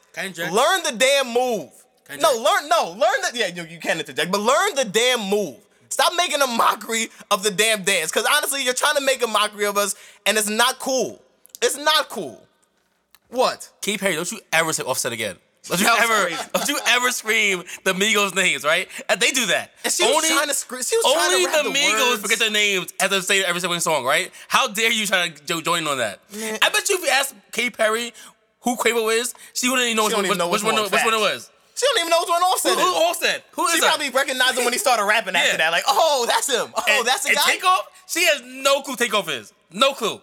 Learn 0.52 0.82
the 0.82 0.92
damn 0.96 1.32
move. 1.32 1.70
No, 2.20 2.30
learn 2.32 2.68
no, 2.68 2.90
learn 2.90 3.00
the 3.22 3.30
yeah, 3.34 3.46
you, 3.46 3.64
you 3.64 3.80
can 3.80 3.98
interject, 3.98 4.30
but 4.30 4.40
learn 4.40 4.74
the 4.74 4.84
damn 4.84 5.20
move. 5.28 5.56
Stop 5.88 6.12
making 6.16 6.42
a 6.42 6.46
mockery 6.46 7.08
of 7.30 7.42
the 7.42 7.50
damn 7.50 7.82
dance. 7.82 8.12
Cause 8.12 8.26
honestly, 8.30 8.62
you're 8.62 8.74
trying 8.74 8.96
to 8.96 9.00
make 9.00 9.22
a 9.22 9.26
mockery 9.26 9.64
of 9.64 9.76
us, 9.78 9.94
and 10.26 10.36
it's 10.36 10.48
not 10.48 10.78
cool. 10.78 11.22
It's 11.62 11.78
not 11.78 12.10
cool. 12.10 12.46
What? 13.28 13.70
Katy 13.80 13.98
Perry, 13.98 14.14
don't 14.16 14.30
you 14.30 14.40
ever 14.52 14.72
say 14.72 14.82
Offset 14.82 15.12
again. 15.12 15.36
Don't 15.66 15.80
you 15.80 15.86
ever, 15.88 16.26
crazy. 16.26 16.42
don't 16.54 16.68
you 16.68 16.78
ever 16.88 17.10
scream 17.10 17.64
the 17.84 17.92
Migos 17.92 18.34
names, 18.34 18.64
right? 18.64 18.88
And 19.08 19.18
they 19.20 19.30
do 19.30 19.46
that. 19.46 19.72
And 19.84 19.92
she 19.92 20.04
was 20.04 20.28
trying 20.28 20.48
to 20.48 20.54
scream. 20.54 20.82
She 20.82 20.96
was 20.96 21.12
trying 21.12 21.32
only 21.34 21.46
to 21.46 21.62
the 21.64 21.70
the 21.70 21.78
Migos 21.78 22.10
words. 22.10 22.22
forget 22.22 22.38
their 22.38 22.50
names 22.50 22.92
as 23.00 23.10
they 23.10 23.20
say 23.20 23.44
every 23.44 23.60
single 23.60 23.80
song, 23.80 24.04
right? 24.04 24.30
How 24.48 24.68
dare 24.68 24.92
you 24.92 25.06
try 25.06 25.28
to 25.28 25.44
jo- 25.44 25.60
join 25.62 25.86
on 25.86 25.98
that? 25.98 26.20
I 26.34 26.68
bet 26.68 26.88
you 26.88 26.96
if 26.96 27.02
you 27.02 27.08
ask 27.08 27.34
Katy 27.52 27.70
Perry 27.70 28.12
who 28.60 28.76
Quavo 28.76 29.12
is, 29.14 29.34
she 29.52 29.68
wouldn't 29.68 29.86
even 29.86 29.96
know, 29.96 30.04
which, 30.04 30.16
even 30.18 30.38
know 30.38 30.48
which, 30.48 30.62
one, 30.62 30.74
one, 30.74 30.84
which 30.84 30.92
one 31.04 31.14
it 31.14 31.20
was. 31.20 31.50
She 31.76 31.86
don't 31.86 31.98
even 32.00 32.10
know 32.10 32.20
which 32.20 32.28
one 32.28 32.42
Offset 32.42 32.72
Who, 32.74 32.80
who 32.80 32.88
is. 32.88 32.96
Offset? 33.10 33.44
Who 33.52 33.66
is 33.66 33.74
She 33.74 33.80
that? 33.80 33.88
probably 33.88 34.10
recognized 34.10 34.56
him 34.58 34.64
when 34.64 34.72
he 34.72 34.78
started 34.78 35.04
rapping 35.06 35.34
after 35.34 35.50
Yeah. 35.50 35.56
that. 35.56 35.70
Like, 35.72 35.82
oh, 35.88 36.24
that's 36.28 36.48
him. 36.48 36.72
Oh, 36.74 36.82
and, 36.88 37.06
that's 37.06 37.24
the 37.24 37.34
guy. 37.34 37.40
Takeoff, 37.44 37.88
she 38.06 38.24
has 38.26 38.42
no 38.44 38.80
clue 38.82 38.94
Takeoff 38.96 39.28
is. 39.28 39.52
No 39.72 39.92
clue. 39.92 40.20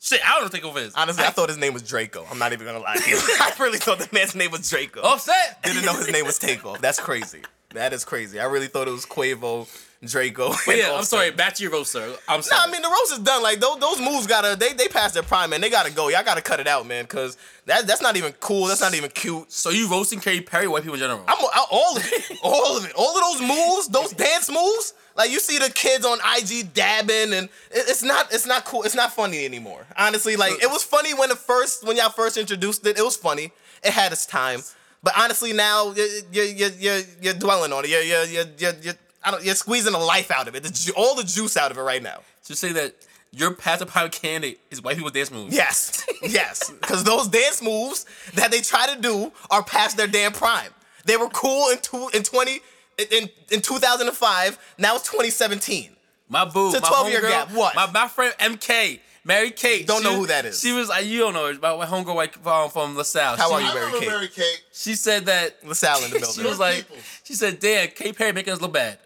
Shit, 0.00 0.20
I 0.24 0.32
don't 0.32 0.40
know 0.42 0.46
who 0.46 0.50
Takeoff 0.50 0.76
is. 0.78 0.94
Honestly, 0.94 1.24
I 1.24 1.30
thought 1.30 1.48
his 1.48 1.58
name 1.58 1.72
was 1.72 1.82
Draco. 1.82 2.24
I'm 2.30 2.38
not 2.38 2.52
even 2.52 2.66
gonna 2.66 2.78
lie 2.80 2.96
to 2.96 3.10
you. 3.10 3.16
I 3.40 3.52
really 3.58 3.78
thought 3.78 3.98
the 3.98 4.08
man's 4.12 4.34
name 4.34 4.50
was 4.50 4.68
Draco. 4.68 5.00
Offset. 5.02 5.62
Didn't 5.62 5.84
know 5.84 5.94
his 5.96 6.10
name 6.10 6.24
was 6.26 6.38
Takeoff. 6.38 6.80
That's 6.80 7.00
crazy. 7.00 7.40
That 7.70 7.92
is 7.92 8.04
crazy. 8.04 8.38
I 8.40 8.44
really 8.44 8.68
thought 8.68 8.88
it 8.88 8.92
was 8.92 9.04
Quavo, 9.06 9.66
Draco. 10.06 10.54
But 10.66 10.76
yeah, 10.76 10.92
I'm 10.94 11.04
sorry. 11.04 11.30
Back 11.30 11.54
to 11.54 11.62
your 11.62 11.72
roast, 11.72 11.92
sir. 11.92 12.16
I'm 12.28 12.38
Nah, 12.38 12.40
sorry. 12.42 12.68
I 12.68 12.72
mean 12.72 12.82
the 12.82 12.88
roast 12.88 13.12
is 13.12 13.18
done. 13.20 13.42
Like 13.42 13.60
those 13.60 13.78
those 13.78 14.00
moves 14.00 14.26
gotta 14.26 14.56
they 14.56 14.72
they 14.72 14.88
passed 14.88 15.14
their 15.14 15.22
prime, 15.22 15.50
man. 15.50 15.60
They 15.60 15.70
gotta 15.70 15.92
go. 15.92 16.08
Y'all 16.08 16.24
gotta 16.24 16.40
cut 16.42 16.60
it 16.60 16.66
out, 16.66 16.86
man, 16.86 17.06
cause 17.06 17.36
that 17.66 17.86
that's 17.86 18.00
not 18.02 18.16
even 18.16 18.32
cool. 18.40 18.66
That's 18.66 18.80
not 18.80 18.94
even 18.94 19.10
cute. 19.10 19.50
so 19.52 19.70
you 19.70 19.88
roasting 19.90 20.20
Katy 20.20 20.40
Perry, 20.42 20.68
white 20.68 20.82
people 20.82 20.94
in 20.94 21.00
general? 21.00 21.22
I'm 21.28 21.36
I- 21.38 21.66
all 21.70 21.96
of 21.96 22.02
it, 22.12 22.38
all 22.42 22.76
of 22.78 22.84
it, 22.84 22.92
all 22.96 23.16
of 23.16 23.38
those 23.38 23.48
moves, 23.48 23.88
those 23.88 24.12
dance 24.12 24.48
moves. 24.50 24.94
Like 25.16 25.30
you 25.30 25.40
see 25.40 25.58
the 25.58 25.70
kids 25.70 26.04
on 26.04 26.18
IG 26.36 26.72
dabbing, 26.74 27.32
and 27.32 27.46
it- 27.70 27.88
it's 27.88 28.02
not 28.02 28.32
it's 28.32 28.46
not 28.46 28.64
cool. 28.64 28.82
It's 28.84 28.94
not 28.94 29.12
funny 29.12 29.44
anymore. 29.44 29.86
Honestly, 29.96 30.36
like 30.36 30.52
it 30.62 30.70
was 30.70 30.82
funny 30.84 31.14
when 31.14 31.30
it 31.30 31.38
first 31.38 31.84
when 31.86 31.96
y'all 31.96 32.10
first 32.10 32.36
introduced 32.36 32.86
it. 32.86 32.98
It 32.98 33.02
was 33.02 33.16
funny. 33.16 33.52
It 33.84 33.92
had 33.92 34.12
its 34.12 34.26
time. 34.26 34.62
But 35.02 35.12
honestly, 35.16 35.52
now 35.52 35.92
you're 35.92 36.06
you're 36.32 36.44
you're, 36.46 36.70
you're, 36.70 37.00
you're 37.22 37.34
dwelling 37.34 37.72
on 37.72 37.84
it. 37.84 37.90
You're 37.90 38.02
you're, 38.02 38.24
you're, 38.58 38.72
you're 38.82 38.94
I 39.26 39.30
don't, 39.32 39.44
you're 39.44 39.54
squeezing 39.56 39.92
the 39.92 39.98
life 39.98 40.30
out 40.30 40.46
of 40.48 40.54
it. 40.54 40.62
The, 40.62 40.70
ju- 40.70 40.92
all 40.96 41.14
the 41.16 41.24
juice 41.24 41.56
out 41.56 41.70
of 41.72 41.76
it 41.78 41.82
right 41.82 42.02
now. 42.02 42.20
Just 42.46 42.60
say 42.60 42.72
that 42.72 42.94
your 43.32 43.52
path 43.52 43.80
to 43.80 43.86
private 43.86 44.12
candidate 44.12 44.60
is 44.70 44.80
white 44.82 44.96
people 44.96 45.10
dance 45.10 45.30
moves. 45.32 45.54
Yes, 45.54 46.06
yes, 46.22 46.70
because 46.70 47.02
those 47.04 47.26
dance 47.28 47.60
moves 47.60 48.06
that 48.34 48.50
they 48.52 48.60
try 48.60 48.86
to 48.94 49.00
do 49.00 49.32
are 49.50 49.62
past 49.64 49.96
their 49.96 50.06
damn 50.06 50.32
prime. 50.32 50.70
They 51.04 51.16
were 51.16 51.28
cool 51.28 51.70
in 51.70 51.78
two, 51.78 52.08
in 52.14 52.22
twenty 52.22 52.60
in 52.98 53.28
in 53.50 53.60
2005. 53.60 54.58
Now 54.78 54.94
it's 54.96 55.04
2017. 55.10 55.90
My 56.28 56.44
boo. 56.44 56.68
It's 56.68 56.76
a 56.78 56.80
my 56.80 56.88
12-year 56.88 57.20
homegirl, 57.20 57.28
gap. 57.28 57.52
What? 57.52 57.74
My, 57.76 57.90
my 57.92 58.08
friend 58.08 58.34
MK, 58.40 59.00
Mary 59.24 59.50
Kate. 59.50 59.86
Don't 59.86 60.02
know 60.02 60.10
was- 60.12 60.18
who 60.20 60.26
that 60.28 60.44
is. 60.44 60.60
She 60.60 60.72
was 60.72 60.88
like, 60.88 61.04
you 61.06 61.18
don't 61.20 61.34
know 61.34 61.52
her, 61.52 61.58
but 61.58 61.78
my 61.78 61.86
homegirl 61.86 62.14
white 62.14 62.46
um, 62.46 62.70
from 62.70 62.96
LaSalle. 62.96 63.36
How 63.36 63.48
she, 63.48 63.54
are 63.54 63.60
you, 63.60 63.74
Mary 63.74 64.00
Kate? 64.00 64.08
Mary 64.08 64.28
Kate. 64.28 64.62
She 64.72 64.94
said 64.94 65.26
that. 65.26 65.64
LaSalle 65.66 66.04
in 66.04 66.10
the 66.12 66.18
building. 66.20 66.42
She 66.42 66.48
was 66.48 66.58
like, 66.58 66.76
people. 66.88 66.96
she 67.24 67.34
said, 67.34 67.60
damn, 67.60 67.88
Katy 67.88 68.12
Perry 68.12 68.32
making 68.32 68.52
us 68.54 68.60
look 68.60 68.72
bad. 68.72 68.98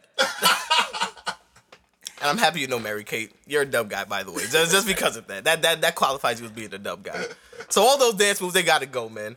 And 2.21 2.29
I'm 2.29 2.37
happy 2.37 2.61
you 2.61 2.67
know 2.67 2.79
Mary 2.79 3.03
Kate. 3.03 3.33
You're 3.47 3.63
a 3.63 3.67
dub 3.67 3.89
guy, 3.89 4.05
by 4.05 4.23
the 4.23 4.31
way. 4.31 4.43
Just, 4.51 4.73
just 4.73 4.87
because 4.87 5.17
of 5.17 5.27
that. 5.29 5.45
That 5.45 5.63
that 5.63 5.81
that 5.81 5.95
qualifies 5.95 6.39
you 6.39 6.47
as 6.47 6.53
being 6.53 6.73
a 6.75 6.79
dub 6.79 7.03
guy. 7.03 7.25
So 7.71 7.83
all 7.83 7.97
those 7.97 8.15
dance 8.15 8.41
moves, 8.41 8.53
they 8.53 8.63
gotta 8.63 8.87
go, 8.87 9.09
man. 9.09 9.37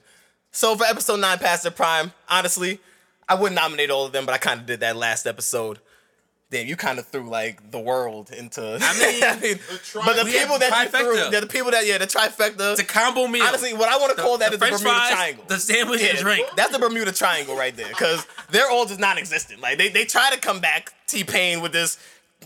So 0.51 0.75
for 0.75 0.83
episode 0.83 1.19
nine, 1.21 1.39
past 1.39 1.63
their 1.63 1.71
prime, 1.71 2.11
honestly, 2.29 2.79
I 3.27 3.35
wouldn't 3.35 3.55
nominate 3.55 3.89
all 3.89 4.05
of 4.05 4.11
them, 4.11 4.25
but 4.25 4.33
I 4.35 4.37
kind 4.37 4.59
of 4.59 4.65
did 4.65 4.81
that 4.81 4.97
last 4.97 5.25
episode. 5.25 5.79
Damn, 6.53 6.67
you 6.67 6.75
kind 6.75 6.99
of 6.99 7.07
threw 7.07 7.27
like 7.27 7.71
the 7.71 7.79
world 7.79 8.29
into. 8.29 8.61
I 8.61 8.99
mean, 8.99 9.23
I 9.23 9.39
mean 9.39 9.59
but 10.05 10.15
the 10.15 10.25
people 10.25 10.59
that 10.59 10.69
you 10.83 10.89
threw, 10.89 11.15
trifecta. 11.15 11.31
yeah, 11.31 11.39
the 11.39 11.47
people 11.47 11.71
that 11.71 11.87
yeah, 11.87 11.97
the 11.97 12.05
trifecta. 12.05 12.73
It's 12.73 12.79
a 12.79 12.83
combo 12.83 13.25
meal. 13.27 13.41
Honestly, 13.43 13.73
what 13.73 13.89
I 13.89 13.97
want 13.97 14.15
to 14.15 14.21
call 14.21 14.37
that 14.37 14.49
the 14.51 14.53
is 14.53 14.59
the, 14.59 14.65
Bermuda 14.67 14.83
fries, 14.83 15.11
Triangle. 15.11 15.45
the 15.47 15.57
sandwich, 15.57 16.01
Yeah, 16.03 16.09
and 16.09 16.19
drink. 16.19 16.47
That's 16.55 16.71
the 16.71 16.77
Bermuda 16.77 17.11
Triangle 17.11 17.55
right 17.55 17.75
there, 17.75 17.89
because 17.89 18.27
they're 18.51 18.69
all 18.69 18.85
just 18.85 18.99
non-existent. 18.99 19.61
Like 19.61 19.79
they, 19.79 19.89
they 19.89 20.05
try 20.05 20.29
to 20.29 20.39
come 20.39 20.59
back 20.59 20.93
T 21.07 21.23
Pain 21.23 21.59
with 21.61 21.71
this 21.71 21.97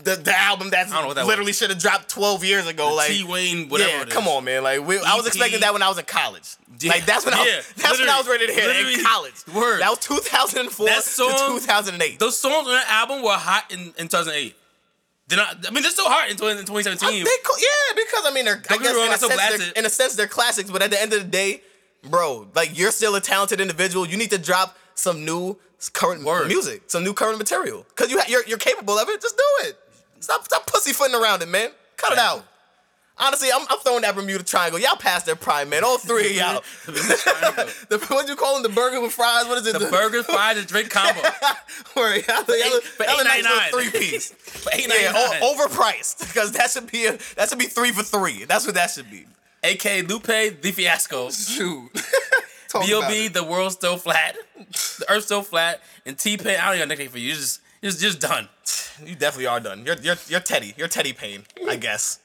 the, 0.04 0.16
the 0.16 0.36
album 0.38 0.70
that's 0.70 0.90
I 0.92 0.94
don't 0.96 1.02
know 1.04 1.08
what 1.08 1.14
that 1.16 1.26
literally 1.26 1.52
should 1.52 1.70
have 1.70 1.78
dropped 1.78 2.08
12 2.08 2.44
years 2.44 2.66
ago. 2.66 2.94
like 2.94 3.08
T 3.08 3.24
Wayne, 3.24 3.68
whatever. 3.68 3.90
yeah, 3.90 4.04
come 4.06 4.26
on, 4.28 4.44
man. 4.44 4.62
Like 4.62 4.86
we, 4.86 4.98
I 4.98 5.14
was 5.16 5.26
expecting 5.26 5.60
that 5.60 5.72
when 5.72 5.82
I 5.82 5.88
was 5.88 5.98
in 5.98 6.04
college. 6.04 6.56
Yeah, 6.80 6.92
Like 6.92 7.06
that's 7.06 7.24
when 7.24 7.34
I 7.34 7.38
was, 7.40 7.72
that's 7.76 7.98
when 7.98 8.08
I 8.08 8.18
was 8.18 8.28
ready 8.28 8.46
to 8.46 8.52
hear 8.52 8.66
that 8.66 8.76
in 8.98 9.04
college. 9.04 9.34
word. 9.54 9.80
That 9.80 9.90
was 9.90 9.98
2004 10.00 10.86
That 10.86 11.02
song- 11.02 11.58
to 11.58 11.60
2008. 11.60 12.18
Those 12.18 12.38
songs 12.38 12.66
on 12.66 12.72
that 12.74 12.86
album 12.88 13.22
were 13.22 13.32
hot 13.32 13.72
in, 13.72 13.80
in 13.98 14.08
2008. 14.08 14.54
They're 15.28 15.36
not. 15.38 15.66
I 15.66 15.70
mean, 15.70 15.82
they're 15.82 15.92
still 15.92 16.08
hot 16.08 16.30
in 16.30 16.36
20- 16.36 16.52
in 16.60 16.64
2017. 16.66 17.24
They 17.24 17.30
co- 17.44 17.54
yeah, 17.58 17.94
because 17.96 18.24
I 18.26 18.30
mean, 18.32 18.44
they're, 18.46 18.54
I 18.56 18.74
Don't 18.74 18.80
me 18.80 18.86
guess 18.86 18.94
wrong, 18.96 19.04
in, 19.06 19.10
I 19.10 19.14
a 19.14 19.18
still 19.18 19.30
sense, 19.30 19.72
in 19.72 19.86
a 19.86 19.90
sense 19.90 20.14
they're 20.14 20.26
classics, 20.26 20.70
but 20.70 20.80
at 20.82 20.90
the 20.90 21.00
end 21.00 21.12
of 21.12 21.20
the 21.20 21.28
day, 21.28 21.60
bro, 22.08 22.48
like 22.54 22.78
you're 22.78 22.90
still 22.92 23.14
a 23.14 23.20
talented 23.20 23.60
individual. 23.60 24.06
You 24.08 24.16
need 24.16 24.30
to 24.30 24.38
drop 24.38 24.76
some 24.94 25.24
new 25.26 25.58
current 25.92 26.24
Word. 26.24 26.48
music, 26.48 26.82
some 26.86 27.04
new 27.04 27.12
current 27.12 27.36
material, 27.38 27.84
because 27.90 28.10
you 28.10 28.18
ha- 28.18 28.24
you're 28.26 28.42
you're 28.46 28.56
capable 28.58 28.94
of 28.98 29.08
it. 29.10 29.20
Just 29.20 29.36
do 29.36 29.68
it. 29.68 29.78
Stop 30.20 30.44
stop 30.44 30.66
pussyfooting 30.66 31.14
around 31.14 31.42
it, 31.42 31.48
man. 31.48 31.70
Cut 31.96 32.12
it 32.12 32.18
out. 32.18 32.44
Honestly, 33.20 33.48
I'm, 33.52 33.66
I'm 33.68 33.78
throwing 33.80 34.02
that 34.02 34.14
Bermuda 34.14 34.44
Triangle. 34.44 34.78
Y'all 34.78 34.94
past 34.94 35.26
their 35.26 35.34
prime, 35.34 35.68
man. 35.68 35.82
All 35.82 35.98
three 35.98 36.30
of 36.30 36.36
y'all. 36.36 36.62
the, 36.86 37.98
what 38.10 38.28
you 38.28 38.36
call 38.36 38.54
them? 38.54 38.62
The 38.62 38.68
burger 38.68 39.00
with 39.00 39.10
fries? 39.12 39.44
What 39.46 39.58
is 39.58 39.66
it? 39.66 39.72
the 39.76 39.86
burger, 39.90 40.22
fries, 40.22 40.56
and 40.56 40.66
drink 40.68 40.88
combo 40.90 41.20
Where 41.94 42.14
y'all, 42.16 42.44
y'all, 42.46 42.54
eight- 42.54 42.82
for 42.84 43.04
y'all 43.04 43.18
a 43.18 43.24
nice 43.24 43.44
$8.99. 43.44 43.70
three 43.70 43.90
piece. 44.00 44.30
for 44.32 44.70
eight 44.72 44.82
Yeah, 44.88 45.10
ninety 45.10 45.12
nine. 45.14 45.42
o- 45.42 45.56
overpriced 45.66 46.28
because 46.28 46.52
that 46.52 46.70
should 46.70 46.90
be 46.92 47.06
a 47.06 47.18
that 47.36 47.48
should 47.48 47.58
be 47.58 47.66
three 47.66 47.90
for 47.90 48.04
three. 48.04 48.44
That's 48.44 48.64
what 48.66 48.76
that 48.76 48.90
should 48.90 49.10
be. 49.10 49.26
AK 49.64 50.08
Lupe 50.08 50.22
the 50.62 50.70
Fiasco. 50.72 51.30
Shoot. 51.30 51.90
B.O.B. 52.72 53.28
The 53.28 53.42
world's 53.42 53.74
still 53.74 53.96
flat. 53.96 54.36
The 54.58 55.06
earth's 55.08 55.24
still 55.26 55.42
flat. 55.42 55.80
And 56.06 56.16
T 56.18 56.36
Pain, 56.36 56.58
I 56.60 56.66
don't 56.66 56.76
even 56.76 56.78
got 56.80 56.84
a 56.84 56.86
nickname 56.90 57.08
for 57.08 57.18
you. 57.18 57.28
You're 57.28 57.36
just, 57.36 57.60
you're 57.80 57.92
just, 57.92 58.20
done. 58.20 58.48
You 59.04 59.14
definitely 59.14 59.46
are 59.46 59.60
done. 59.60 59.86
You're 59.86 59.94
you're 60.02 60.16
you're 60.26 60.40
Teddy. 60.40 60.74
You're 60.76 60.88
Teddy 60.88 61.12
Payne, 61.12 61.44
I 61.68 61.76
guess. 61.86 62.18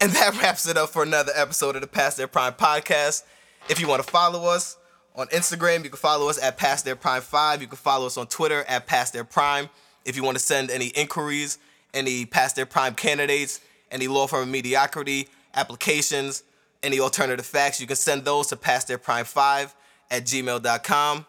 And 0.00 0.12
that 0.12 0.40
wraps 0.40 0.68
it 0.68 0.76
up 0.76 0.90
for 0.90 1.02
another 1.02 1.32
episode 1.34 1.74
of 1.74 1.80
the 1.80 1.88
Past 1.88 2.16
Their 2.16 2.28
Prime 2.28 2.52
podcast. 2.52 3.24
If 3.68 3.80
you 3.80 3.88
want 3.88 4.00
to 4.04 4.08
follow 4.08 4.44
us 4.44 4.76
on 5.16 5.26
Instagram, 5.28 5.82
you 5.82 5.90
can 5.90 5.98
follow 5.98 6.28
us 6.28 6.40
at 6.40 6.56
Past 6.56 6.84
Their 6.84 6.94
Prime 6.94 7.22
Five. 7.22 7.60
You 7.60 7.66
can 7.66 7.76
follow 7.76 8.06
us 8.06 8.16
on 8.16 8.28
Twitter 8.28 8.64
at 8.68 8.86
Past 8.86 9.12
Their 9.12 9.24
Prime. 9.24 9.68
If 10.04 10.14
you 10.14 10.22
want 10.22 10.36
to 10.36 10.42
send 10.42 10.70
any 10.70 10.86
inquiries, 10.88 11.58
any 11.92 12.24
Past 12.24 12.54
Their 12.54 12.66
Prime 12.66 12.94
candidates, 12.94 13.60
any 13.90 14.06
law 14.06 14.28
firm 14.28 14.42
of 14.44 14.48
mediocrity 14.48 15.28
applications, 15.54 16.44
any 16.84 17.00
alternative 17.00 17.44
facts, 17.44 17.80
you 17.80 17.88
can 17.88 17.96
send 17.96 18.24
those 18.24 18.46
to 18.46 18.56
Past 18.56 18.86
Their 18.86 18.98
Prime 18.98 19.24
Five 19.24 19.74
at 20.08 20.24
gmail.com. 20.24 21.26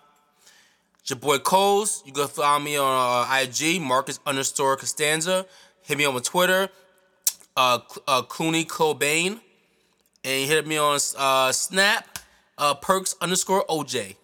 Your 1.09 1.17
boy 1.17 1.39
Coles. 1.39 2.03
You 2.05 2.13
can 2.13 2.27
follow 2.27 2.59
me 2.59 2.77
on 2.77 3.27
uh, 3.27 3.41
IG, 3.41 3.81
Marcus 3.81 4.19
underscore 4.25 4.75
Costanza. 4.77 5.45
Hit 5.81 5.97
me 5.97 6.05
on 6.05 6.21
Twitter, 6.21 6.69
uh, 7.57 7.79
uh, 8.07 8.21
Clooney 8.23 8.67
Cobain. 8.67 9.39
And 10.23 10.49
hit 10.49 10.67
me 10.67 10.77
on 10.77 10.99
uh, 11.17 11.51
Snap, 11.51 12.19
uh, 12.57 12.73
Perks 12.75 13.15
underscore 13.21 13.65
OJ. 13.67 14.17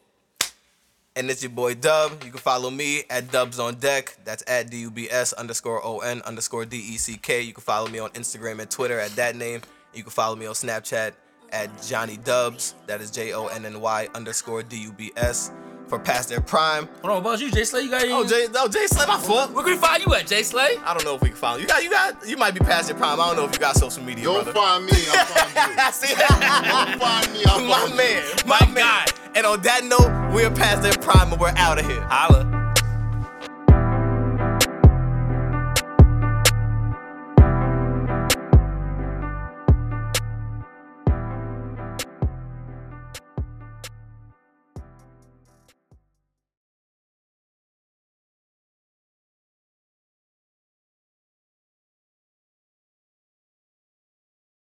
And 1.15 1.31
it's 1.31 1.41
your 1.41 1.51
boy 1.51 1.75
Dub. 1.75 2.23
You 2.23 2.31
can 2.31 2.39
follow 2.39 2.69
me 2.69 3.03
at 3.09 3.31
Dubs 3.31 3.57
on 3.57 3.75
Deck. 3.75 4.17
That's 4.25 4.43
at 4.45 4.69
D 4.69 4.81
U 4.81 4.91
B 4.91 5.07
S 5.09 5.31
underscore 5.33 5.83
O 5.83 5.99
N 5.99 6.21
underscore 6.23 6.65
D 6.65 6.77
E 6.77 6.97
C 6.97 7.17
K. 7.17 7.41
You 7.41 7.53
can 7.53 7.63
follow 7.63 7.87
me 7.87 7.99
on 7.99 8.09
Instagram 8.11 8.59
and 8.59 8.69
Twitter 8.69 8.99
at 8.99 9.11
that 9.15 9.37
name. 9.37 9.61
You 9.93 10.03
can 10.03 10.11
follow 10.11 10.35
me 10.35 10.45
on 10.45 10.53
Snapchat 10.53 11.13
at 11.51 11.81
Johnny 11.81 12.17
Dubs. 12.17 12.75
That 12.87 12.99
is 12.99 13.11
J 13.11 13.31
O 13.33 13.47
N 13.47 13.65
N 13.65 13.79
Y 13.79 14.09
underscore 14.13 14.61
D 14.61 14.75
U 14.77 14.91
B 14.91 15.13
S 15.15 15.51
for 15.87 15.99
past 15.99 16.29
their 16.29 16.41
prime. 16.41 16.87
Hold 17.01 17.17
on, 17.17 17.23
what 17.23 17.35
about 17.35 17.41
you, 17.41 17.51
Jay 17.51 17.63
Slay? 17.63 17.81
You 17.81 17.89
got 17.91 18.01
oh, 18.01 18.05
any? 18.05 18.13
Oh, 18.13 18.27
Jay, 18.27 18.47
no, 18.51 18.67
Jay 18.67 18.87
Slay, 18.87 19.05
my 19.05 19.19
fault. 19.19 19.51
Where 19.51 19.63
can 19.63 19.73
we 19.73 19.79
find 19.79 20.03
you 20.05 20.13
at, 20.15 20.27
Jay 20.27 20.43
Slay? 20.43 20.77
I 20.83 20.93
don't 20.93 21.03
know 21.05 21.15
if 21.15 21.21
we 21.21 21.29
can 21.29 21.37
find 21.37 21.57
you. 21.59 21.63
You 21.63 21.67
Got, 21.67 21.83
you 21.83 21.89
got, 21.89 22.27
you 22.27 22.37
might 22.37 22.53
be 22.53 22.59
past 22.59 22.89
your 22.89 22.97
prime. 22.97 23.19
I 23.19 23.27
don't 23.27 23.35
know 23.35 23.45
if 23.45 23.53
you 23.53 23.59
got 23.59 23.75
social 23.75 24.03
media, 24.03 24.25
Don't 24.25 24.43
brother. 24.43 24.53
find 24.53 24.85
me, 24.85 24.91
I'll 25.09 25.25
find 25.25 25.77
you. 25.77 25.91
See 25.91 26.15
Don't 26.15 26.99
find 26.99 27.33
me, 27.33 27.43
I'll 27.45 27.61
my 27.65 27.77
find 27.79 27.91
you. 27.91 27.97
man, 27.97 28.23
My 28.45 28.59
my, 28.59 28.65
man. 28.67 28.75
guy. 28.75 29.05
And 29.35 29.45
on 29.45 29.61
that 29.61 29.83
note, 29.83 30.33
we're 30.33 30.49
past 30.51 30.81
their 30.81 30.93
prime 30.93 31.31
and 31.31 31.39
we're 31.41 31.53
out 31.57 31.77
of 31.79 31.85
here. 31.85 32.01
Holla. 32.09 32.54